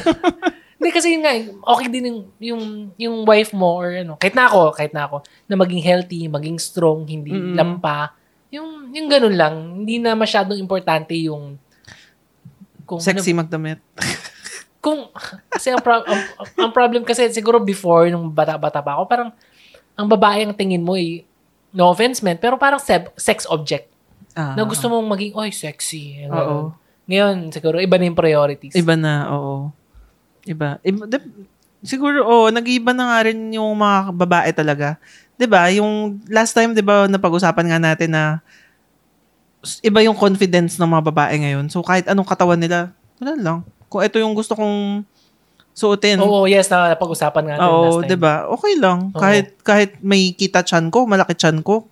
Hindi 0.76 0.92
kasi 0.92 1.16
yun 1.16 1.24
nga, 1.24 1.34
okay 1.72 1.88
din 1.88 2.04
yung, 2.06 2.20
yung, 2.38 2.64
yung 3.00 3.16
wife 3.24 3.56
mo 3.56 3.80
or 3.80 3.96
ano, 3.96 4.20
kahit 4.20 4.36
na 4.36 4.46
ako, 4.46 4.76
kahit 4.76 4.92
na 4.92 5.08
ako, 5.08 5.24
na 5.48 5.56
maging 5.56 5.82
healthy, 5.82 6.28
maging 6.28 6.60
strong, 6.60 7.08
hindi 7.08 7.32
Mm-mm. 7.32 7.56
lampa. 7.56 8.12
Yung, 8.52 8.92
yung 8.92 9.08
ganun 9.08 9.34
lang. 9.34 9.56
Hindi 9.82 10.04
na 10.04 10.14
masyadong 10.14 10.60
importante 10.60 11.16
yung 11.16 11.56
kung 12.86 13.00
Sexy 13.02 13.32
ano, 13.34 13.42
magdamit. 13.42 13.80
kung 14.86 15.10
kasi 15.50 15.74
ang, 15.74 15.82
pro- 15.82 16.06
ang, 16.06 16.22
ang 16.62 16.70
problem 16.70 17.02
kasi 17.02 17.26
siguro 17.34 17.58
before 17.58 18.06
nung 18.14 18.30
bata-bata 18.30 18.86
pa 18.86 19.02
ako 19.02 19.04
parang 19.10 19.30
ang 19.98 20.06
babae 20.06 20.46
ang 20.46 20.54
tingin 20.54 20.86
mo 20.86 20.94
eh 20.94 21.26
no 21.74 21.90
offense 21.90 22.22
man 22.22 22.38
pero 22.38 22.54
parang 22.62 22.78
seb- 22.78 23.10
sex 23.18 23.50
object 23.50 23.90
Ah, 24.36 24.52
na 24.52 24.68
gusto 24.68 24.92
mong 24.92 25.08
maging 25.16 25.34
oy 25.34 25.48
sexy 25.50 26.28
Oo. 26.28 26.76
ngayon 27.08 27.50
siguro 27.56 27.80
iba 27.80 27.96
na 27.96 28.06
yung 28.12 28.20
priorities 28.20 28.76
Iba 28.76 28.94
na, 29.00 29.32
oo. 29.32 29.72
Iba. 30.46 30.78
Iba 30.84 31.08
de, 31.10 31.24
siguro, 31.82 32.22
oh, 32.28 32.52
nag-iba 32.54 32.94
na 32.94 33.16
nga 33.16 33.20
rin 33.26 33.56
yung 33.56 33.72
mga 33.74 34.12
babae 34.14 34.52
talaga. 34.54 35.00
'Di 35.40 35.48
ba 35.50 35.72
Yung 35.74 36.22
last 36.30 36.54
time, 36.54 36.76
'di 36.76 36.84
ba 36.86 37.10
napag-usapan 37.10 37.66
nga 37.72 37.80
natin 37.82 38.12
na 38.14 38.24
iba 39.82 40.00
yung 40.06 40.14
confidence 40.14 40.78
ng 40.78 40.86
mga 40.86 41.04
babae 41.10 41.36
ngayon. 41.42 41.66
So, 41.74 41.82
kahit 41.82 42.06
anong 42.06 42.30
katawan 42.30 42.62
nila, 42.62 42.94
wala 43.18 43.34
lang. 43.34 43.58
Kung 43.96 44.04
ito 44.04 44.20
yung 44.20 44.36
gusto 44.36 44.52
kong 44.54 45.08
suotin. 45.72 46.20
oo 46.20 46.44
yes 46.44 46.68
na 46.68 46.92
pag-usapan 46.94 47.44
nga 47.48 47.56
natin 47.56 47.64
Oo, 47.66 47.80
last 47.82 47.96
time 47.98 48.10
'di 48.12 48.18
ba? 48.20 48.36
Okay 48.52 48.74
lang. 48.76 49.00
Oo. 49.10 49.16
Kahit 49.16 49.56
kahit 49.64 49.92
may 50.00 50.32
kita 50.32 50.60
chan 50.62 50.92
ko, 50.92 51.08
malaki 51.08 51.32
chan 51.32 51.64
ko. 51.64 51.88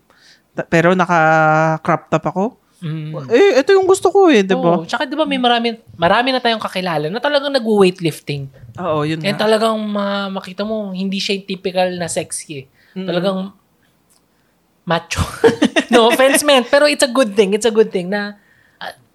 ta- 0.52 0.68
Pero 0.68 0.92
naka-crop 0.92 2.12
top 2.12 2.26
ako. 2.28 2.46
Mm. 2.84 3.16
Eh, 3.28 3.64
ito 3.64 3.72
yung 3.72 3.88
gusto 3.88 4.12
ko 4.12 4.28
eh, 4.28 4.44
'di 4.44 4.52
ba? 4.54 4.80
Oo. 4.80 4.84
Tsaka 4.84 5.08
'di 5.08 5.16
ba 5.16 5.24
may 5.24 5.40
marami 5.40 5.72
marami 5.96 6.30
na 6.30 6.44
tayong 6.44 6.60
kakilala 6.60 7.08
na 7.08 7.24
talagang 7.24 7.56
nagwo-weightlifting. 7.56 8.52
Oo, 8.76 9.08
yun 9.08 9.24
And 9.24 9.36
nga. 9.36 9.48
talagang 9.48 9.80
ma- 9.80 10.28
makita 10.28 10.68
mo 10.68 10.92
hindi 10.92 11.24
siya 11.24 11.40
yung 11.40 11.48
typical 11.48 11.96
na 11.96 12.12
sexy 12.12 12.60
eh. 12.60 12.66
Mm. 12.94 13.08
Talagang 13.08 13.56
macho. 14.84 15.24
no 15.92 16.08
offense 16.08 16.44
man, 16.44 16.68
pero 16.68 16.84
it's 16.84 17.04
a 17.04 17.10
good 17.10 17.32
thing. 17.34 17.56
It's 17.56 17.64
a 17.64 17.72
good 17.72 17.88
thing 17.88 18.12
na 18.12 18.36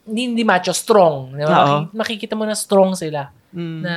hindi, 0.08 0.32
hindi 0.32 0.44
macho, 0.48 0.72
strong. 0.72 1.36
Di 1.36 1.44
ba? 1.44 1.52
Oo. 1.52 1.76
Maki- 1.92 1.94
makikita 1.94 2.34
mo 2.34 2.48
na 2.48 2.56
strong 2.56 2.96
sila. 2.96 3.28
Mm. 3.52 3.80
Na, 3.84 3.94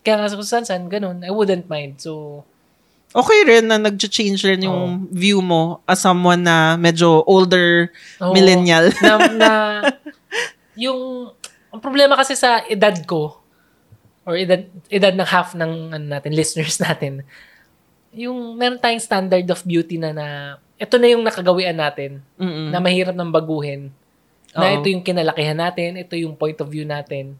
kaya 0.00 0.16
nga 0.20 0.28
sa 0.32 0.36
kung 0.40 0.48
saan, 0.48 0.84
ganun, 0.88 1.20
I 1.20 1.32
wouldn't 1.32 1.68
mind. 1.68 2.00
So, 2.00 2.42
okay 3.14 3.46
rin 3.46 3.70
na 3.70 3.78
nag-change 3.78 4.42
rin 4.42 4.66
yung 4.66 5.06
view 5.14 5.38
mo 5.38 5.80
as 5.86 6.02
someone 6.02 6.42
na 6.42 6.74
medyo 6.74 7.22
older 7.24 7.94
oo, 8.18 8.34
millennial. 8.34 8.90
na, 9.00 9.12
na, 9.30 9.50
yung, 10.84 11.30
ang 11.70 11.80
problema 11.80 12.18
kasi 12.18 12.34
sa 12.34 12.66
edad 12.66 12.98
ko, 13.06 13.38
or 14.26 14.34
edad, 14.34 14.66
edad 14.90 15.14
ng 15.14 15.28
half 15.30 15.54
ng 15.54 15.94
ano 15.94 16.06
natin, 16.18 16.34
listeners 16.38 16.76
natin, 16.82 17.22
yung 18.14 18.58
meron 18.58 18.82
tayong 18.82 19.02
standard 19.02 19.46
of 19.48 19.62
beauty 19.62 19.96
na 19.96 20.10
na, 20.10 20.26
ito 20.74 20.98
na 20.98 21.06
yung 21.06 21.22
nakagawian 21.22 21.78
natin, 21.78 22.18
Mm-mm. 22.34 22.74
na 22.74 22.82
mahirap 22.82 23.14
nang 23.14 23.30
baguhin. 23.30 23.94
Na 24.54 24.72
ito 24.72 24.86
yung 24.86 25.02
kinalakihan 25.02 25.58
natin, 25.58 25.98
ito 25.98 26.14
yung 26.14 26.34
point 26.34 26.56
of 26.56 26.68
view 26.68 26.82
natin. 26.82 27.34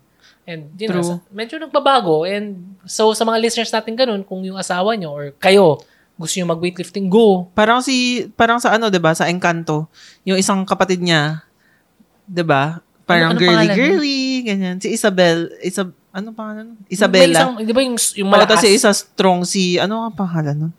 And, 0.45 0.69
yun 0.77 0.89
True. 0.91 1.01
know, 1.01 1.19
medyo 1.31 1.57
nagbabago. 1.57 2.27
And, 2.27 2.77
so, 2.85 3.15
sa 3.15 3.23
mga 3.23 3.41
listeners 3.41 3.71
natin 3.71 3.95
ganun, 3.95 4.21
kung 4.21 4.43
yung 4.43 4.59
asawa 4.59 4.93
nyo 4.93 5.11
or 5.11 5.33
kayo, 5.39 5.81
gusto 6.15 6.37
nyo 6.37 6.47
mag-weightlifting, 6.49 7.09
go. 7.09 7.49
Parang 7.53 7.81
si 7.81 8.29
parang 8.35 8.63
sa 8.63 8.71
ano 8.71 8.87
'di 8.87 9.03
ba 9.03 9.11
sa 9.13 9.27
Encanto, 9.27 9.91
yung 10.23 10.39
isang 10.39 10.63
kapatid 10.63 11.03
niya 11.03 11.43
'di 12.23 12.45
ba? 12.47 12.79
Parang 13.03 13.35
Ano- 13.35 13.37
ano 13.37 13.43
girly 13.43 13.67
pangalan 13.67 13.75
girly 13.75 14.19
ganyan. 14.47 14.77
Si 14.79 14.95
Isabel, 14.95 15.51
Isab 15.59 15.91
ano 16.15 16.31
pangalan? 16.31 16.71
nun? 16.71 16.79
May 16.79 16.95
Isabella. 16.95 17.35
isang, 17.43 17.53
di 17.59 17.75
ba 17.75 17.81
yung, 17.83 17.99
yung 18.15 18.29
malakas? 18.31 18.49
tapos 18.55 18.63
si 18.63 18.71
isa 18.71 18.91
strong 18.95 19.41
si 19.43 19.63
ano 19.77 20.07
ang 20.07 20.15
pangalan 20.15 20.57
nun? 20.57 20.73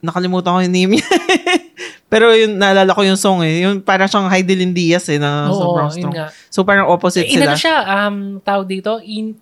Nakalimutan 0.00 0.54
ko 0.54 0.60
yung 0.62 0.72
name 0.72 0.92
niya. 0.96 1.08
Pero 2.08 2.32
yun, 2.32 2.56
naalala 2.56 2.88
ko 2.90 3.04
yung 3.04 3.20
song 3.20 3.44
eh. 3.44 3.62
Yung 3.62 3.84
parang 3.84 4.08
siyang 4.08 4.26
Heidelin 4.26 4.72
Diaz 4.72 5.06
eh, 5.08 5.20
na 5.20 5.52
Oo, 5.52 5.54
sobrang 5.54 5.90
strong. 5.92 6.14
nga. 6.16 6.26
So 6.48 6.64
parang 6.64 6.88
opposite 6.88 7.28
Eh, 7.28 7.36
sila. 7.36 7.52
inano 7.52 7.56
siya, 7.56 7.76
um, 7.84 8.16
tawag 8.40 8.64
dito, 8.66 8.96
in, 9.04 9.36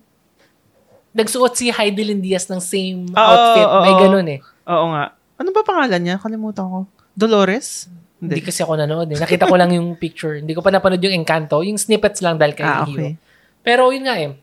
nagsuot 1.15 1.53
si 1.55 1.71
Heidelin 1.71 2.19
Diaz 2.19 2.45
ng 2.45 2.59
same 2.59 3.07
Oo, 3.07 3.17
outfit. 3.17 3.65
oo, 3.65 3.79
May 3.81 3.93
oo. 3.95 4.01
ganun 4.03 4.27
eh. 4.27 4.39
Oo 4.67 4.85
nga. 4.91 5.05
Ano 5.37 5.49
ba 5.49 5.61
pangalan 5.63 6.01
niya? 6.01 6.15
Kalimutan 6.19 6.67
ko. 6.67 6.79
Dolores? 7.15 7.87
Hindi 8.17 8.41
kasi 8.41 8.61
ako 8.61 8.73
nanood 8.75 9.13
eh. 9.13 9.17
Nakita 9.17 9.45
ko 9.45 9.55
lang 9.55 9.71
yung 9.71 9.93
picture. 9.95 10.41
Hindi 10.41 10.51
ko 10.51 10.59
pa 10.59 10.73
napanood 10.73 10.99
yung 10.99 11.13
Encanto. 11.15 11.61
Yung 11.61 11.77
snippets 11.77 12.19
lang 12.19 12.35
dahil 12.35 12.51
kay 12.51 12.65
Ah, 12.65 12.81
okay. 12.83 13.13
Pero 13.61 13.93
yun 13.93 14.03
nga 14.03 14.17
eh. 14.17 14.33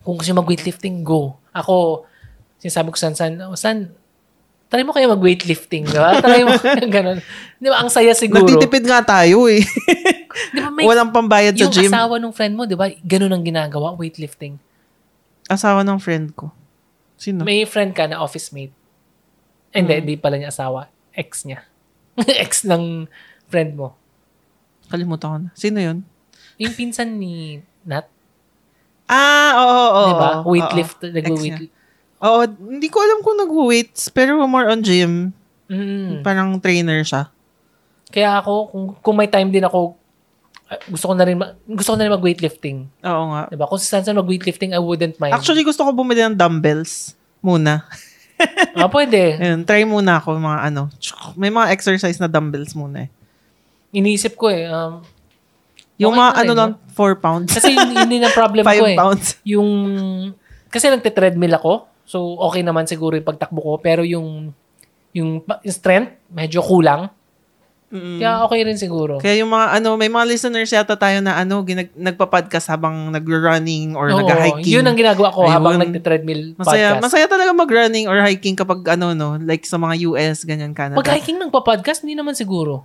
Kung 0.00 0.16
gusto 0.16 0.30
mag-weightlifting, 0.32 1.02
go. 1.02 1.34
Ako, 1.50 2.06
sinasabi 2.56 2.88
ko 2.88 2.96
san 2.96 3.12
san, 3.12 3.34
oh, 3.42 3.58
san, 3.58 3.90
try 4.66 4.82
mo 4.82 4.90
kaya 4.90 5.06
mag-weightlifting, 5.06 5.84
di 5.84 5.94
ba? 5.94 6.18
Try 6.18 6.42
mo, 6.42 6.54
ganun. 6.96 7.18
Di 7.56 7.68
ba, 7.68 7.78
ang 7.78 7.88
saya 7.88 8.10
siguro. 8.12 8.42
Nagtitipid 8.42 8.84
nga 8.84 9.00
tayo 9.00 9.46
eh. 9.46 9.62
Di 10.50 10.58
ba, 10.58 10.68
may, 10.68 10.84
Walang 10.84 11.10
pambayad 11.10 11.54
sa 11.54 11.62
yung 11.62 11.72
gym. 11.72 11.90
asawa 11.90 12.18
ng 12.18 12.32
friend 12.32 12.54
mo, 12.54 12.62
di 12.64 12.74
ba, 12.74 12.90
ganun 13.00 13.30
ang 13.30 13.42
ginagawa, 13.42 13.94
weightlifting. 13.94 14.58
Asawa 15.46 15.82
ng 15.82 15.98
friend 15.98 16.32
ko. 16.32 16.50
Sino? 17.14 17.42
May 17.42 17.62
friend 17.64 17.92
ka 17.92 18.04
na 18.04 18.18
office 18.18 18.50
mate. 18.50 18.74
Eh, 19.70 19.78
Hindi, 19.78 19.92
Hmm. 19.92 20.00
hindi 20.02 20.14
pala 20.16 20.36
niya 20.36 20.50
asawa. 20.50 20.90
Ex 21.10 21.44
niya. 21.44 21.62
Ex 22.42 22.64
ng 22.64 23.06
friend 23.46 23.74
mo. 23.74 23.94
Kalimutan 24.86 25.28
ko 25.28 25.36
na. 25.40 25.50
Sino 25.54 25.78
yun? 25.78 26.02
Yung 26.56 26.74
pinsan 26.74 27.14
ni 27.14 27.58
Nat, 27.84 28.06
Ah, 29.04 29.52
oo, 29.54 29.68
oo. 29.68 29.88
oo, 29.92 30.04
di 30.04 30.14
ba? 30.16 30.30
oo. 30.40 30.48
Weightlifter, 30.48 31.10
Ex 31.12 31.24
nag-weight. 31.28 31.68
Oo, 32.24 32.48
hindi 32.48 32.88
ko 32.88 33.04
alam 33.04 33.20
kung 33.20 33.36
nag-weights, 33.36 34.08
pero 34.08 34.40
more 34.48 34.72
on 34.72 34.80
gym. 34.80 35.36
Mm. 35.68 36.24
Parang 36.24 36.56
trainer 36.56 37.04
siya. 37.04 37.28
Kaya 38.08 38.40
ako, 38.40 38.52
kung, 38.72 38.84
kung 39.04 39.16
may 39.20 39.28
time 39.28 39.52
din 39.52 39.64
ako, 39.64 39.92
ah, 40.72 40.80
gusto 40.88 41.12
ko 41.12 41.14
na 41.14 41.24
rin, 41.28 41.36
ma- 41.36 41.52
gusto 41.68 41.92
ko 41.92 41.96
na 42.00 42.08
rin 42.08 42.14
mag-weightlifting. 42.16 42.88
Oo 43.04 43.24
nga. 43.36 43.42
Diba? 43.52 43.68
Kung 43.68 43.76
sa 43.76 44.00
saan 44.00 44.16
mag-weightlifting, 44.16 44.72
I 44.72 44.80
wouldn't 44.80 45.20
mind. 45.20 45.36
Actually, 45.36 45.68
gusto 45.68 45.84
ko 45.84 45.92
bumili 45.92 46.24
ng 46.24 46.36
dumbbells 46.38 47.12
muna. 47.44 47.84
ah, 48.80 48.88
pwede. 48.88 49.36
Ayun, 49.36 49.60
try 49.68 49.84
muna 49.84 50.16
ako 50.16 50.40
mga 50.40 50.60
ano. 50.72 50.88
May 51.36 51.52
mga 51.52 51.76
exercise 51.76 52.16
na 52.16 52.26
dumbbells 52.30 52.72
muna 52.72 53.04
eh. 53.04 53.10
Iniisip 53.94 54.34
ko 54.40 54.48
eh. 54.48 54.64
Um, 54.66 55.04
Yung 55.94 56.16
Okay 56.16 56.22
mga 56.26 56.32
ano 56.42 56.52
lang, 56.56 56.70
4 56.90 57.14
pounds. 57.22 57.50
kasi 57.54 57.70
yun, 57.70 57.94
yun 57.94 58.08
din 58.10 58.24
ang 58.24 58.34
problem 58.40 58.64
5 58.66 58.74
ko 58.74 58.86
eh. 58.90 58.98
pounds. 58.98 59.26
Yung, 59.46 59.68
kasi 60.72 60.90
nagte-treadmill 60.90 61.54
ako. 61.54 61.86
So, 62.04 62.36
okay 62.50 62.60
naman 62.60 62.84
siguro 62.84 63.16
yung 63.16 63.26
pagtakbo 63.26 63.60
ko. 63.60 63.72
Pero 63.80 64.04
yung, 64.04 64.52
yung, 65.16 65.40
strength, 65.68 66.20
medyo 66.28 66.60
kulang. 66.60 67.08
Mm. 67.94 68.18
Kaya 68.18 68.42
okay 68.42 68.60
rin 68.66 68.74
siguro. 68.74 69.22
Kaya 69.22 69.38
yung 69.38 69.54
mga 69.54 69.78
ano, 69.78 69.94
may 69.94 70.10
mga 70.10 70.26
listeners 70.26 70.72
yata 70.74 70.98
tayo 70.98 71.22
na 71.22 71.38
ano, 71.38 71.62
ginag, 71.62 71.94
nagpa-podcast 71.94 72.66
habang 72.66 73.14
nag-running 73.14 73.94
or 73.94 74.10
Oo, 74.10 74.18
nag-hiking. 74.18 74.66
Yun 74.66 74.84
ang 74.90 74.98
ginagawa 74.98 75.30
ko 75.30 75.46
Ayun. 75.46 75.54
habang 75.54 75.74
nagte-treadmill 75.78 76.58
Masaya, 76.58 76.98
podcast. 76.98 77.04
masaya 77.06 77.26
talaga 77.30 77.54
mag-running 77.54 78.10
or 78.10 78.18
hiking 78.18 78.58
kapag 78.58 78.82
ano 78.98 79.14
no, 79.14 79.38
like 79.38 79.62
sa 79.62 79.78
mga 79.78 80.10
US, 80.10 80.42
ganyan 80.42 80.74
Canada. 80.74 80.98
Pag 80.98 81.22
hiking 81.22 81.38
ng 81.38 81.54
podcast, 81.54 82.02
hindi 82.02 82.18
naman 82.18 82.34
siguro. 82.34 82.82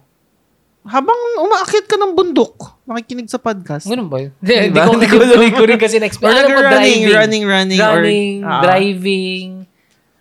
Habang 0.90 1.20
umaakit 1.40 1.86
ka 1.86 1.96
ng 1.96 2.12
bundok, 2.12 2.82
makikinig 2.84 3.30
sa 3.30 3.38
podcast. 3.38 3.86
Ganun 3.86 4.10
ba 4.10 4.18
yun? 4.20 4.34
Hindi, 4.42 4.54
Diba? 4.68 4.90
hindi 4.90 5.06
ko, 5.06 5.16
hindi 5.22 5.54
ko 5.54 5.64
rin 5.64 5.78
kasi 5.78 5.96
Or 5.96 6.02
na-explain. 6.02 6.34
Alam 6.34 6.44
ko, 6.44 6.54
nag-running, 6.58 7.00
driving. 7.00 7.14
running, 7.14 7.44
running, 7.46 7.80
or- 7.80 7.94
Running, 7.96 8.36
Ah. 8.42 8.62
driving, 8.66 9.48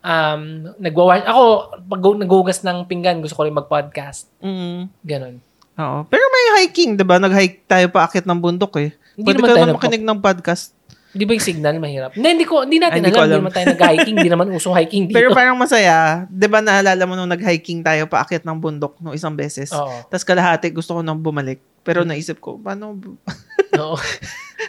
um, 0.00 0.40
nagwawash. 0.76 1.24
Ako, 1.24 1.42
pag 1.80 2.00
gu- 2.00 2.20
naghugas 2.20 2.60
ng 2.60 2.84
pinggan, 2.84 3.18
gusto 3.18 3.34
ko 3.34 3.42
rin 3.42 3.56
mag-podcast. 3.56 4.28
Mm. 4.38 4.92
Ganon. 5.02 5.34
Oo. 5.74 5.98
Pero 6.04 6.24
may 6.26 6.44
hiking, 6.60 6.94
'di 6.94 7.06
ba? 7.06 7.16
Nag-hike 7.16 7.64
tayo 7.64 7.86
paakit 7.88 8.26
ng 8.26 8.36
bundok 8.36 8.76
eh. 8.76 8.90
Hindi 9.14 9.24
Pwede 9.24 9.38
naman 9.40 9.48
ka 9.48 9.54
naman 9.56 9.74
makinig 9.74 10.04
ng 10.04 10.18
podcast. 10.18 10.74
Di 11.08 11.24
ba 11.24 11.32
yung 11.32 11.44
signal 11.44 11.80
mahirap? 11.80 12.12
Hindi, 12.12 12.28
hindi 12.36 12.46
ko, 12.46 12.68
hindi 12.68 12.76
natin 12.76 13.00
Ay, 13.00 13.08
alam. 13.08 13.24
Hindi 13.24 13.40
naman 13.40 13.52
tayo 13.56 13.66
nag-hiking. 13.72 14.14
Hindi 14.20 14.30
naman 14.30 14.46
usong 14.52 14.76
hiking 14.76 15.04
dito. 15.08 15.16
Pero 15.16 15.32
parang 15.32 15.56
masaya. 15.56 16.28
'Di 16.28 16.46
ba 16.52 16.60
naalala 16.60 17.02
mo 17.08 17.16
nung 17.16 17.32
nag-hiking 17.32 17.80
tayo 17.80 18.04
paakit 18.04 18.44
ng 18.44 18.58
bundok 18.60 19.00
no 19.00 19.16
isang 19.16 19.32
beses? 19.32 19.72
Oo. 19.72 20.04
Tapos 20.12 20.24
kalahati 20.24 20.68
gusto 20.68 20.92
ko 20.92 21.00
nang 21.00 21.16
bumalik. 21.16 21.64
Pero 21.80 22.04
naisip 22.04 22.36
ko, 22.44 22.60
paano? 22.60 22.92
Oo. 23.80 23.96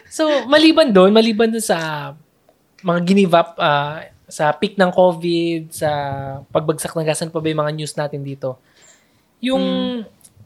so, 0.08 0.48
maliban 0.48 0.88
doon, 0.88 1.12
maliban 1.12 1.52
doon 1.52 1.60
sa 1.60 2.10
mga 2.80 3.00
ginive 3.04 3.34
up 3.36 3.60
ah, 3.60 4.08
sa 4.30 4.54
peak 4.56 4.80
ng 4.80 4.88
COVID, 4.88 5.74
sa 5.74 5.90
pagbagsak 6.48 6.96
ng 6.96 7.04
gas, 7.04 7.20
ano 7.20 7.34
pa 7.34 7.42
ba 7.42 7.50
yung 7.50 7.60
mga 7.60 7.74
news 7.76 7.92
natin 7.92 8.24
dito? 8.24 8.56
Yung 9.44 9.64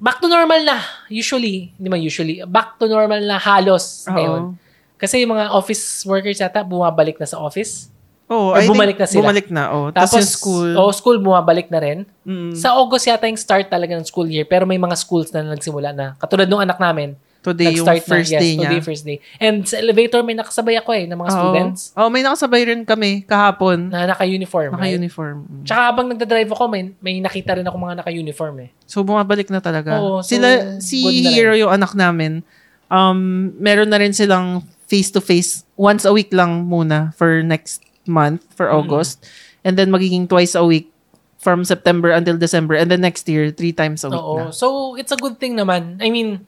back 0.00 0.18
to 0.18 0.26
normal 0.26 0.58
na, 0.66 0.82
usually, 1.06 1.70
hindi 1.78 1.88
man 1.92 2.02
usually, 2.02 2.42
back 2.48 2.80
to 2.80 2.90
normal 2.90 3.20
na 3.22 3.38
halos 3.38 4.08
ngayon. 4.08 4.56
Kasi 5.04 5.20
yung 5.20 5.36
mga 5.36 5.52
office 5.52 6.00
workers 6.08 6.40
yata, 6.40 6.64
bumabalik 6.64 7.20
na 7.20 7.28
sa 7.28 7.36
office. 7.36 7.92
Oh, 8.24 8.56
Or 8.56 8.58
I 8.58 8.64
bumalik 8.64 8.96
na 8.96 9.04
sila. 9.04 9.20
Bumalik 9.20 9.52
na, 9.52 9.68
oh. 9.68 9.92
Tapos, 9.92 10.16
Tapos, 10.16 10.24
yung 10.24 10.32
school. 10.32 10.70
Oh, 10.80 10.88
school 10.96 11.18
bumabalik 11.20 11.68
na 11.68 11.76
rin. 11.76 11.98
Mm. 12.24 12.56
Sa 12.56 12.72
August 12.72 13.04
yata 13.04 13.28
yung 13.28 13.36
start 13.36 13.68
talaga 13.68 13.92
ng 13.92 14.06
school 14.08 14.24
year, 14.24 14.48
pero 14.48 14.64
may 14.64 14.80
mga 14.80 14.96
schools 14.96 15.28
na 15.28 15.44
nagsimula 15.44 15.92
na. 15.92 16.16
Katulad 16.16 16.48
nung 16.48 16.64
anak 16.64 16.80
namin, 16.80 17.20
today 17.44 17.76
yung 17.76 17.84
first 17.84 18.08
na, 18.08 18.24
yes, 18.24 18.40
day 18.40 18.56
niya. 18.56 18.72
Today, 18.72 18.80
first 18.80 19.04
day. 19.04 19.20
And 19.36 19.68
sa 19.68 19.76
elevator, 19.76 20.24
may 20.24 20.32
nakasabay 20.32 20.80
ako 20.80 20.96
eh, 20.96 21.04
ng 21.04 21.18
mga 21.20 21.30
Oo. 21.30 21.36
students 21.36 21.80
Oh, 21.92 22.08
may 22.08 22.24
nakasabay 22.24 22.64
rin 22.64 22.80
kami 22.88 23.28
kahapon. 23.28 23.92
na 23.92 24.08
naka-uniform. 24.08 24.72
right? 24.72 24.96
Naka-uniform. 24.96 25.36
Mm. 25.44 25.64
Tsaka 25.68 25.80
habang 25.84 26.06
nagdadrive 26.08 26.48
ako, 26.48 26.64
may, 26.72 26.82
may 27.04 27.20
nakita 27.20 27.60
rin 27.60 27.66
ako 27.68 27.76
mga 27.76 28.00
naka-uniform 28.00 28.54
eh. 28.64 28.68
So, 28.88 29.04
bumabalik 29.04 29.52
na 29.52 29.60
talaga. 29.60 30.00
Oo, 30.00 30.24
so, 30.24 30.32
Sila, 30.32 30.80
si. 30.80 31.04
Hero 31.28 31.52
yung 31.52 31.76
anak 31.76 31.92
namin, 31.92 32.40
um, 32.88 33.52
meron 33.60 33.92
na 33.92 34.00
rin 34.00 34.16
silang 34.16 34.64
face-to-face 34.86 35.64
once 35.76 36.04
a 36.04 36.12
week 36.12 36.30
lang 36.32 36.68
muna 36.68 37.12
for 37.16 37.42
next 37.42 37.80
month, 38.04 38.44
for 38.52 38.68
Mm. 38.68 38.84
August. 38.84 39.24
And 39.64 39.80
then 39.80 39.88
magiging 39.88 40.28
twice 40.28 40.52
a 40.52 40.64
week 40.64 40.92
from 41.40 41.64
September 41.64 42.12
until 42.12 42.36
December. 42.36 42.76
And 42.76 42.88
then 42.92 43.00
next 43.00 43.28
year, 43.28 43.48
three 43.52 43.72
times 43.72 44.04
a 44.04 44.12
week 44.12 44.20
Oo. 44.20 44.36
na. 44.36 44.52
So, 44.52 44.96
it's 44.96 45.12
a 45.12 45.20
good 45.20 45.40
thing 45.40 45.56
naman. 45.56 46.00
I 46.00 46.08
mean, 46.08 46.44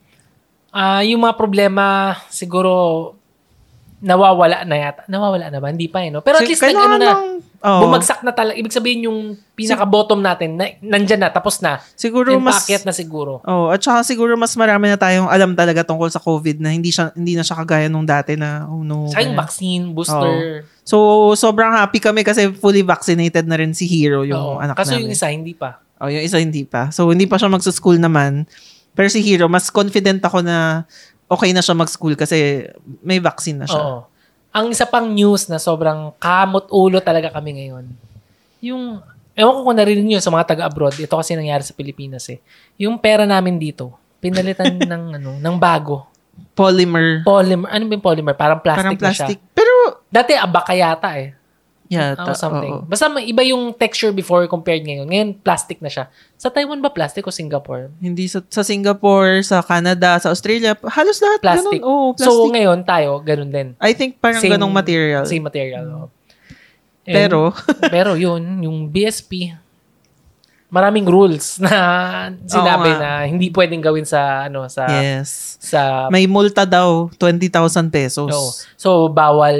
ah 0.73 1.01
yung 1.01 1.25
mga 1.25 1.37
problema, 1.41 2.17
siguro, 2.29 3.13
nawawala 4.01 4.69
na 4.69 4.77
yata. 4.77 5.03
Nawawala 5.09 5.49
na 5.49 5.61
ba? 5.61 5.73
Hindi 5.73 5.89
pa 5.89 6.05
eh, 6.05 6.13
no? 6.13 6.21
Pero 6.21 6.37
at 6.37 6.45
least, 6.45 6.61
nag, 6.61 6.77
ano 6.77 6.77
kailangan 6.77 6.99
na, 7.01 7.13
oo. 7.61 7.81
bumagsak 7.87 8.21
na 8.21 8.33
talaga. 8.33 8.57
Ibig 8.57 8.75
sabihin 8.75 9.09
yung 9.09 9.19
pinaka-bottom 9.57 10.21
natin, 10.21 10.57
na, 10.57 10.73
nandyan 10.81 11.25
na, 11.25 11.31
tapos 11.33 11.61
na. 11.65 11.81
Siguro 11.97 12.37
mas... 12.37 12.65
paakyat 12.65 12.85
na 12.85 12.93
siguro. 12.93 13.41
Oh, 13.45 13.73
at 13.73 13.81
saka 13.81 14.05
siguro 14.05 14.37
mas 14.37 14.53
marami 14.57 14.93
na 14.93 14.99
tayong 15.01 15.29
alam 15.29 15.57
talaga 15.57 15.85
tungkol 15.85 16.13
sa 16.13 16.21
COVID 16.21 16.61
na 16.61 16.73
hindi 16.73 16.93
siya 16.93 17.13
hindi 17.17 17.37
na 17.37 17.45
siya 17.45 17.57
kagaya 17.61 17.89
nung 17.89 18.05
dati 18.05 18.37
na 18.37 18.69
oh 18.69 18.85
no. 18.85 19.09
Sa 19.09 19.25
yung 19.25 19.37
vaccine, 19.37 19.93
booster. 19.97 20.65
So, 20.87 21.35
sobrang 21.35 21.75
happy 21.75 21.99
kami 21.99 22.23
kasi 22.23 22.55
fully 22.55 22.87
vaccinated 22.87 23.43
na 23.51 23.59
rin 23.59 23.75
si 23.75 23.91
Hero, 23.91 24.23
yung 24.23 24.39
Oo. 24.39 24.63
anak 24.63 24.79
Kaso 24.79 24.95
namin. 24.95 25.11
yung 25.11 25.13
isa, 25.19 25.27
hindi 25.27 25.51
pa. 25.51 25.83
Oh, 25.99 26.07
yung 26.07 26.23
isa 26.23 26.39
hindi 26.39 26.63
pa. 26.63 26.95
So, 26.95 27.11
hindi 27.11 27.27
pa 27.27 27.43
siya 27.43 27.51
magsa-school 27.51 27.99
naman. 27.99 28.47
Pero 28.95 29.11
si 29.11 29.19
Hero, 29.21 29.51
mas 29.51 29.67
confident 29.69 30.23
ako 30.23 30.47
na 30.47 30.87
okay 31.27 31.51
na 31.51 31.61
siya 31.61 31.75
mag-school 31.75 32.15
kasi 32.15 32.71
may 33.03 33.19
vaccine 33.19 33.59
na 33.59 33.67
siya. 33.67 33.83
Oo. 33.83 34.01
Ang 34.57 34.73
isa 34.73 34.89
pang 34.89 35.05
news 35.05 35.53
na 35.53 35.61
sobrang 35.61 36.17
kamot-ulo 36.17 37.05
talaga 37.05 37.29
kami 37.29 37.61
ngayon. 37.61 37.85
Yung, 38.65 39.05
ewan 39.37 39.53
ko 39.53 39.61
kung 39.69 39.77
narinig 39.77 40.09
nyo 40.09 40.21
sa 40.25 40.33
mga 40.33 40.57
taga-abroad, 40.57 40.97
ito 40.97 41.13
kasi 41.13 41.37
nangyari 41.37 41.61
sa 41.61 41.77
Pilipinas 41.77 42.25
eh. 42.33 42.41
Yung 42.81 42.97
pera 42.97 43.29
namin 43.29 43.61
dito, 43.61 43.93
pinalitan 44.17 44.81
ng 44.91 45.21
ano, 45.21 45.31
ng 45.37 45.57
bago. 45.61 46.09
Polymer. 46.57 47.21
Polymer, 47.21 47.69
ano 47.69 47.85
ba 47.85 47.93
yung 48.01 48.05
polymer? 48.05 48.33
Parang 48.33 48.65
plastic, 48.65 48.81
parang 48.81 48.97
plastic. 48.97 49.37
na 49.37 49.45
siya. 49.45 49.53
Pero, 49.53 49.73
Dati 50.17 50.33
abaka 50.33 50.73
yata 50.73 51.13
eh. 51.21 51.37
Yata. 51.87 52.23
Or 52.23 52.35
something. 52.35 52.73
oo. 52.73 52.85
Basta 52.85 53.07
may 53.07 53.25
iba 53.25 53.41
yung 53.41 53.71
texture 53.73 54.11
before 54.11 54.45
compared 54.47 54.83
ngayon. 54.83 55.07
Ngayon, 55.07 55.29
plastic 55.39 55.79
na 55.79 55.87
siya. 55.87 56.07
Sa 56.35 56.49
Taiwan 56.49 56.79
ba 56.79 56.89
plastic 56.89 57.23
o 57.23 57.31
Singapore? 57.31 57.89
Hindi 57.99 58.27
sa, 58.27 58.43
sa 58.47 58.61
Singapore, 58.61 59.41
sa 59.41 59.61
Canada, 59.61 60.19
sa 60.19 60.29
Australia, 60.29 60.75
halos 60.87 61.19
lahat 61.19 61.39
Plastic. 61.41 61.81
ganun. 61.81 61.87
Oo, 61.87 62.07
plastic. 62.13 62.29
So, 62.29 62.51
ngayon 62.51 62.79
tayo, 62.83 63.19
ganun 63.21 63.51
din. 63.51 63.69
I 63.79 63.93
think 63.93 64.19
parang 64.19 64.39
Same- 64.39 64.55
ganong 64.55 64.71
material. 64.71 65.25
Same 65.25 65.43
material. 65.43 65.85
oh. 65.89 66.07
And- 67.03 67.15
Pero, 67.15 67.55
pero 67.95 68.11
yun, 68.15 68.43
yung 68.61 68.91
BSP, 68.91 69.55
maraming 70.67 71.07
rules 71.07 71.63
na 71.63 71.71
sinabi 72.43 72.91
nga. 72.91 72.99
na 72.99 73.11
hindi 73.23 73.55
pwedeng 73.55 73.79
gawin 73.79 74.03
sa 74.03 74.51
ano 74.51 74.67
sa 74.67 74.83
yes. 74.91 75.55
sa 75.63 76.11
May 76.11 76.27
multa 76.27 76.67
daw, 76.67 77.07
20,000 77.15 77.87
pesos. 77.87 78.27
no. 78.27 78.51
So 78.75 79.07
bawal 79.07 79.55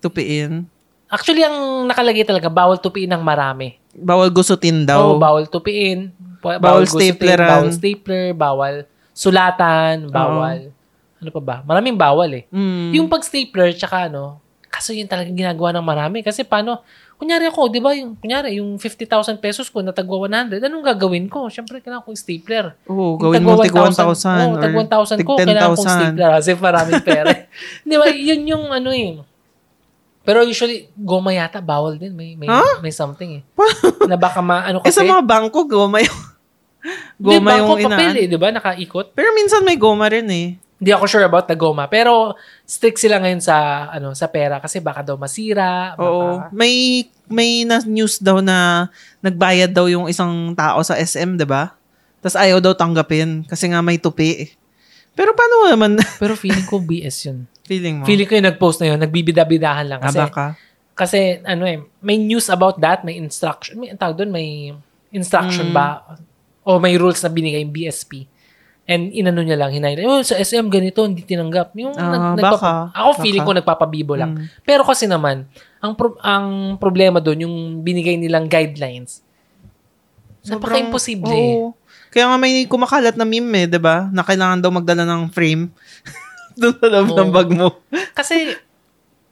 Tupiin. 0.00 0.64
Actually 1.08 1.42
ang 1.44 1.88
nakalagay 1.88 2.24
talaga 2.24 2.52
bawal 2.52 2.76
tupiin 2.76 3.08
ng 3.12 3.24
marami. 3.24 3.80
Bawal 3.92 4.28
gusutin 4.28 4.84
Oo, 4.84 4.88
daw. 4.88 5.00
bawal 5.16 5.48
tupiin, 5.48 6.12
ba- 6.38 6.60
Bawal 6.60 6.84
gustutin, 6.84 7.16
stapleran. 7.16 7.48
bawal 7.48 7.70
stapler, 7.72 8.26
bawal 8.36 8.74
sulatan, 9.16 10.12
bawal. 10.12 10.70
Ano 11.18 11.30
pa 11.34 11.40
ba? 11.42 11.56
Maraming 11.66 11.98
bawal 11.98 12.30
eh. 12.30 12.44
Mm. 12.54 12.94
Yung 12.94 13.08
pag 13.10 13.26
stapler 13.26 13.74
tsaka 13.74 14.06
ano, 14.06 14.38
kaso 14.68 14.94
yun 14.94 15.10
talaga 15.10 15.32
ginagawa 15.32 15.74
ng 15.74 15.82
marami 15.82 16.18
kasi 16.22 16.46
paano 16.46 16.84
Kunyari 17.18 17.50
ako, 17.50 17.66
di 17.66 17.82
ba, 17.82 17.90
yung, 17.98 18.14
kunyari, 18.14 18.62
yung 18.62 18.78
50,000 18.78 19.42
pesos 19.42 19.66
ko 19.66 19.82
na 19.82 19.90
tagwa 19.90 20.22
100, 20.30 20.62
anong 20.62 20.86
gagawin 20.86 21.26
ko? 21.26 21.50
Siyempre, 21.50 21.82
kailangan 21.82 22.06
ko 22.06 22.14
stapler. 22.14 22.78
Oo, 22.86 23.18
gawin 23.18 23.42
mo 23.42 23.58
tig 23.58 23.74
1,000 23.74 24.54
Oo, 24.54 24.54
tag 24.62 24.70
1,000 24.70 25.18
tig 25.18 25.26
ko, 25.26 25.34
kailangan 25.34 25.74
kong 25.74 25.82
10,000. 25.82 25.98
stapler 25.98 26.30
kasi 26.38 26.50
maraming 26.54 27.02
pera. 27.02 27.30
di 27.90 27.96
ba, 27.98 28.06
yun 28.06 28.42
yung 28.46 28.70
ano 28.70 28.94
eh. 28.94 29.18
Pero 30.28 30.44
usually, 30.44 30.92
goma 30.92 31.32
yata, 31.32 31.64
bawal 31.64 31.96
din. 31.96 32.12
May, 32.12 32.36
may, 32.36 32.44
Huh? 32.44 32.84
may 32.84 32.92
something 32.92 33.40
eh. 33.40 33.42
na 34.04 34.12
baka 34.14 34.44
ma, 34.44 34.60
ano 34.62 34.78
Eh 34.84 34.92
kasi, 34.92 35.00
sa 35.00 35.08
mga 35.08 35.24
bangko, 35.24 35.64
goma 35.64 36.04
yung... 36.04 36.20
Goma 37.16 37.50
Di, 37.50 37.58
yung 37.58 37.68
papel 37.82 38.12
inaan. 38.12 38.14
eh, 38.14 38.26
di 38.28 38.36
ba? 38.36 38.52
Nakaikot. 38.52 39.10
Pero 39.10 39.32
minsan 39.32 39.64
may 39.64 39.74
goma 39.74 40.06
rin 40.06 40.28
eh. 40.28 40.48
Hindi 40.78 40.90
ako 40.94 41.04
sure 41.08 41.26
about 41.26 41.48
the 41.48 41.56
goma. 41.56 41.90
Pero 41.90 42.38
strict 42.62 43.02
sila 43.02 43.18
ngayon 43.18 43.42
sa 43.42 43.56
ano 43.90 44.14
sa 44.14 44.30
pera 44.30 44.62
kasi 44.62 44.78
baka 44.78 45.02
daw 45.02 45.18
masira. 45.18 45.98
Baka, 45.98 46.06
Oo. 46.06 46.30
May 46.54 47.02
may 47.26 47.66
na 47.66 47.82
news 47.82 48.22
daw 48.22 48.38
na 48.38 48.86
nagbayad 49.18 49.74
daw 49.74 49.90
yung 49.90 50.06
isang 50.06 50.54
tao 50.54 50.78
sa 50.86 50.94
SM, 50.94 51.34
'di 51.34 51.42
ba? 51.42 51.74
Tapos 52.22 52.38
ayaw 52.38 52.62
daw 52.62 52.78
tanggapin 52.78 53.42
kasi 53.42 53.66
nga 53.66 53.82
may 53.82 53.98
tupi. 53.98 54.30
eh. 54.38 54.50
Pero 55.18 55.34
paano 55.34 55.66
naman 55.66 55.98
Pero 56.22 56.38
feeling 56.38 56.62
ko 56.62 56.78
BS 56.78 57.26
yun. 57.26 57.50
Feeling 57.68 58.00
mo? 58.00 58.04
Feeling 58.04 58.24
ko 58.24 58.34
yung 58.34 58.48
nag-post 58.48 58.80
na 58.80 58.88
yun, 58.88 58.98
nagbibida-bidahan 58.98 59.86
lang. 59.86 60.00
Ah, 60.00 60.08
Kasi, 60.08 60.18
baka. 60.18 60.44
kasi 60.94 61.18
ano 61.44 61.62
eh, 61.62 61.78
may 62.00 62.16
news 62.16 62.48
about 62.48 62.80
that, 62.80 63.04
may 63.04 63.14
instruction, 63.14 63.76
may 63.76 63.92
tawag 63.92 64.16
doon, 64.16 64.32
may 64.32 64.72
instruction 65.10 65.68
Mm. 65.68 65.76
ba? 65.76 66.16
O 66.64 66.76
may 66.76 66.96
rules 66.96 67.20
na 67.20 67.28
binigay 67.28 67.60
yung 67.60 67.70
BSP. 67.70 68.24
And 68.84 69.12
inano 69.12 69.44
niya 69.44 69.54
lang, 69.54 69.68
hinay 69.70 70.00
oh, 70.02 70.24
sa 70.24 70.34
SM 70.34 70.64
ganito, 70.66 71.04
hindi 71.04 71.20
tinanggap. 71.20 71.76
Yung 71.76 71.92
Ah, 71.92 72.32
nag- 72.32 72.40
baka. 72.40 72.88
ako 72.90 73.20
feeling 73.20 73.44
Baka. 73.44 73.52
ko 73.52 73.60
nagpapabibo 73.60 74.12
lang. 74.16 74.32
Mm. 74.34 74.44
Pero 74.64 74.80
kasi 74.82 75.04
naman, 75.04 75.44
ang 75.78 75.92
pro- 75.92 76.16
ang 76.18 76.46
problema 76.74 77.20
doon, 77.20 77.44
yung 77.44 77.54
binigay 77.78 78.16
nilang 78.16 78.48
guidelines, 78.48 79.20
napaka-imposible. 80.42 81.28
Oo. 81.28 81.76
Kaya 82.08 82.24
nga 82.24 82.40
may 82.40 82.64
kumakalat 82.64 83.14
na 83.14 83.28
meme 83.28 83.52
eh, 83.54 83.68
'di 83.68 83.76
ba? 83.76 84.08
Na 84.08 84.24
kailangan 84.24 84.58
daw 84.58 84.72
magdala 84.72 85.04
ng 85.04 85.28
frame 85.28 85.68
doon 86.58 86.74
sa 86.74 86.86
loob 86.90 87.08
ng 87.14 87.30
bag 87.30 87.48
mo. 87.54 87.68
Kasi, 88.12 88.52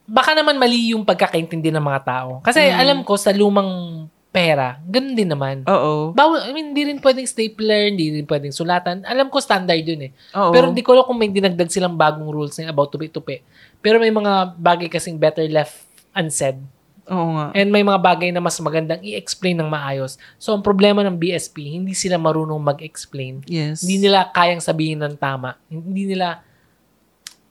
baka 0.07 0.33
naman 0.33 0.57
mali 0.57 0.95
yung 0.95 1.03
pagkakaintindi 1.03 1.74
ng 1.74 1.83
mga 1.83 2.01
tao. 2.07 2.31
Kasi 2.41 2.62
Mm. 2.62 2.79
alam 2.79 2.99
ko, 3.03 3.18
sa 3.18 3.35
lumang 3.35 3.70
pera, 4.31 4.77
ganun 4.85 5.16
din 5.16 5.33
naman. 5.33 5.64
Oo. 5.64 6.12
Bawal, 6.12 6.47
I 6.47 6.53
mean, 6.53 6.70
hindi 6.70 6.93
rin 6.93 7.01
pwedeng 7.01 7.24
stapler, 7.24 7.89
hindi 7.89 8.20
rin 8.20 8.29
pwedeng 8.29 8.53
sulatan. 8.53 9.03
Alam 9.09 9.33
ko 9.33 9.41
standard 9.41 9.81
yun 9.81 10.07
eh. 10.07 10.12
Oo. 10.37 10.53
Pero 10.53 10.68
hindi 10.70 10.85
ko 10.85 10.93
alam 10.93 11.09
kung 11.09 11.16
may 11.16 11.33
dinagdag 11.33 11.72
silang 11.72 11.97
bagong 11.97 12.29
rules 12.29 12.53
na 12.61 12.68
about 12.68 12.93
tupi-tupi. 12.93 13.41
Pero 13.81 13.97
may 13.97 14.12
mga 14.12 14.55
bagay 14.61 14.93
kasing 14.93 15.16
better 15.16 15.49
left 15.49 15.89
unsaid. 16.12 16.61
Oo 17.07 17.33
nga. 17.33 17.47
And 17.55 17.70
may 17.70 17.81
mga 17.81 17.97
bagay 18.03 18.29
na 18.29 18.43
mas 18.43 18.59
magandang 18.59 19.01
i-explain 19.01 19.57
ng 19.57 19.70
maayos. 19.70 20.18
So, 20.37 20.53
ang 20.53 20.61
problema 20.61 21.01
ng 21.01 21.16
BSP, 21.16 21.72
hindi 21.72 21.95
sila 21.97 22.18
marunong 22.18 22.59
mag-explain. 22.61 23.47
Yes. 23.49 23.87
Hindi 23.87 24.05
nila 24.05 24.29
kayang 24.35 24.61
sabihin 24.61 25.01
ng 25.01 25.16
tama. 25.16 25.57
Hindi 25.70 26.12
nila, 26.12 26.43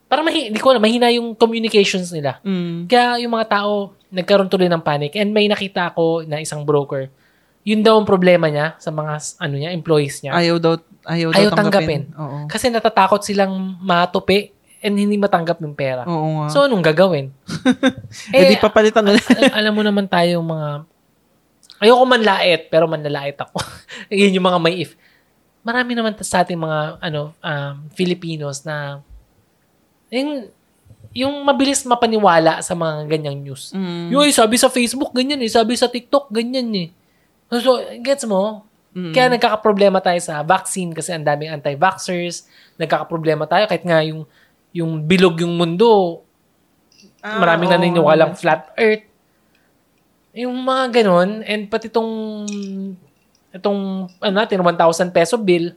parang 0.05 0.25
mahi, 0.25 0.53
hindi 0.53 0.61
ko 0.61 0.73
alam, 0.73 0.83
mahina 0.83 1.09
yung 1.09 1.33
communications 1.33 2.13
nila. 2.13 2.37
Mm. 2.45 2.85
Kaya 2.85 3.21
yung 3.25 3.33
mga 3.33 3.47
tao, 3.61 3.97
nagkaroon 4.13 4.49
tuloy 4.49 4.69
ng 4.69 4.83
panic. 4.85 5.17
And 5.17 5.33
may 5.33 5.49
nakita 5.49 5.91
ako 5.91 6.23
na 6.29 6.39
isang 6.39 6.63
broker, 6.63 7.09
yun 7.65 7.81
daw 7.81 7.97
ang 7.97 8.05
problema 8.05 8.45
niya 8.45 8.77
sa 8.77 8.93
mga 8.93 9.17
ano 9.41 9.55
niya, 9.57 9.73
employees 9.73 10.21
niya. 10.21 10.37
Ayaw 10.37 10.61
daw 10.61 10.77
ayaw, 11.09 11.29
daw 11.33 11.39
Ayaw 11.41 11.51
tanggapin. 11.57 12.13
tanggapin. 12.13 12.21
Oo. 12.21 12.37
Kasi 12.45 12.69
natatakot 12.69 13.21
silang 13.25 13.81
matupi 13.81 14.53
and 14.85 15.01
hindi 15.01 15.17
matanggap 15.17 15.57
yung 15.65 15.73
pera. 15.73 16.05
Oo 16.05 16.45
nga. 16.45 16.47
So, 16.53 16.69
anong 16.69 16.85
gagawin? 16.85 17.33
eh, 18.37 18.53
di 18.53 18.61
papalitan 18.61 19.01
ulit. 19.09 19.25
al- 19.33 19.65
alam 19.65 19.73
mo 19.73 19.81
naman 19.81 20.05
tayo 20.05 20.45
mga... 20.45 20.85
Ayoko 21.81 22.05
manlait, 22.05 22.69
pero 22.69 22.85
manlalait 22.85 23.35
ako. 23.35 23.57
Yun 24.13 24.37
yung 24.37 24.45
mga 24.45 24.59
may 24.61 24.85
if. 24.85 24.93
Marami 25.65 25.97
naman 25.97 26.13
sa 26.21 26.45
ating 26.45 26.61
mga 26.61 27.01
ano 27.01 27.33
um, 27.41 27.73
Filipinos 27.97 28.61
na 28.61 29.01
yung, 30.15 30.31
yung 31.15 31.33
mabilis 31.43 31.83
mapaniwala 31.83 32.59
sa 32.59 32.75
mga 32.75 33.07
ganyang 33.07 33.39
news. 33.39 33.71
Mm. 33.71 34.11
Yung 34.11 34.21
"Ay, 34.23 34.35
sabi 34.35 34.59
sa 34.59 34.67
Facebook, 34.67 35.15
ganyan 35.15 35.39
eh. 35.39 35.51
Sabi 35.51 35.75
sa 35.79 35.87
TikTok, 35.87 36.27
ganyan 36.31 36.67
eh. 36.75 36.87
So, 37.51 37.79
gets 38.03 38.27
mo? 38.27 38.67
Mm. 38.95 39.11
Kaya 39.11 39.27
nagkakaproblema 39.31 39.99
tayo 39.99 40.19
sa 40.19 40.39
vaccine 40.43 40.91
kasi 40.91 41.11
ang 41.11 41.23
daming 41.23 41.51
anti-vaxxers. 41.51 42.47
Nagkakaproblema 42.79 43.47
tayo 43.47 43.67
kahit 43.67 43.83
nga 43.83 43.99
yung 44.03 44.23
yung 44.75 44.99
bilog 45.07 45.39
yung 45.39 45.55
mundo, 45.55 46.19
Ah, 47.25 47.41
maraming 47.41 47.71
oo. 47.71 47.73
naniniwalang 47.73 48.37
flat 48.37 48.69
earth. 48.77 49.01
Yung 50.35 50.53
mga 50.61 51.01
ganun, 51.01 51.41
and 51.41 51.65
pati 51.71 51.89
itong, 51.89 52.45
itong, 53.49 54.11
ano 54.21 54.33
natin, 54.35 54.61
1,000 54.61 55.09
peso 55.09 55.39
bill, 55.39 55.73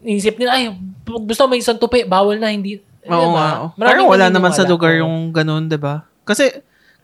inisip 0.00 0.38
nila, 0.40 0.56
ay, 0.56 0.72
gusto 1.04 1.44
may 1.44 1.60
isang 1.60 1.76
tupi, 1.76 2.06
bawal 2.08 2.38
na, 2.40 2.48
hindi. 2.48 2.80
Oo 3.08 3.30
Diba? 3.30 3.38
nga. 3.38 3.48
Parang 3.78 4.06
wala 4.06 4.26
naman 4.28 4.52
sa 4.52 4.66
lugar 4.66 4.94
Oo. 4.98 5.06
yung 5.06 5.14
ganun, 5.30 5.66
'di 5.66 5.78
ba? 5.78 6.04
Kasi 6.26 6.50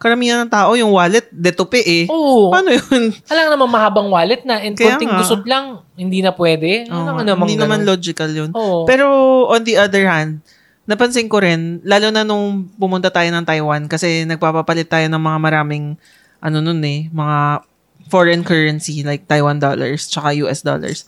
karamihan 0.02 0.42
ng 0.42 0.50
tao 0.50 0.74
yung 0.74 0.90
wallet 0.90 1.30
detupi 1.30 1.78
eh. 1.78 2.04
Oo. 2.10 2.50
Paano 2.50 2.74
yun? 2.74 3.14
Alam 3.32 3.54
naman 3.54 3.68
mahabang 3.70 4.10
wallet 4.10 4.42
na, 4.42 4.58
and 4.58 4.74
Kaya 4.74 4.98
konting 4.98 5.14
gusot 5.14 5.46
lang, 5.46 5.78
hindi 5.94 6.18
na 6.18 6.34
pwede. 6.34 6.90
Oo 6.90 7.14
Ano 7.14 7.22
namang 7.22 7.46
Hindi 7.46 7.54
naman 7.54 7.86
ganun? 7.86 7.90
logical 7.94 8.30
yun. 8.34 8.50
Oo. 8.50 8.82
Pero 8.82 9.06
on 9.46 9.62
the 9.62 9.78
other 9.78 10.02
hand, 10.10 10.42
napansin 10.90 11.30
ko 11.30 11.38
rin, 11.38 11.78
lalo 11.86 12.10
na 12.10 12.26
nung 12.26 12.66
pumunta 12.74 13.14
tayo 13.14 13.30
ng 13.30 13.46
Taiwan, 13.46 13.86
kasi 13.86 14.26
nagpapapalit 14.26 14.90
tayo 14.90 15.06
ng 15.06 15.22
mga 15.22 15.38
maraming, 15.38 15.94
ano 16.42 16.58
nun 16.58 16.82
eh, 16.82 17.06
mga 17.14 17.62
foreign 18.10 18.42
currency 18.42 19.06
like 19.06 19.30
Taiwan 19.30 19.62
dollars 19.62 20.10
tsaka 20.10 20.34
US 20.42 20.66
dollars. 20.66 21.06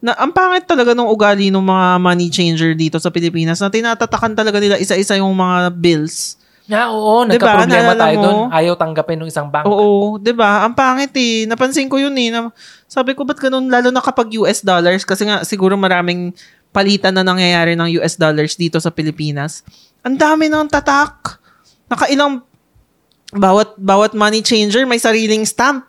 Na 0.00 0.12
ang 0.20 0.30
pangit 0.30 0.68
talaga 0.68 0.92
ng 0.92 1.08
ugali 1.08 1.48
ng 1.48 1.64
mga 1.64 1.86
money 1.98 2.28
changer 2.28 2.76
dito 2.76 3.00
sa 3.00 3.08
Pilipinas 3.08 3.58
na 3.64 3.72
tinatatakan 3.72 4.36
talaga 4.36 4.60
nila 4.60 4.76
isa-isa 4.76 5.16
yung 5.16 5.32
mga 5.32 5.72
bills. 5.72 6.36
nga, 6.66 6.90
oo, 6.90 7.24
Diba? 7.24 7.38
nagka-problema 7.38 7.94
Naalala 7.94 8.02
tayo 8.04 8.16
doon. 8.20 8.36
Ayaw 8.50 8.74
tanggapin 8.74 9.16
ng 9.22 9.30
isang 9.30 9.48
bank. 9.48 9.64
Oo, 9.70 10.18
'di 10.18 10.34
ba? 10.34 10.66
Ang 10.66 10.74
pangit 10.74 11.14
eh. 11.14 11.46
Napansin 11.46 11.86
ko 11.86 11.96
'yun 11.96 12.12
eh. 12.18 12.28
Na, 12.34 12.50
sabi 12.90 13.14
ko 13.14 13.22
ba't 13.22 13.38
ganun 13.38 13.70
lalo 13.70 13.94
na 13.94 14.02
kapag 14.02 14.34
US 14.36 14.66
dollars 14.66 15.06
kasi 15.06 15.30
nga 15.30 15.46
siguro 15.46 15.78
maraming 15.78 16.34
palitan 16.74 17.14
na 17.14 17.24
nangyayari 17.24 17.72
ng 17.78 18.02
US 18.02 18.18
dollars 18.20 18.58
dito 18.58 18.76
sa 18.82 18.90
Pilipinas. 18.92 19.62
Ang 20.04 20.18
dami 20.20 20.50
ng 20.50 20.66
tatak. 20.68 21.38
Nakailang 21.86 22.42
bawat 23.32 23.78
bawat 23.78 24.12
money 24.12 24.42
changer 24.42 24.84
may 24.84 24.98
sariling 25.00 25.46
stamp. 25.46 25.86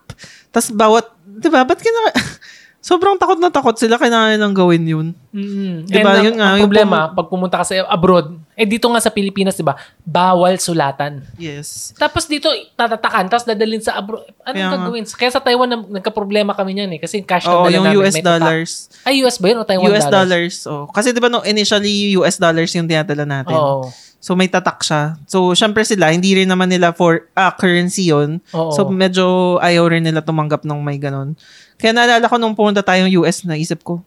Tapos 0.53 0.69
bawat 0.71 1.09
'di 1.25 1.49
ba? 1.49 1.65
Ba't 1.65 1.81
kina 1.81 2.13
Sobrang 2.77 3.19
takot 3.19 3.35
na 3.35 3.51
takot 3.51 3.75
sila 3.75 3.99
kailangan 3.99 4.37
nilang 4.37 4.55
gawin 4.55 4.83
'yun. 4.85 5.07
Mm-hmm. 5.33 5.73
Diba? 5.91 5.97
And 5.97 6.07
ang, 6.07 6.25
Yun 6.25 6.35
nga, 6.37 6.47
ang 6.47 6.57
yung 6.61 6.69
problema, 6.71 6.97
pag 7.11 7.27
pumunta 7.27 7.55
ka 7.59 7.65
sa 7.67 7.73
abroad, 7.89 8.37
eh 8.55 8.65
dito 8.65 8.87
nga 8.89 8.97
sa 8.97 9.11
Pilipinas, 9.11 9.53
di 9.53 9.65
ba, 9.65 9.77
bawal 10.01 10.57
sulatan. 10.57 11.21
Yes. 11.37 11.93
Tapos 11.93 12.25
dito, 12.25 12.47
tatatakan, 12.73 13.29
tapos 13.29 13.45
dadalhin 13.45 13.83
sa 13.83 13.97
abroad. 13.99 14.25
Anong 14.41 14.55
Kaya 14.55 14.65
nga. 14.65 14.77
gagawin? 14.81 15.03
Kaya 15.05 15.29
sa 15.29 15.41
Taiwan, 15.43 15.69
na- 15.69 15.89
nagka-problema 15.99 16.57
kami 16.57 16.73
niyan 16.73 16.97
eh. 16.97 16.99
Kasi 17.01 17.21
yung 17.21 17.27
cash 17.29 17.45
na 17.45 17.53
Oo, 17.53 17.69
yung 17.69 17.85
namin, 17.85 18.01
US 18.01 18.15
dollars. 18.17 18.71
Ay, 19.05 19.21
US 19.21 19.37
ba 19.37 19.45
yun 19.51 19.57
o 19.61 19.65
Taiwan 19.67 19.85
US 19.91 20.05
dollars? 20.07 20.09
dollars. 20.09 20.55
Oh. 20.65 20.85
Kasi 20.89 21.13
'di 21.13 21.21
ba 21.21 21.29
no 21.29 21.45
initially 21.45 22.17
US 22.17 22.41
dollars 22.41 22.71
yung 22.73 22.89
dinadala 22.89 23.25
natin. 23.27 23.57
Oo. 23.57 23.89
So 24.17 24.33
may 24.33 24.49
tatak 24.49 24.81
siya. 24.81 25.13
So 25.29 25.53
syempre 25.53 25.85
sila 25.85 26.09
hindi 26.09 26.33
rin 26.33 26.49
naman 26.49 26.67
nila 26.67 26.89
for 26.89 27.29
ah, 27.37 27.53
currency 27.53 28.09
'yon. 28.09 28.41
Oo. 28.49 28.73
So 28.73 28.89
medyo 28.89 29.55
ayaw 29.61 29.85
rin 29.93 30.01
nila 30.01 30.25
tumanggap 30.25 30.65
ng 30.65 30.81
may 30.81 30.97
ganun. 30.97 31.37
Kaya 31.77 31.91
naalala 31.91 32.25
ko 32.25 32.35
nung 32.35 32.53
pumunta 32.53 32.81
tayong 32.81 33.09
US, 33.17 33.41
naisip 33.43 33.81
ko, 33.81 34.01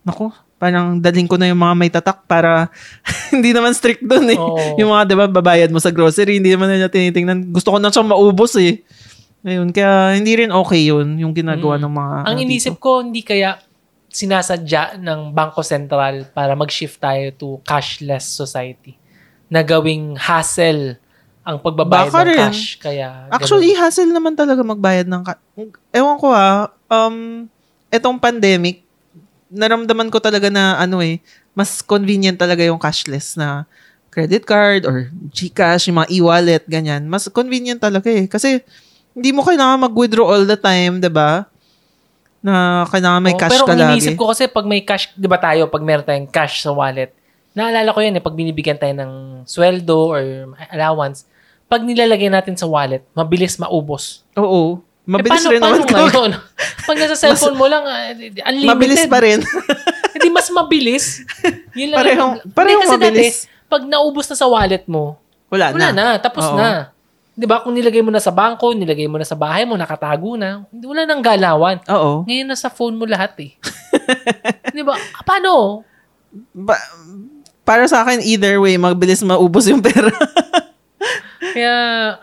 naku, 0.00 0.28
parang 0.56 0.96
daling 0.96 1.24
ko 1.24 1.36
na 1.36 1.46
yung 1.46 1.56
mga 1.58 1.74
may 1.74 1.88
tatak 1.88 2.24
para 2.24 2.68
hindi 3.34 3.50
naman 3.50 3.72
strict 3.72 4.00
doon 4.02 4.26
eh. 4.28 4.38
Oo. 4.38 4.76
Yung 4.76 4.90
mga, 4.90 5.02
di 5.04 5.14
ba, 5.14 5.26
babayad 5.26 5.68
mo 5.68 5.76
sa 5.76 5.88
grocery, 5.88 6.36
hindi 6.36 6.50
naman 6.50 6.68
nila 6.68 6.88
tinitingnan. 6.88 7.48
Gusto 7.48 7.70
ko 7.70 7.76
na 7.76 7.88
siyang 7.88 8.08
maubos 8.08 8.56
eh. 8.56 8.80
Ayun, 9.40 9.68
kaya 9.70 10.12
hindi 10.12 10.36
rin 10.36 10.50
okay 10.50 10.84
yun, 10.86 11.16
yung 11.16 11.32
ginagawa 11.32 11.76
Mm. 11.76 11.82
ng 11.82 11.92
mga... 11.94 12.16
Ang 12.24 12.36
inisip 12.40 12.74
dito. 12.74 12.82
ko, 12.82 13.00
hindi 13.00 13.20
kaya 13.20 13.56
sinasadya 14.10 14.98
ng 14.98 15.30
Bangko 15.30 15.62
Sentral 15.62 16.28
para 16.28 16.52
mag-shift 16.52 16.98
tayo 16.98 17.30
to 17.32 17.48
cashless 17.62 18.26
society 18.26 18.98
na 19.46 19.62
gawing 19.62 20.12
hassle 20.14 20.98
ang 21.40 21.56
pagbabayad 21.56 22.10
Baka 22.10 22.20
ng 22.20 22.26
rin. 22.26 22.40
cash. 22.44 22.62
Kaya, 22.76 23.08
ganun. 23.26 23.32
Actually, 23.32 23.70
hassle 23.72 24.10
naman 24.10 24.34
talaga 24.34 24.60
magbayad 24.60 25.06
ng... 25.06 25.22
Ka- 25.22 25.40
Ewan 25.90 26.16
ko 26.16 26.30
ah, 26.30 26.68
um, 26.90 27.46
etong 27.88 28.18
pandemic, 28.18 28.82
naramdaman 29.48 30.10
ko 30.10 30.18
talaga 30.18 30.50
na 30.50 30.76
ano 30.76 30.98
eh, 31.00 31.22
mas 31.54 31.80
convenient 31.80 32.38
talaga 32.38 32.66
yung 32.66 32.78
cashless 32.78 33.38
na 33.38 33.64
credit 34.10 34.42
card 34.42 34.82
or 34.84 35.06
GCash, 35.30 35.86
yung 35.86 36.02
mga 36.02 36.10
e-wallet, 36.10 36.62
ganyan. 36.66 37.06
Mas 37.06 37.30
convenient 37.30 37.78
talaga 37.78 38.10
eh. 38.10 38.26
Kasi 38.26 38.58
hindi 39.14 39.30
mo 39.30 39.46
kailangan 39.46 39.86
mag-withdraw 39.86 40.34
all 40.34 40.44
the 40.46 40.58
time, 40.58 40.98
'di 40.98 41.10
ba? 41.10 41.46
Na 42.42 42.86
kailangan 42.90 43.22
may 43.22 43.34
Oo, 43.34 43.40
cash 43.40 43.52
pero 43.54 43.64
ka 43.66 43.74
lagi. 43.74 43.86
iniisip 43.94 44.14
ko 44.18 44.30
kasi 44.30 44.50
pag 44.50 44.66
may 44.66 44.82
cash, 44.82 45.14
di 45.14 45.28
ba 45.30 45.38
tayo, 45.38 45.70
pag 45.70 45.82
meron 45.82 46.06
tayong 46.06 46.30
cash 46.30 46.62
sa 46.62 46.74
wallet, 46.74 47.14
naalala 47.54 47.90
ko 47.90 48.00
yan 48.02 48.18
eh, 48.18 48.22
pag 48.22 48.34
binibigyan 48.34 48.78
tayo 48.78 48.94
ng 48.96 49.44
sweldo 49.46 49.98
or 50.14 50.22
allowance, 50.70 51.26
pag 51.70 51.82
nilalagay 51.84 52.30
natin 52.30 52.56
sa 52.58 52.66
wallet, 52.66 53.04
mabilis 53.14 53.58
maubos. 53.60 54.22
Oo. 54.34 54.82
Mabilis 55.10 55.42
eh, 55.42 55.50
rin 55.50 55.58
paano, 55.58 55.74
naman. 55.76 55.86
paano 55.86 56.06
ngayon? 56.06 56.30
pag 56.88 56.96
nasa 56.96 57.16
cellphone 57.16 57.56
mo 57.58 57.66
lang, 57.66 57.82
ah, 57.82 58.14
unlimited. 58.46 58.70
Mabilis 58.70 59.02
pa 59.06 59.18
rin. 59.18 59.38
Hindi 60.14 60.28
mas 60.28 60.48
mabilis. 60.48 61.04
Yun 61.74 61.88
lang. 61.90 61.98
Parehong- 61.98 62.38
Hindi, 62.38 62.54
parehong 62.54 62.82
kasi 62.82 62.94
mabilis. 62.94 63.34
Dati, 63.42 63.66
pag 63.66 63.82
naubos 63.84 64.26
na 64.26 64.36
sa 64.36 64.46
wallet 64.46 64.84
mo, 64.86 65.18
Wala, 65.48 65.74
wala 65.74 65.90
na. 65.90 65.94
na, 65.94 66.06
tapos 66.16 66.44
Oo. 66.44 66.54
na. 66.54 66.94
'Di 67.32 67.46
ba? 67.46 67.62
Kung 67.62 67.72
nilagay 67.72 68.02
mo 68.02 68.12
na 68.12 68.20
sa 68.20 68.30
bangko, 68.30 68.70
nilagay 68.70 69.06
mo 69.06 69.16
na 69.16 69.24
sa 69.24 69.34
bahay 69.34 69.64
mo, 69.64 69.74
nakatago 69.74 70.36
na, 70.36 70.62
wala 70.70 71.02
nang 71.02 71.22
galawan. 71.22 71.80
Oo. 71.88 72.28
Ngayon 72.28 72.46
nasa 72.46 72.68
phone 72.68 72.94
mo 72.94 73.02
lahat 73.02 73.32
eh. 73.40 73.56
Di 74.76 74.82
ba? 74.84 74.94
Paano? 75.24 75.80
Ba- 76.52 76.78
para 77.64 77.86
sa 77.86 78.02
akin, 78.02 78.20
either 78.20 78.58
way, 78.58 78.74
magbilis 78.76 79.22
maubos 79.22 79.66
yung 79.66 79.80
pera. 79.80 80.10
Kaya, 81.40 81.74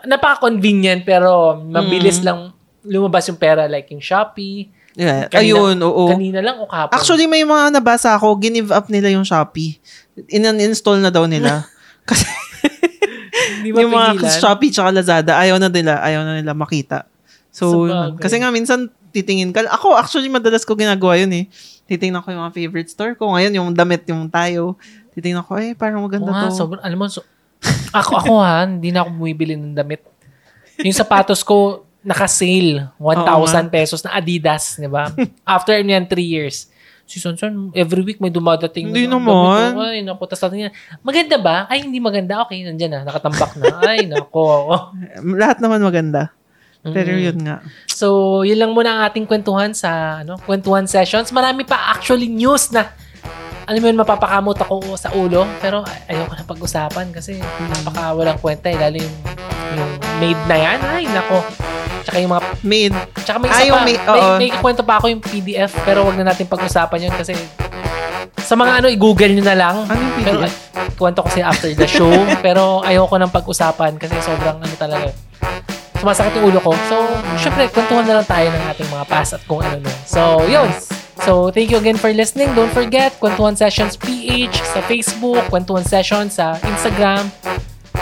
napaka-convenient 0.04 1.02
pero 1.02 1.56
Mm. 1.58 1.72
mabilis 1.72 2.20
lang 2.22 2.52
lumabas 2.84 3.26
yung 3.26 3.38
pera 3.38 3.66
like 3.66 3.90
yung 3.90 4.02
Shopee. 4.02 4.70
yeah. 4.94 5.26
Kanina- 5.26 5.58
Ayun, 5.58 5.76
oo. 5.82 6.10
Kanina 6.10 6.40
lang 6.42 6.58
o 6.58 6.66
kahapon. 6.66 6.94
Actually, 6.94 7.26
may 7.26 7.42
mga 7.42 7.74
nabasa 7.74 8.14
ako, 8.14 8.34
give 8.38 8.70
up 8.70 8.86
nila 8.86 9.10
yung 9.10 9.26
Shopee. 9.26 9.78
In-install 10.30 10.98
na 10.98 11.10
daw 11.10 11.26
nila. 11.26 11.66
Kasi 12.08 12.26
Di 13.62 13.70
ba 13.70 13.82
yung 13.82 13.94
mga 13.94 14.18
pigilan? 14.18 14.38
Shopee 14.38 14.70
tsaka 14.70 14.90
Lazada, 14.90 15.32
ayaw 15.38 15.56
na 15.58 15.70
nila, 15.70 15.98
ayaw 16.02 16.22
na 16.22 16.38
nila 16.38 16.54
makita. 16.54 17.06
So, 17.50 17.88
Sabagay. 17.88 18.20
kasi 18.22 18.36
nga 18.38 18.50
minsan 18.54 18.86
titingin 19.10 19.50
ka. 19.50 19.66
Ako, 19.72 19.96
actually, 19.98 20.30
madalas 20.30 20.62
ko 20.62 20.78
ginagawa 20.78 21.18
yun 21.18 21.32
eh. 21.32 21.44
Titingnan 21.88 22.20
ko 22.22 22.28
yung 22.30 22.42
mga 22.44 22.54
favorite 22.54 22.90
store 22.92 23.16
ko. 23.16 23.32
Ngayon, 23.34 23.52
yung 23.56 23.68
damit, 23.72 24.04
yung 24.06 24.28
tayo. 24.28 24.76
Titingnan 25.16 25.42
ko, 25.42 25.56
eh, 25.58 25.72
parang 25.74 26.04
maganda 26.04 26.28
nga, 26.30 26.52
to. 26.52 26.54
sobrang, 26.54 26.82
alam 26.84 26.98
mo, 27.00 27.08
so, 27.08 27.24
ako, 27.90 28.12
ako 28.20 28.32
ha, 28.38 28.62
hindi 28.68 28.92
na 28.94 29.02
ako 29.02 29.10
bumibili 29.18 29.58
ng 29.58 29.74
damit. 29.74 30.04
Yung 30.78 30.94
sapatos 30.94 31.42
ko, 31.42 31.87
naka-sale, 32.08 32.88
1,000 32.96 33.68
pesos 33.68 34.00
na 34.00 34.16
Adidas, 34.16 34.74
di 34.74 34.88
ba? 34.88 35.12
After 35.46 35.76
niyan, 35.76 36.08
3 36.08 36.16
years. 36.24 36.72
Si 37.04 37.16
Sonson, 37.16 37.72
every 37.72 38.00
week 38.02 38.16
may 38.18 38.28
dumadating. 38.28 38.88
Hindi 38.88 39.04
na- 39.04 39.16
naman. 39.16 39.72
damit. 39.72 39.84
Ay, 39.86 40.00
naku. 40.02 40.24
Tapos 40.24 40.42
natin 40.42 40.68
yan, 40.68 40.72
maganda 41.00 41.36
ba? 41.36 41.56
Ay, 41.64 41.80
hindi 41.80 41.96
maganda. 41.98 42.44
Okay, 42.44 42.60
nandyan 42.62 42.90
na, 42.90 43.00
nakatambak 43.02 43.52
na. 43.54 43.80
Ay, 43.80 44.04
naku. 44.04 44.44
Lahat 45.40 45.56
naman 45.58 45.80
maganda. 45.80 46.32
Pero 46.78 47.10
Mm. 47.10 47.20
yun 47.22 47.38
nga. 47.42 47.56
So, 47.86 48.06
yun 48.42 48.56
lang 48.56 48.70
muna 48.70 48.88
ang 48.90 49.02
ating 49.04 49.24
kwentuhan 49.24 49.72
sa 49.72 50.20
ano, 50.20 50.36
kwentuhan 50.38 50.84
sessions. 50.84 51.28
Marami 51.28 51.64
pa 51.64 51.90
actually 51.90 52.28
news 52.28 52.70
na 52.70 52.92
alam 53.64 53.80
mo 53.80 53.88
yun, 53.88 53.98
mapapakamot 53.98 54.56
ako 54.56 54.94
sa 54.94 55.12
ulo. 55.12 55.44
Pero 55.58 55.84
ay- 55.84 56.14
ayoko 56.14 56.32
na 56.32 56.44
pag-usapan 56.46 57.06
kasi 57.10 57.36
napaka 57.68 58.12
walang 58.12 58.38
kwenta 58.38 58.68
eh. 58.68 58.78
Lalo 58.78 58.96
yung, 58.96 59.16
yung 59.74 59.92
maid 60.18 60.38
na 60.44 60.56
yan. 60.56 60.78
Ay, 60.82 61.04
nako. 61.06 61.38
Tsaka 62.00 62.16
yung 62.18 62.32
mga, 62.32 62.42
Made. 62.62 62.94
tsaka 63.18 63.36
may 63.36 63.48
Ah, 63.48 63.54
isa 63.54 63.64
yung 63.66 63.76
pa. 63.76 63.84
maid, 63.84 64.00
may, 64.00 64.08
oo. 64.16 64.36
may 64.36 64.50
kwento 64.54 64.82
pa 64.82 64.94
ako 64.96 65.06
yung 65.08 65.20
PDF 65.20 65.72
pero 65.82 66.02
wag 66.02 66.16
na 66.16 66.26
natin 66.26 66.46
pag-usapan 66.46 67.04
yun 67.04 67.12
kasi 67.12 67.36
sa 68.38 68.54
mga 68.54 68.80
ano, 68.80 68.86
i-google 68.88 69.28
nyo 69.30 69.44
na 69.44 69.52
lang. 69.52 69.76
Ano 69.84 69.98
yung 69.98 70.14
Pero 70.18 70.38
PDF? 70.40 70.48
ay, 70.48 70.52
kwento 70.96 71.20
ko 71.20 71.28
siya 71.28 71.44
after 71.46 71.68
the 71.70 71.84
show. 71.84 72.08
pero 72.46 72.80
ayoko 72.80 73.14
nang 73.14 73.28
pag-usapan 73.28 74.00
kasi 74.00 74.16
sobrang 74.18 74.56
ano 74.56 74.74
talaga. 74.74 75.12
Sumasakit 75.94 76.32
yung 76.38 76.46
ulo 76.48 76.60
ko. 76.62 76.72
So, 76.88 76.96
syempre, 77.36 77.66
kwentuhan 77.68 78.06
na 78.06 78.22
lang 78.22 78.26
tayo 78.26 78.48
ng 78.48 78.64
ating 78.70 78.88
mga 78.88 79.04
past 79.04 79.34
at 79.34 79.42
kung 79.44 79.60
ano 79.60 79.76
nun. 79.76 79.96
So, 80.06 80.46
yun. 80.46 80.70
So, 81.18 81.50
thank 81.50 81.68
you 81.68 81.76
again 81.76 81.98
for 81.98 82.08
listening. 82.08 82.54
Don't 82.54 82.70
forget, 82.70 83.18
Kwentuhan 83.18 83.52
Sessions 83.52 83.98
PH 83.98 84.54
sa 84.64 84.80
Facebook, 84.80 85.42
Kwentuhan 85.50 85.82
Sessions 85.82 86.38
sa 86.38 86.54
Instagram. 86.62 87.26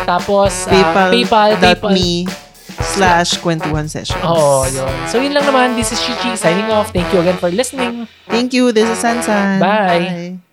Tapos, 0.06 0.50
ah, 0.64 0.70
PayPal, 0.70 1.10
PayPal. 1.10 1.52
PayPal.me 1.58 2.10
slash 2.94 3.42
kwentuhan 3.42 3.90
sessions. 3.90 4.22
Oo, 4.22 4.62
yun. 4.70 4.92
So, 5.10 5.18
yun 5.18 5.34
lang 5.34 5.44
naman. 5.44 5.74
This 5.74 5.90
is 5.90 5.98
Chichi 5.98 6.38
signing 6.38 6.70
off. 6.70 6.94
Thank 6.94 7.10
you 7.10 7.20
again 7.20 7.36
for 7.42 7.50
listening. 7.50 8.06
Thank 8.30 8.54
you. 8.54 8.70
This 8.70 8.86
is 8.86 9.02
Sansan. 9.02 9.58
Bye. 9.58 10.45